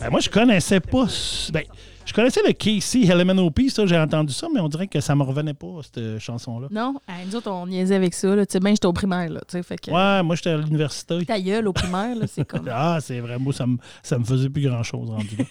[0.01, 1.07] Ben, moi, je connaissais pas.
[1.53, 1.65] Ben,
[2.11, 5.23] je connaissais le Casey Lemon-OP, ça, j'ai entendu ça, mais on dirait que ça me
[5.23, 6.67] revenait pas, cette chanson-là.
[6.69, 6.97] Non?
[7.09, 8.35] Hey, nous autres, on niaisait avec ça.
[8.35, 8.45] Là.
[8.45, 9.31] Tu sais, ben, j'étais au primaire.
[9.31, 11.25] Là, tu sais, fait que, Ouais, moi, j'étais à l'université.
[11.25, 12.69] Ta gueule au primaire, là, c'est comme.
[12.73, 15.45] Ah, c'est vrai, moi, ça me, ça me faisait plus grand-chose rendu là.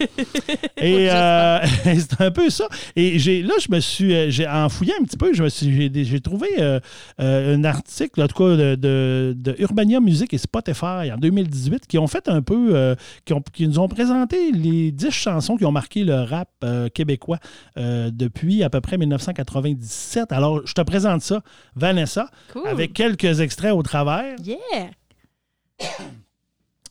[0.84, 2.68] Et euh, c'est un peu ça.
[2.98, 5.48] Et j'ai, là, je me suis, euh, j'ai, en fouillant un petit peu, je me
[5.50, 6.82] suis, j'ai, j'ai trouvé euh,
[7.22, 11.88] euh, un article, en tout cas, de, de, de Urbania Music et Spotify en 2018
[11.88, 15.66] qui ont fait un peu, qui, ont, qui nous ont présenté les 10 chansons qui
[15.66, 17.40] ont marqué le rap euh, québécois
[17.78, 20.32] euh, depuis à peu près 1997.
[20.32, 21.42] Alors, je te présente ça,
[21.76, 22.68] Vanessa, Cool.
[22.68, 24.36] avec quelques extraits au travers.
[24.44, 24.90] Yeah!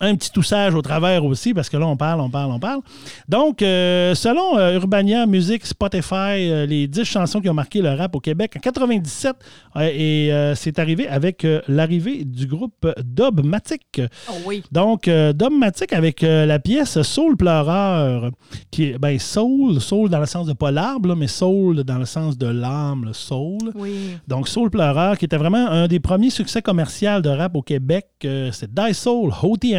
[0.01, 2.81] Un petit toussage au travers aussi, parce que là, on parle, on parle, on parle.
[3.29, 7.91] Donc, euh, selon euh, Urbania Music, Spotify, euh, les 10 chansons qui ont marqué le
[7.91, 9.37] rap au Québec en 97,
[9.81, 14.01] et c'est arrivé avec l'arrivée du groupe Dubmatic.
[14.29, 14.62] Oh oui.
[14.73, 18.31] Donc, Dubmatic avec la pièce Soul Pleureur,
[18.70, 22.07] qui est, ben, Soul, Soul dans le sens de pas l'arbre, mais Soul dans le
[22.07, 23.73] sens de l'âme, le Soul.
[23.75, 24.16] Oui.
[24.27, 28.07] Donc, Soul Pleureur, qui était vraiment un des premiers succès commerciaux de rap au Québec,
[28.20, 29.31] c'est Die Soul,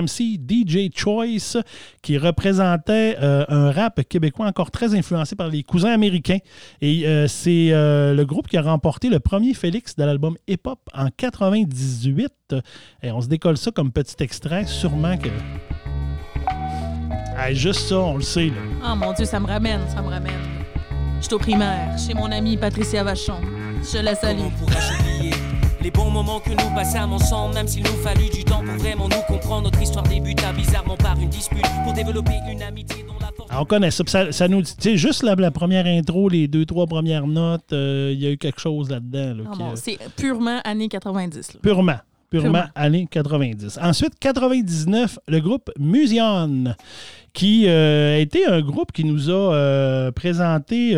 [0.10, 1.57] DJ Choice,
[2.02, 6.40] qui représentait euh, un rap québécois encore très influencé par les cousins américains.
[6.81, 10.61] Et euh, c'est euh, le groupe qui a remporté le premier Félix de l'album Hip
[10.65, 12.56] Hop en 98.
[13.03, 15.30] Et on se décolle ça comme petit extrait, sûrement que.
[17.53, 18.48] juste ça, on le sait.
[18.48, 18.91] Là.
[18.91, 20.34] Oh mon Dieu, ça me ramène, ça me ramène.
[21.19, 23.41] Je suis au primaire, chez mon amie Patricia Vachon.
[23.84, 24.49] Je la salue
[25.82, 29.08] les bons moments que nous passâmes ensemble, même s'il nous fallut du temps pour vraiment
[29.08, 29.64] nous comprendre.
[29.64, 33.50] Notre histoire débuta bizarrement par une dispute pour développer une amitié dont la force.
[33.52, 36.66] on connaît ça, ça, nous dit, tu sais, juste la, la, première intro, les deux,
[36.66, 39.44] trois premières notes, euh, il y a eu quelque chose là-dedans.
[39.52, 41.58] Ah bon, C'est purement années 90.
[41.62, 41.98] Purement.
[42.30, 43.80] Purement, années 90.
[43.82, 46.76] Ensuite, 99, le groupe Musion,
[47.34, 50.96] qui euh, a été un groupe qui nous a euh, présenté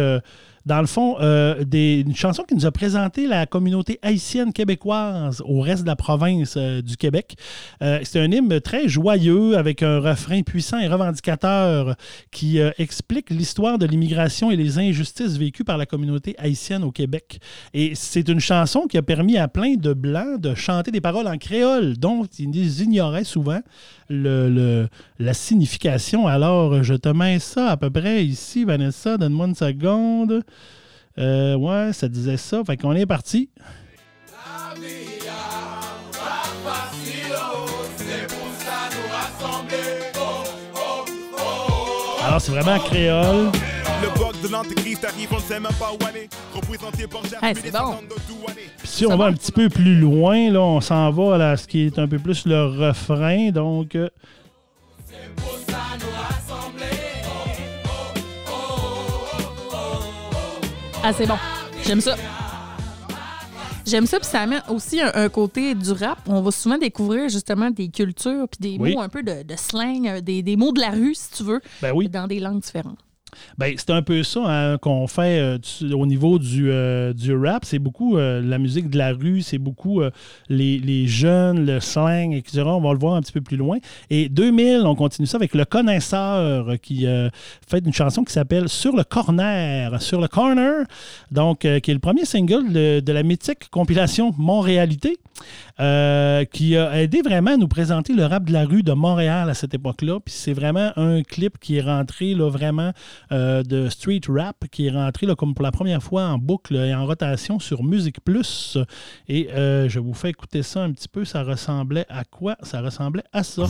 [0.65, 5.61] dans le fond, euh, une chanson qui nous a présenté la communauté haïtienne québécoise au
[5.61, 7.35] reste de la province euh, du Québec.
[7.81, 11.95] Euh, c'est un hymne très joyeux avec un refrain puissant et revendicateur
[12.31, 17.39] qui explique l'histoire de l'immigration et les injustices vécues par la communauté haïtienne au Québec.
[17.73, 21.27] Et c'est une chanson qui a permis à plein de Blancs de chanter des paroles
[21.27, 23.61] en créole dont ils ignoraient souvent
[24.11, 26.27] la signification.
[26.27, 30.43] Alors, je te mets ça à peu près ici, Vanessa, donne-moi une seconde.
[31.17, 32.63] Euh, ouais, ça disait ça.
[32.63, 33.49] Fait qu'on est parti.
[42.23, 43.51] Alors, c'est vraiment créole.
[47.41, 47.97] Hey, c'est bon.
[48.77, 51.67] Puis si on va un petit peu plus loin, là, on s'en va à ce
[51.67, 53.51] qui est un peu plus le refrain.
[53.51, 53.95] Donc.
[53.95, 54.09] Euh,
[61.03, 61.37] Ah, c'est bon.
[61.83, 62.15] J'aime ça.
[63.87, 66.19] J'aime ça, puis ça amène aussi un, côté du rap.
[66.27, 70.21] On va souvent découvrir justement des cultures, puis des mots un peu de, slang, euh,
[70.21, 72.07] des, des, mots de la rue, si tu veux, ben oui.
[72.07, 72.99] dans des langues différentes.
[73.57, 75.57] Ben, c'est un peu ça hein, qu'on fait euh,
[75.93, 77.65] au niveau du, euh, du rap.
[77.65, 80.01] C'est beaucoup euh, la musique de la rue, c'est beaucoup
[80.49, 82.63] les, les, jeunes, le slang, etc.
[82.65, 83.77] On va le voir un petit peu plus loin.
[84.09, 87.05] Et 2000, on continue ça avec Le Connaisseur qui
[87.67, 90.01] fait une chanson qui s'appelle Sur le Corner.
[90.01, 90.85] Sur le Corner,
[91.31, 95.17] donc, qui est le premier single de, de la mythique compilation Montréalité.
[95.79, 99.49] Euh, qui a aidé vraiment à nous présenter le rap de la rue de Montréal
[99.49, 100.19] à cette époque-là.
[100.19, 102.91] Puis c'est vraiment un clip qui est rentré là, vraiment
[103.31, 106.75] euh, de street rap, qui est rentré là, comme pour la première fois en boucle
[106.75, 108.77] et en rotation sur Musique Plus.
[109.27, 111.25] Et euh, je vous fais écouter ça un petit peu.
[111.25, 112.55] Ça ressemblait à quoi?
[112.61, 113.63] Ça ressemblait à ça.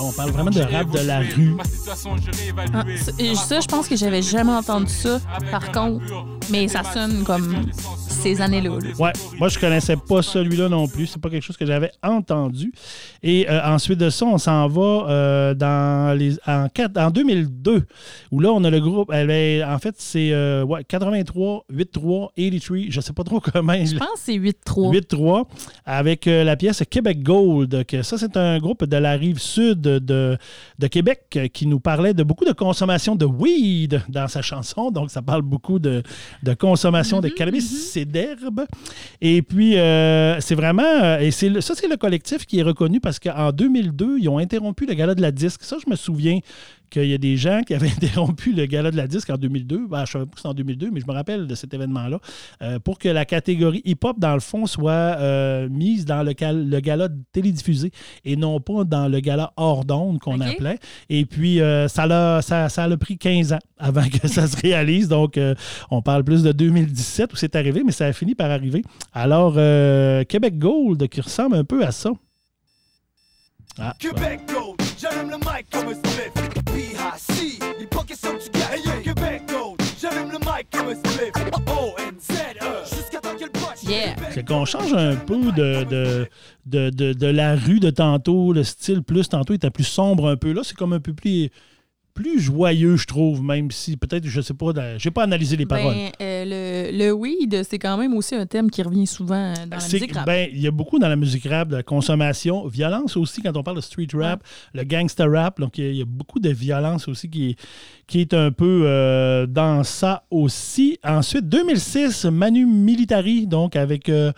[0.00, 1.56] On parle vraiment de rap de la rue.
[1.58, 1.64] Ah,
[3.34, 5.20] ça, je pense que j'avais jamais entendu ça.
[5.50, 6.02] Par contre,
[6.50, 7.66] mais ça sonne comme
[8.22, 8.70] ces années-là.
[8.98, 11.06] Ouais, moi je connaissais pas celui-là non plus.
[11.06, 12.72] C'est pas quelque chose que j'avais entendu.
[13.22, 17.82] Et euh, ensuite de ça, on s'en va euh, dans les en, en 2002
[18.30, 19.10] où là on a le groupe.
[19.10, 22.88] en fait, c'est euh, ouais, 83, 8-3, 83.
[22.90, 23.72] Je sais pas trop comment.
[23.74, 24.92] Je pense que c'est 8-3.
[24.92, 25.21] 8-3
[25.84, 27.84] avec la pièce Québec Gold.
[27.86, 30.38] Que ça, c'est un groupe de la rive sud de,
[30.78, 34.90] de Québec qui nous parlait de beaucoup de consommation de weed dans sa chanson.
[34.90, 36.02] Donc, ça parle beaucoup de,
[36.58, 38.12] consommation de mhm, cannabis, c'est mhm.
[38.12, 38.66] d'herbe.
[39.20, 40.82] Et puis, euh, c'est vraiment.
[40.82, 44.38] Euh, et c'est ça, c'est le collectif qui est reconnu parce qu'en 2002, ils ont
[44.38, 45.62] interrompu le gala de la disque.
[45.62, 46.40] Ça, je me souviens
[46.92, 49.86] qu'il y a des gens qui avaient interrompu le gala de la disque en 2002.
[49.88, 51.74] Ben, je ne savais pas que c'était en 2002, mais je me rappelle de cet
[51.74, 52.20] événement-là.
[52.62, 56.80] Euh, pour que la catégorie hip-hop, dans le fond, soit euh, mise dans le, le,
[56.80, 57.90] gala télédiffusé
[58.24, 60.78] et non pas dans le gala hors d'onde qu'on appelait.
[61.08, 64.56] Et puis, euh, ça, a, ça, ça a pris 15 ans avant que ça se
[64.60, 65.08] réalise.
[65.08, 65.40] Donc,
[65.90, 68.82] on parle plus de 2017 où c'est arrivé, mais ça a fini par arriver.
[69.12, 69.54] Alors,
[70.26, 72.10] Québec Gold, qui ressemble un peu à ça.
[73.78, 76.41] Ah, Québec Gold, j'allume le mic comme un
[84.30, 85.84] C'est qu'on change un peu de,
[86.66, 90.52] de, de, la rue de tantôt, le style plus tantôt était plus sombre un peu.
[90.52, 91.50] Là, c'est comme un peu plus
[92.14, 95.94] plus joyeux, je trouve, même si peut-être, je sais pas, j'ai pas analysé les paroles.
[95.94, 99.76] Ben, euh, le, le weed, c'est quand même aussi un thème qui revient souvent dans
[99.76, 100.26] la C'est- musique rap.
[100.26, 103.62] ben, il y a beaucoup dans la musique rap de consommation, violence aussi quand on
[103.62, 104.42] parle de street rap,
[104.74, 105.58] le gangster rap.
[105.58, 107.56] Donc, il y a- il y, a beaucoup de violence aussi qui est,
[108.06, 110.98] qui est un peu euh, dans ça aussi.
[111.04, 114.32] Ensuite, 2006, Manu Militari, donc avec euh,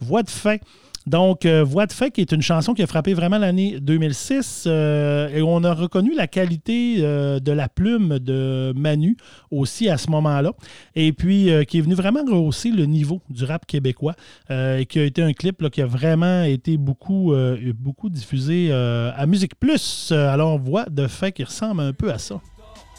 [0.00, 0.56] Voix de fin.
[1.06, 4.64] Donc, euh, Voix de fait, qui est une chanson qui a frappé vraiment l'année 2006,
[4.66, 9.16] euh, et on a reconnu la qualité euh, de la plume de Manu
[9.50, 10.52] aussi à ce moment-là,
[10.94, 14.14] et puis qui est venu vraiment rehausser le niveau du rap québécois,
[14.50, 17.34] et qui a été un clip qui a vraiment été beaucoup,
[17.74, 20.12] beaucoup diffusé à Musique Plus.
[20.12, 22.40] Alors, Voix de fait qui ressemble un peu à ça.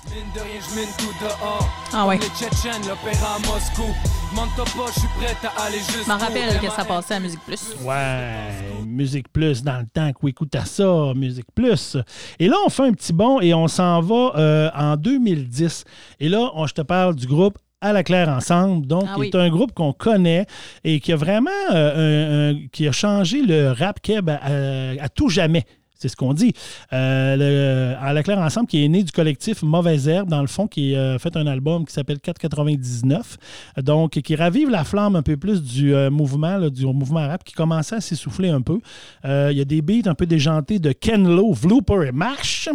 [0.09, 1.69] Mine de rien, je mine tout dehors.
[1.93, 2.17] Ah ouais.
[2.17, 3.84] Les Tchétchènes, l'opéra à Moscou.
[4.31, 6.03] Demande-toi pas, je suis prête à aller juste.
[6.05, 7.75] Je m'en rappelle que ça passait à Musique Plus.
[7.84, 11.97] Ouais, Musique Plus dans le temps qu'on écoute à ça, Musique Plus.
[12.39, 15.84] Et là, on fait un petit bond et on s'en va euh, en 2010.
[16.19, 19.19] Et là, on- je te parle du groupe à la claire ensemble, donc Ah qui
[19.21, 19.27] oui.
[19.34, 20.45] est un groupe qu'on connaît
[20.84, 25.03] et qui a vraiment euh, un- un- qui a changé le rap keb à, à-
[25.03, 25.63] à tout jamais.
[26.03, 26.51] C'est ce qu'on dit.
[26.91, 30.67] Euh, à la claire ensemble, qui est né du collectif Mauvaise Herbe, dans le fond,
[30.67, 33.38] qui a euh, fait un album qui s'appelle 499,
[33.81, 37.53] donc qui ravive la flamme un peu plus du euh, mouvement, du mouvement rap, qui
[37.53, 38.80] commençait à s'essouffler un peu.
[39.23, 42.67] Il y a des beats un peu déjantés de Ken Lo, Vlooper et Marsh.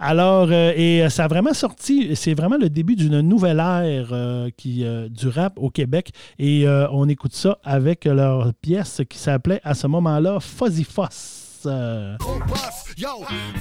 [0.00, 5.28] Alors, et ça a vraiment sorti, c'est vraiment le début d'une nouvelle ère qui, du
[5.28, 6.10] rap au Québec.
[6.40, 11.43] Et on écoute ça avec leur pièce qui s'appelait à ce moment-là Fuzzy Foss.
[11.66, 13.08] Euh, Gros boss, yo,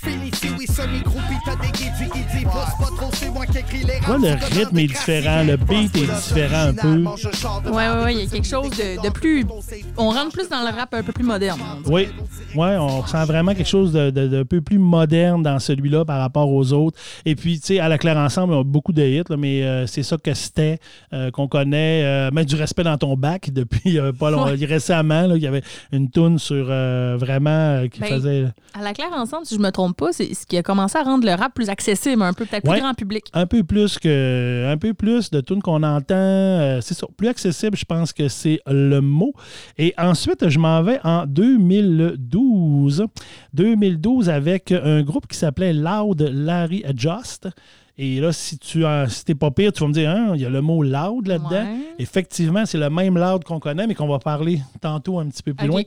[0.03, 3.83] fini si oui, semi-groupie, t'as des guidis, guidis, boss pas trop, c'est moi qui écris
[3.83, 7.03] les vois, le rythme est différent, le beat est différent un peu.
[7.69, 9.45] Ouais, ouais, ouais, il y a quelque chose de, de plus.
[9.97, 11.59] On rentre plus dans le rap un peu plus moderne.
[11.85, 12.07] Oui,
[12.55, 16.19] ouais, on ressent vraiment quelque chose de, de- de peu plus moderne dans celui-là par
[16.19, 16.97] rapport aux autres.
[17.25, 19.63] Et puis, tu sais, à la claire ensemble, on a beaucoup de hits, là, mais
[19.63, 20.79] euh, c'est ça que c'était,
[21.13, 22.03] euh, qu'on connaît.
[22.03, 24.51] Euh, mettre du respect dans ton bac depuis euh, pas longtemps.
[24.51, 24.65] Ouais.
[24.65, 28.93] Récemment, là, il y avait une toune sur euh, vraiment qui Ben, faisait À la
[28.93, 31.33] claire ensemble, si je me trompe pas, c'est ce qui a commencé à rendre le
[31.33, 33.25] rap plus accessible, un peu peut-être plus grand public.
[33.33, 36.15] un peu plus que un peu plus de tunes qu'on entend.
[36.15, 39.33] euh, c'est ça, plus accessible, je pense que c'est le mot.
[39.77, 43.05] Et ensuite, je m'en vais en 2012.
[43.53, 47.47] 2012 avec un groupe qui s'appelait Loud Larry Adjust.
[47.97, 50.45] Et là, si tu si t'es pas pire, tu vas me dire, Hein, il y
[50.45, 51.49] a le mot loud là-dedans.
[51.49, 51.95] Ouais.
[51.99, 55.53] Effectivement, c'est le même loud qu'on connaît, mais qu'on va parler tantôt un petit peu
[55.53, 55.83] plus loin.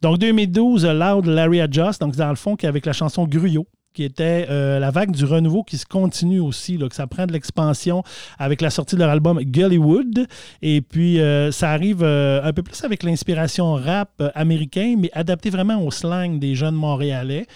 [0.00, 4.04] Donc, 2012, Loud Larry Adjust, donc dans le fond, qui avec la chanson Gruyot qui
[4.04, 7.32] était euh, la vague du renouveau qui se continue aussi, là, que ça prend de
[7.32, 8.02] l'expansion
[8.38, 10.26] avec la sortie de leur album Gullywood.
[10.62, 15.50] Et puis, euh, ça arrive euh, un peu plus avec l'inspiration rap américain, mais adapté
[15.50, 17.46] vraiment au slang des jeunes Montréalais.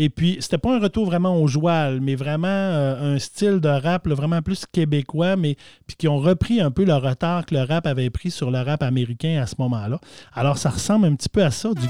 [0.00, 3.68] Et puis, c'était pas un retour vraiment au joual, mais vraiment euh, un style de
[3.68, 5.56] rap là, vraiment plus québécois, mais
[5.88, 8.60] puis qui ont repris un peu le retard que le rap avait pris sur le
[8.60, 9.98] rap américain à ce moment-là.
[10.34, 11.88] Alors, ça ressemble un petit peu à ça, du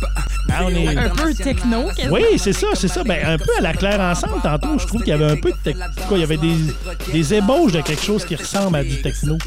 [0.00, 0.08] pas.
[0.52, 1.84] Ah, on est- Un peu techno.
[2.10, 3.02] Oui, c'est ça, c'est ça.
[3.04, 5.50] Ben, un peu à la claire ensemble, tantôt, je trouve qu'il y avait un peu
[5.50, 5.82] de techno.
[6.12, 6.56] Il y avait des,
[7.10, 9.38] des ébauches de quelque chose qui ressemble à du techno.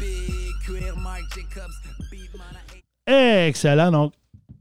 [3.06, 3.90] Excellent.
[3.92, 4.12] Donc,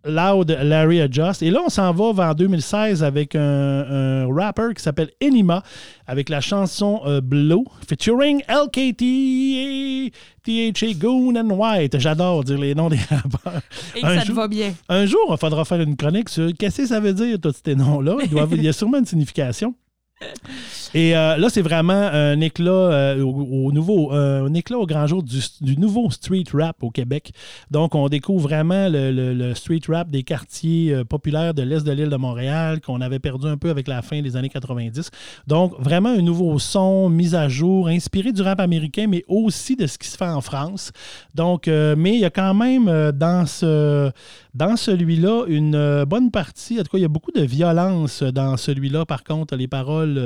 [0.05, 1.41] Loud Larry Adjust.
[1.41, 5.63] Et là, on s'en va vers 2016 avec un, un rapper qui s'appelle Enima
[6.07, 10.11] avec la chanson euh, Blow featuring LKT,
[10.43, 11.97] THA Goon and White.
[11.99, 13.61] J'adore dire les noms des rappeurs.
[13.95, 14.73] Et que Un ça te jour- va bien.
[14.89, 17.75] un jour, il faudra faire une chronique sur qu'est-ce que ça veut dire, tous ces
[17.75, 18.17] noms-là.
[18.23, 19.73] Il, doit- il y a sûrement une signification.
[20.95, 24.85] Et euh, là, c'est vraiment un éclat euh, au, au nouveau, euh, un éclat au
[24.85, 27.33] grand jour du, nouveau street rap au Québec.
[27.69, 32.09] Donc, on découvre vraiment le, le- street rap des quartiers populaires de l'est de l'île
[32.09, 35.11] de Montréal qu'on avait perdu un peu avec la fin des années 90.
[35.47, 39.87] Donc, vraiment un nouveau son, mis à jour, inspiré du rap américain, mais aussi de
[39.87, 40.93] ce qui se fait en France.
[41.33, 44.11] Donc, mais il y a quand même dans ce
[44.53, 48.55] dans celui-là, une bonne partie, en tout cas, il y a beaucoup de violence dans
[48.55, 49.05] celui-là.
[49.05, 50.17] Par contre, les paroles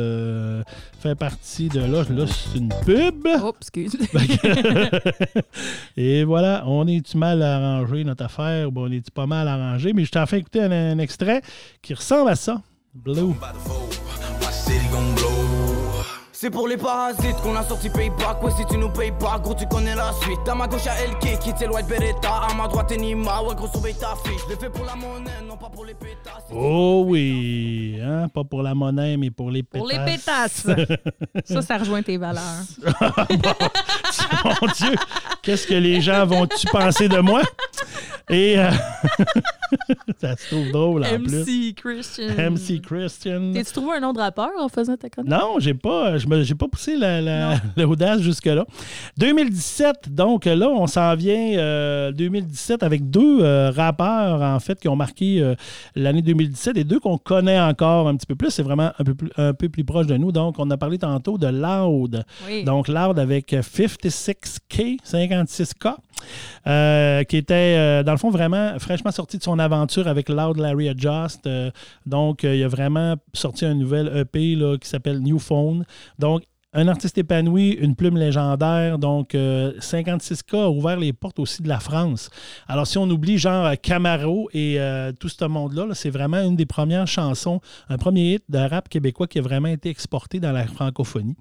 [0.60, 0.64] euh,
[1.00, 2.04] font partie de là.
[2.10, 3.28] Là, c'est une pub.
[3.44, 3.98] Oh, excuse.
[5.98, 8.72] Et voilà, on est-tu mal arrangé notre affaire?
[8.72, 9.94] Bon, on est-tu pas mal arrangé?
[9.94, 11.42] Mais je t'en fais écouter un, un extrait
[11.82, 12.62] qui ressemble à ça.
[12.94, 13.34] Blue.
[16.42, 18.42] C'est pour les parasites qu'on a sorti payback.
[18.42, 20.40] Ouais, si tu nous payes pas, gros, tu connais la suite.
[20.48, 22.30] À ma gauche, à LK qui t'est White Beretta.
[22.50, 23.42] À ma droite, Enima.
[23.42, 24.40] Ouais, gros, surveille ta fiche.
[24.46, 26.46] Je l'ai fait pour la monnaie, non pas pour les pétasses.
[26.50, 28.30] Oh oui, hein?
[28.34, 29.82] pas pour la monnaie, mais pour les pétasses.
[29.82, 30.68] Pour les pétasses.
[31.44, 32.64] ça, ça rejoint tes valeurs.
[34.46, 34.96] Mon Dieu,
[35.42, 37.42] qu'est-ce que les gens vont-tu penser de moi?
[38.30, 38.72] Et euh,
[40.22, 41.44] ça se trouve drôle en plus.
[41.44, 42.28] MC Christian.
[42.52, 43.52] MC Christian.
[43.54, 45.30] T'as-tu trouvé un nom de rappeur en faisant ta chronique?
[45.32, 48.66] Non, j'ai pas, j'ai pas poussé la- la- l'audace jusque-là.
[49.18, 54.88] 2017, donc là, on s'en vient euh, 2017 avec deux euh, rappeurs, en fait, qui
[54.88, 55.56] ont marqué euh,
[55.96, 58.50] l'année 2017 et deux qu'on connaît encore un petit peu plus.
[58.52, 60.32] C'est vraiment un peu, plus, un peu plus proche de nous.
[60.32, 62.24] Donc, on a parlé tantôt de Loud.
[62.48, 62.64] Oui.
[62.64, 65.96] Donc, Loud avec 56K, 56K.
[66.68, 70.58] euh, qui était, euh, dans le fond, vraiment fraîchement sorti de son aventure avec Loud
[70.58, 71.46] Larry Adjust.
[71.48, 71.72] Euh,
[72.06, 75.86] donc, euh, il a vraiment sorti un nouvel EP qui s'appelle New Phone.
[76.18, 79.00] Donc, un artiste épanoui, une plume légendaire.
[79.00, 82.30] Donc, euh, 56K a ouvert les portes aussi de la France.
[82.68, 86.42] Alors, si on oublie genre euh, Camaro et euh, tout ce monde-là, là, c'est vraiment
[86.42, 87.60] une des premières chansons,
[87.90, 91.36] un premier hit de rap québécois qui a vraiment été exporté dans la francophonie.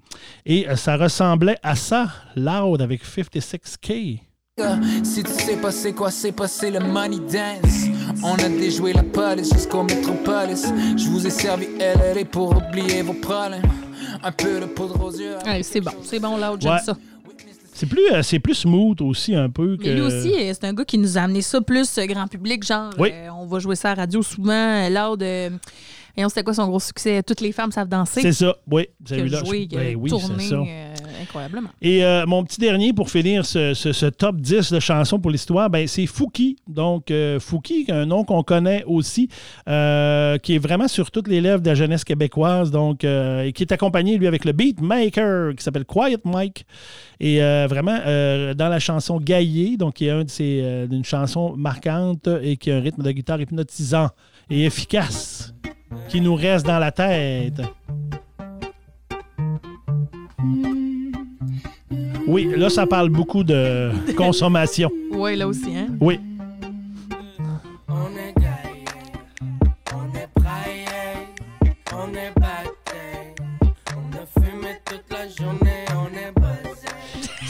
[0.45, 4.28] Et euh, ça ressemblait à ça, Loud avec 56K.
[5.03, 7.85] Si tu sais pas c'est quoi, c'est passé le money dance.
[8.23, 10.65] On a déjoué la police jusqu'au métropolis.
[10.97, 13.61] Je vous ai servi LRE pour oublier vos problèmes.
[14.23, 15.35] Un peu de poudre aux yeux.
[15.45, 16.79] Ouais, c'est bon, c'est bon, Loud, j'aime Ouais.
[16.85, 16.97] ça.
[17.73, 19.83] C'est plus, euh, c'est plus smooth aussi un peu que.
[19.85, 22.27] Mais lui aussi, euh, c'est un gars qui nous a amené ça plus euh, grand
[22.27, 23.09] public, genre Oui.
[23.13, 25.23] euh, on va jouer ça à la radio souvent, Loud.
[25.23, 25.49] euh,
[26.19, 27.23] et on sait quoi son gros succès?
[27.23, 28.21] Toutes les femmes savent danser.
[28.21, 28.87] C'est ça, oui.
[29.05, 29.43] Qui a Celui-là.
[29.45, 30.55] joué, je- qui a ben oui, tourné c'est ça.
[30.55, 31.69] euh, incroyablement.
[31.81, 35.31] Et euh, mon petit dernier pour finir ce, ce- ce top 10 de chansons pour
[35.31, 36.57] l'histoire, ben, c'est Fouki.
[36.67, 39.29] Donc, euh, Fouki, un nom qu'on connaît aussi,
[39.67, 43.53] euh, qui est vraiment sur toutes les lèvres de la jeunesse québécoise, donc, euh, et
[43.53, 46.65] qui est accompagné, lui, avec le beatmaker qui s'appelle Quiet Mike.
[47.21, 50.87] Et euh, vraiment, euh, dans la chanson Gaillé, donc, qui est un de ces, euh,
[50.89, 54.09] une chanson marquante et qui a un rythme de guitare hypnotisant
[54.49, 55.53] et efficace,
[56.07, 57.61] qui nous reste dans la tête.
[62.27, 64.91] Oui, là, ça parle beaucoup de consommation.
[65.11, 65.87] Ouais, là aussi, hein?
[65.99, 66.19] Oui.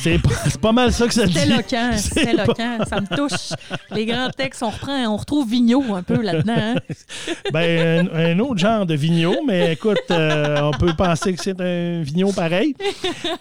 [0.01, 0.29] C'est pas,
[0.61, 1.33] pas mal ça que ça dit.
[1.39, 3.49] C'est éloquent, c'est pas- éloquent, ça me touche.
[3.91, 6.53] Les grands textes, on reprend, on retrouve Vigneault un peu là-dedans.
[6.57, 6.75] hein?
[7.53, 11.59] Ben, un, un autre genre de vigneault, mais écoute, euh, on peut penser que c'est
[11.59, 12.75] un vigneault pareil.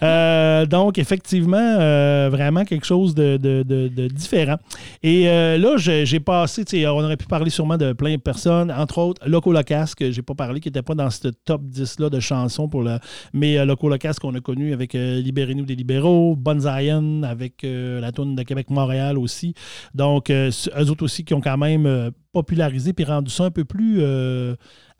[0.03, 4.57] Euh, donc, effectivement, euh, vraiment quelque chose de, de- de- de différent.
[5.03, 9.21] Et là, j'ai passé, on aurait pu parler sûrement de plein de personnes, entre autres
[9.27, 12.67] Loco Locas, que j'ai pas parlé, qui n'était pas dans ce top 10-là de chansons
[12.67, 12.97] pour le.
[13.33, 16.35] Mais Loco Locas qu'on a connu avec Libérez-nous des libéraux,
[17.23, 19.53] Avec euh, la tourne de Québec-Montréal aussi.
[19.93, 23.51] Donc, euh, eux autres aussi qui ont quand même euh, popularisé puis rendu ça un
[23.51, 24.01] peu plus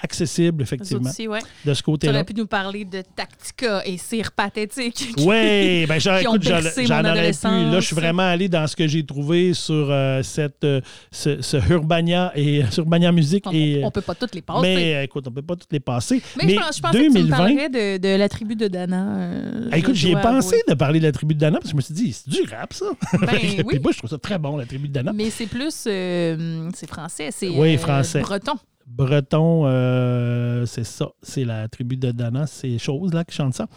[0.02, 1.40] accessible, effectivement, ouais.
[1.66, 2.14] de ce Tu côté-là.
[2.14, 5.14] aurais pu nous parler de Tactica et Cire Pathétique.
[5.18, 6.60] Oui, ben ont écoute, j'en,
[7.04, 7.48] aurais pu.
[7.48, 10.82] Là, je suis vraiment allé dans ce que j'ai trouvé sur euh, cette, euh,
[11.12, 13.46] ce, ce Urbania et sur Urbania Musique.
[13.48, 14.62] On, et, on peut pas toutes les passer.
[14.62, 16.22] mais euh, écoute, on peut pas toutes les passer.
[16.42, 19.16] Mais, je, pense- je pensais que tu me 2020, de, de la tribu de Dana.
[19.18, 20.64] euh, écoute, j'y ai pensé avouer.
[20.68, 22.44] de parler de la tribu de Dana parce que je me suis dit, c'est du
[22.50, 22.86] rap, ça.
[23.20, 23.80] Ben Puis oui.
[23.82, 25.12] moi, je trouve ça très bon, la tribu de Dana.
[25.14, 25.84] Mais c'est plus.
[25.88, 27.50] euh, c'est français, c'est.
[27.50, 28.22] Oui, euh, français.
[28.22, 28.54] Breton.
[28.90, 31.10] Breton, euh, c'est ça.
[31.22, 33.68] C'est la tribu de Dana, ces choses-là qui chantent ça.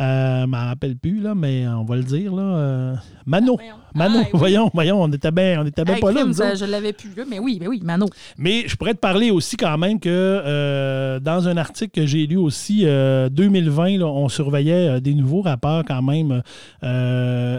[0.00, 2.34] Euh, je m'en rappelle plus, là, mais on va le dire.
[2.34, 2.94] Là, euh,
[3.26, 3.56] Mano.
[3.56, 3.74] Voyons.
[3.94, 4.30] Mano, Ah, oui.
[4.34, 7.14] voyons, voyons, on était bien on était bien Hey, pas là, crime, je l'avais plus
[7.16, 8.06] là, mais oui, mais oui, Mano.
[8.36, 12.26] Mais je pourrais te parler aussi quand même que euh, dans un article que j'ai
[12.26, 16.42] lu aussi, euh, 2020, là, on surveillait des nouveaux rappeurs quand même.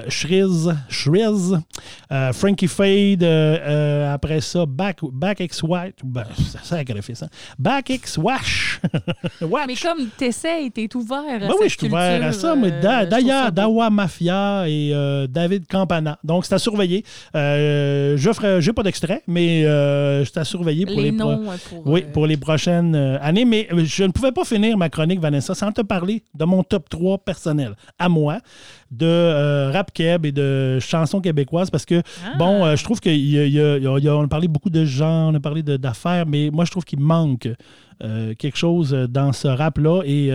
[0.07, 1.59] Shriz, Shriz,
[2.33, 6.25] Frankie Fade, après ça, Back, Back X Wash, ben,
[6.63, 6.75] c'est
[7.15, 7.27] ça.
[7.57, 8.79] Back X Wash.
[9.41, 9.65] Watch.
[9.67, 11.19] Mais comme t'essayes, t'es ouvert.
[11.19, 13.51] à Ben cette oui, je suis ouvert à ça, mais euh, Da- d'ailleurs.
[13.51, 16.17] Dawa Mafia et euh, David Campana.
[16.23, 17.03] Donc, c'est à surveiller.
[17.35, 19.63] Euh, je ferai, j'ai pas d'extrait, mais
[20.25, 21.87] c'est à surveiller pour les, noms pour.
[21.87, 23.45] oui, pour les prochaines années.
[23.45, 26.89] Mais je ne pouvais pas finir ma chronique, Vanessa, sans te parler de mon top
[26.89, 28.39] 3 personnel à moi,
[28.91, 32.37] de euh, rap keb et de chansons québécoises, parce que, Ah.
[32.37, 33.09] bon, euh, je trouve qu'on
[34.23, 37.47] a parlé beaucoup de gens, on a parlé d'affaires, mais moi, je trouve qu'il manque
[38.01, 40.31] euh, quelque chose dans ce rap-là et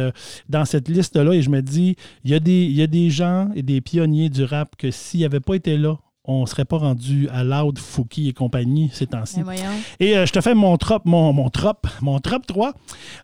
[0.51, 1.33] dans cette liste-là.
[1.33, 3.81] Et je me dis, il y, a des- il y a des gens et des
[3.81, 5.95] pionniers du rap que s'ils n'avaient pas été là,
[6.27, 9.43] on ne serait pas rendu à Loud, Fouki et compagnie ces temps-ci.
[9.43, 9.55] ben.
[10.01, 12.73] Et euh, je te fais mon top, mon, mon trop, mon top 3.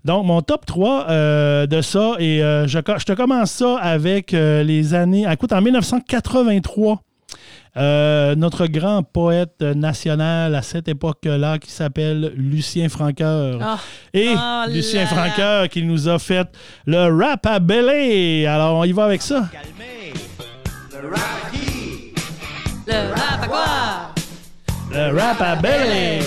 [0.04, 2.16] Donc, mon top 3 euh, de ça.
[2.18, 5.26] Et euh, je, te commence ça avec euh, les années.
[5.30, 7.00] Écoute, en 1983.
[7.76, 13.60] euh, notre grand poète national à cette époque-là qui s'appelle Lucien Franqueur.
[13.62, 13.78] Ah.
[14.12, 15.06] Et Oh Lucien.
[15.06, 16.48] Franqueur qui nous a fait
[16.84, 18.44] le rap à belé.
[18.44, 19.48] Alors, on y va avec ça.
[21.02, 21.69] Le rap
[22.94, 23.64] à quoi?
[24.92, 26.20] Le rap à belé.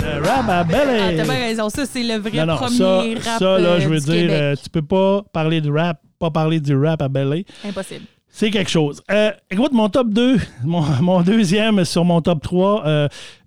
[0.00, 1.16] Le rap à Ah, belly.
[1.16, 1.68] t'as bien raison.
[1.68, 2.76] Ça, c'est le vrai Non, non, premier
[3.20, 5.98] ça, rap ça, là, euh, je veux dire, euh, tu peux pas parler de rap,
[6.18, 7.44] pas parler du rap à belly.
[7.64, 8.04] Impossible.
[8.28, 9.00] C'est quelque chose.
[9.10, 13.43] Euh, écoute, mon top 2, mon, mon deuxième sur mon top 3, euh, ma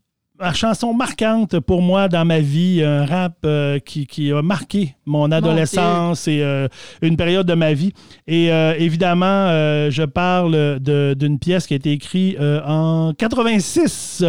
[0.54, 5.32] chanson marquante pour moi dans ma vie, un rap euh, qui, qui a marqué mon
[5.32, 6.68] adolescence et euh,
[7.02, 7.94] une période de ma vie.
[8.28, 9.48] Et euh, évidemment,
[9.90, 14.24] je parle d'une pièce qui a été écrite en 86.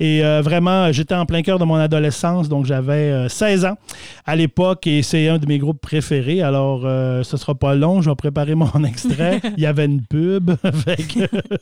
[0.00, 3.78] Et vraiment, j'étais en plein cœur de mon adolescence, donc j'avais euh, 16 ans
[4.26, 6.42] à l'époque et c'est un de mes groupes préférés.
[6.42, 9.40] Alors, ce sera pas long, je vais préparer mon extrait.
[9.56, 10.50] Il y avait une pub.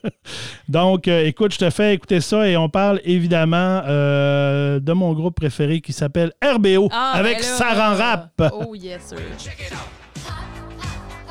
[0.69, 5.35] Donc, écoute, je te fais écouter ça et on parle évidemment euh, de mon groupe
[5.37, 8.53] préféré qui s'appelle RBO Ah, avec ben là, Saran Rap.
[8.53, 9.19] Oh, yes, sir.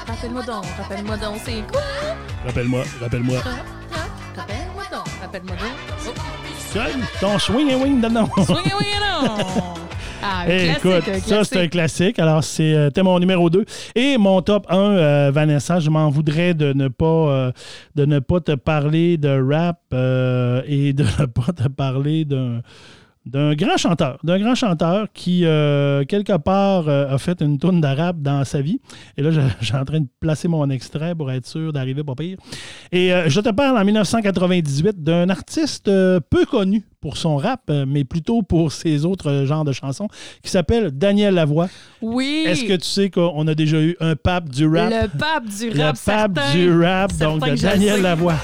[0.07, 1.81] Rappelle-moi donc, rappelle-moi donc, c'est quoi?
[2.45, 3.37] Rappelle-moi, rappelle-moi.
[4.35, 6.50] Rappelle-moi donc, rappelle-moi donc.
[7.19, 8.29] Ton swing and wing dedans.
[8.37, 9.77] Oh, swing it, wing it on.
[10.23, 11.71] Ah, classique, écoute, un ça c'est un classique.
[11.71, 12.19] classique.
[12.19, 13.65] Alors c'est, euh, c'était mon numéro 2
[13.95, 17.51] et mon top 1 euh, Vanessa, je m'en voudrais de ne pas euh,
[17.95, 22.61] de ne pas te parler de rap euh, et de ne pas te parler d'un
[23.25, 27.79] d'un grand chanteur, d'un grand chanteur qui, euh, quelque part, euh, a fait une tourne
[27.79, 28.79] de rap dans sa vie.
[29.15, 32.03] Et là, je, je suis en train de placer mon extrait pour être sûr d'arriver
[32.03, 32.37] pas pire.
[32.91, 38.03] Et euh, je te parle en 1998 d'un artiste peu connu pour son rap, mais
[38.03, 40.07] plutôt pour ses autres genres de chansons,
[40.43, 41.67] qui s'appelle Daniel Lavoie.
[42.01, 42.43] Oui.
[42.47, 44.91] Est-ce que tu sais qu'on a déjà eu un pape du rap?
[44.91, 46.53] Le pape du Le rap, pape certain.
[46.53, 48.01] du rap, donc de le Daniel.
[48.01, 48.35] Lavoie.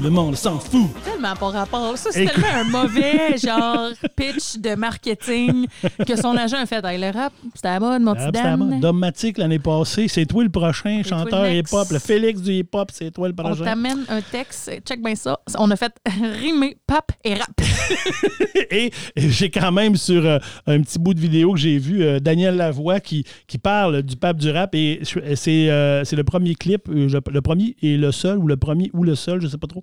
[0.00, 0.86] Tout le monde s'en fout.
[1.04, 1.98] Tellement pas rapport.
[1.98, 5.66] Ça, c'est Écoute- tellement un mauvais genre pitch de marketing
[6.06, 6.82] que son agent a fait.
[6.86, 8.32] Hey, le rap, c'était à mode, mon petit.
[8.32, 8.80] Dan.
[8.80, 10.08] Dogmatique l'année passée.
[10.08, 11.88] C'est toi le prochain chanteur hip-hop.
[11.90, 13.62] Le Félix du hip-hop, c'est toi le On prochain.
[13.64, 15.38] t'amène un texte, check bien ça.
[15.58, 15.92] On a fait
[16.40, 17.50] rimer pape et rap.
[18.70, 22.20] Et j'ai quand même sur euh, un petit bout de vidéo que j'ai vu euh,
[22.20, 25.00] Daniel Lavoie qui, qui parle du pape du rap et
[25.34, 29.02] c'est euh, c'est le premier clip, le premier et le seul ou le premier ou
[29.02, 29.82] le seul, je sais pas trop,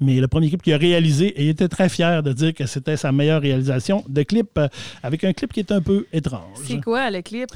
[0.00, 2.66] mais le premier clip qu'il a réalisé et il était très fier de dire que
[2.66, 4.68] c'était sa meilleure réalisation de clip euh,
[5.02, 6.42] avec un clip qui est un peu étrange.
[6.64, 7.48] C'est quoi le clip?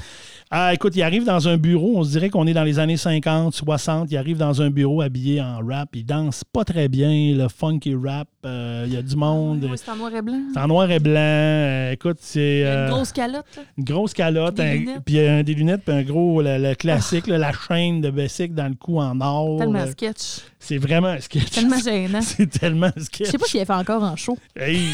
[0.55, 2.97] Ah, écoute, il arrive dans un bureau, on se dirait qu'on est dans les années
[2.97, 4.11] 50, 60.
[4.11, 5.89] Il arrive dans un bureau habillé en rap.
[5.95, 8.27] Il danse pas très bien, le funky rap.
[8.45, 9.63] euh, il y a du monde.
[9.63, 10.39] Ouais, c'est en noir et blanc.
[10.53, 11.13] C'est en noir et blanc.
[11.17, 12.63] Euh, écoute, c'est.
[12.65, 13.45] Euh, une grosse calotte.
[13.57, 13.63] là.
[13.79, 15.01] une grosse calotte, Des un- lunettes.
[15.03, 18.53] puis un- des lunettes, puis un gros, le, le classique, là, la chaîne de Bessic
[18.53, 19.57] dans le cou en or.
[19.57, 20.41] Tellement sketch.
[20.59, 21.49] C'est vraiment un sketch.
[21.51, 22.19] Tellement gênant.
[22.37, 23.29] C'est tellement un Je sketch.
[23.29, 24.37] sais pas s'il a fait encore en show.
[24.55, 24.87] Hey!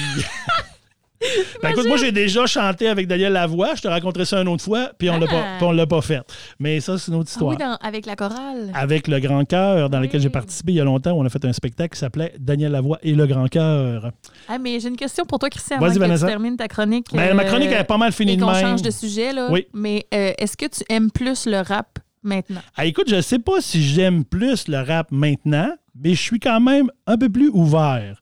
[1.62, 3.76] Ben, écoute, moi, j'ai déjà chanté avec Daniel Lavoie.
[3.76, 5.66] Je te raconterai ça une autre fois, puis on l'a pas, Ah.
[5.66, 6.22] on l'a pas fait.
[6.60, 7.52] Mais ça, c'est une autre Ah histoire.
[7.52, 8.72] oui, dans- avec la chorale.
[8.74, 10.24] Avec le Grand Cœur, dans lequel Oui.
[10.24, 13.00] j'ai participé il y a longtemps, on a fait un spectacle qui s'appelait Daniel Lavoie
[13.04, 14.12] et le Grand Cœur.
[14.48, 16.26] Ah, mais j'ai une question pour toi, Christian, Vas-y, avant que Vanessa.
[16.26, 17.08] tu termines ta chronique.
[17.12, 18.56] Ben, ma euh, chronique elle est pas mal finie et de même.
[18.56, 19.50] change de sujet, là.
[19.52, 19.68] Oui.
[19.74, 22.62] Mais euh, est-ce que tu aimes plus le rap maintenant?
[22.78, 26.60] Ah, écoute, je sais pas si j'aime plus le rap maintenant, mais je suis quand
[26.60, 28.22] même un peu plus ouvert.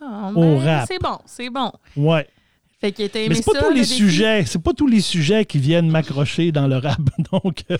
[0.00, 0.88] Ah, Au ben, rap.
[0.88, 1.72] C'est bon, c'est bon.
[1.96, 2.26] Ouais.
[2.80, 5.58] Fait que Mais c'est pas ça, tous les sujets, c'est pas tous les sujets qui
[5.58, 7.00] viennent m'accrocher dans le rap.
[7.32, 7.76] Donc, euh,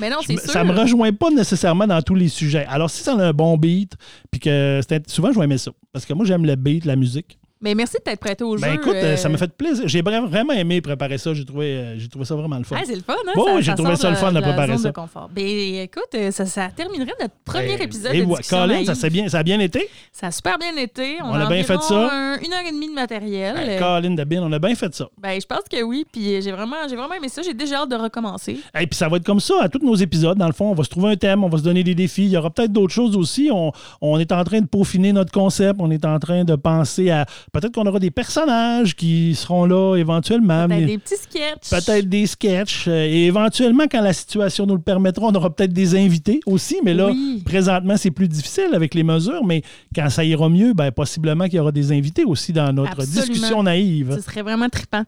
[0.00, 0.50] Mais non, c'est sûr.
[0.50, 2.64] ça me rejoint pas nécessairement dans tous les sujets.
[2.66, 3.92] Alors, si ça a un bon beat,
[4.30, 5.70] puis que souvent, je vais aimer ça.
[5.92, 7.38] Parce que moi, j'aime le beat, la musique.
[7.60, 8.74] Mais merci de t'être prêté au Ben jeu.
[8.74, 9.88] écoute, euh, euh, ça m'a fait plaisir.
[9.88, 11.34] J'ai vra- vraiment aimé préparer ça.
[11.34, 12.76] J'ai trouvé, euh, j'ai trouvé ça vraiment le fun.
[12.78, 13.60] Ah, c'est le fun, hein?
[13.60, 14.88] J'ai trouvé ça le fun de préparer zone ça.
[14.90, 15.28] de confort.
[15.32, 19.10] Ben écoute, euh, ça, ça terminerait notre premier Eh, épisode et de Colin, ça, s'est
[19.10, 19.88] bien, ça a bien été?
[20.12, 21.16] Ça a super bien été.
[21.22, 22.08] On, On a bien fait ça.
[22.12, 23.56] un- une heure et demie de matériel.
[23.58, 25.08] Euh, Colin on a bien fait ça.
[25.20, 26.04] ben, je pense que oui.
[26.12, 27.42] Puis euh, j'ai vraiment, j'ai vraiment aimé ça.
[27.42, 28.58] J'ai déjà hâte de recommencer.
[28.80, 30.38] Et puis ça va être comme ça à tous nos épisodes.
[30.38, 32.24] Dans le fond, on va se trouver un thème, on va se donner des défis.
[32.24, 33.50] Il y aura peut-être d'autres choses aussi.
[33.52, 35.80] On, on est en train de peaufiner notre concept.
[35.80, 37.26] On est en train de penser à.
[37.52, 40.66] Peut-être qu'on aura des personnages qui seront là éventuellement.
[40.68, 41.70] Peut-être des petits sketchs.
[41.70, 42.88] Peut-être des sketchs.
[42.88, 46.76] Et éventuellement, quand la situation nous le permettra, on aura peut-être des invités aussi.
[46.84, 47.42] Mais là, Oui.
[47.44, 49.44] présentement, c'est plus difficile avec les mesures.
[49.44, 49.62] Mais
[49.94, 53.20] quand ça ira mieux, ben, possiblement qu'il y aura des invités aussi dans notre Absolument.
[53.26, 54.14] discussion naïve.
[54.16, 55.04] Ce serait vraiment trippant.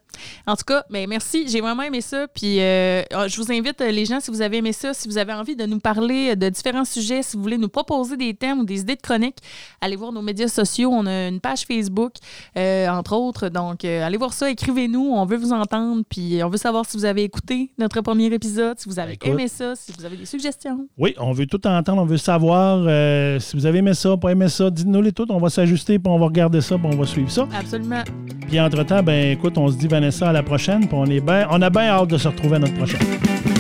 [0.47, 1.47] En tout cas, ben merci.
[1.49, 2.27] J'ai vraiment aimé ça.
[2.35, 5.19] Puis euh, je vous invite, euh, les gens, si vous avez aimé ça, si vous
[5.19, 8.61] avez envie de nous parler de différents sujets, si vous voulez nous proposer des thèmes
[8.61, 9.39] ou des idées de chroniques,
[9.81, 10.91] allez voir nos médias sociaux.
[10.93, 12.13] On a une page Facebook,
[12.57, 13.49] euh, entre autres.
[13.49, 14.51] Donc, euh, allez voir ça.
[14.51, 15.13] Écrivez-nous.
[15.15, 16.03] On veut vous entendre.
[16.09, 19.29] Puis on veut savoir si vous avez écouté notre premier épisode, si vous avez Écoute.
[19.29, 20.87] aimé ça, si vous avez des suggestions.
[20.99, 24.31] Oui, on veut tout entendre, on veut savoir euh, si vous avez aimé ça, pas
[24.31, 24.71] aimé ça.
[24.71, 27.31] Dites-nous les toutes, on va s'ajuster, puis on va regarder ça, puis on va suivre
[27.31, 27.47] ça.
[27.59, 28.03] Absolument.
[28.49, 31.47] Puis entre-temps, ben écoute, on se dit Vanessa à la prochaine, puis on est ben,
[31.51, 33.60] on a bien hâte de se retrouver à notre prochaine.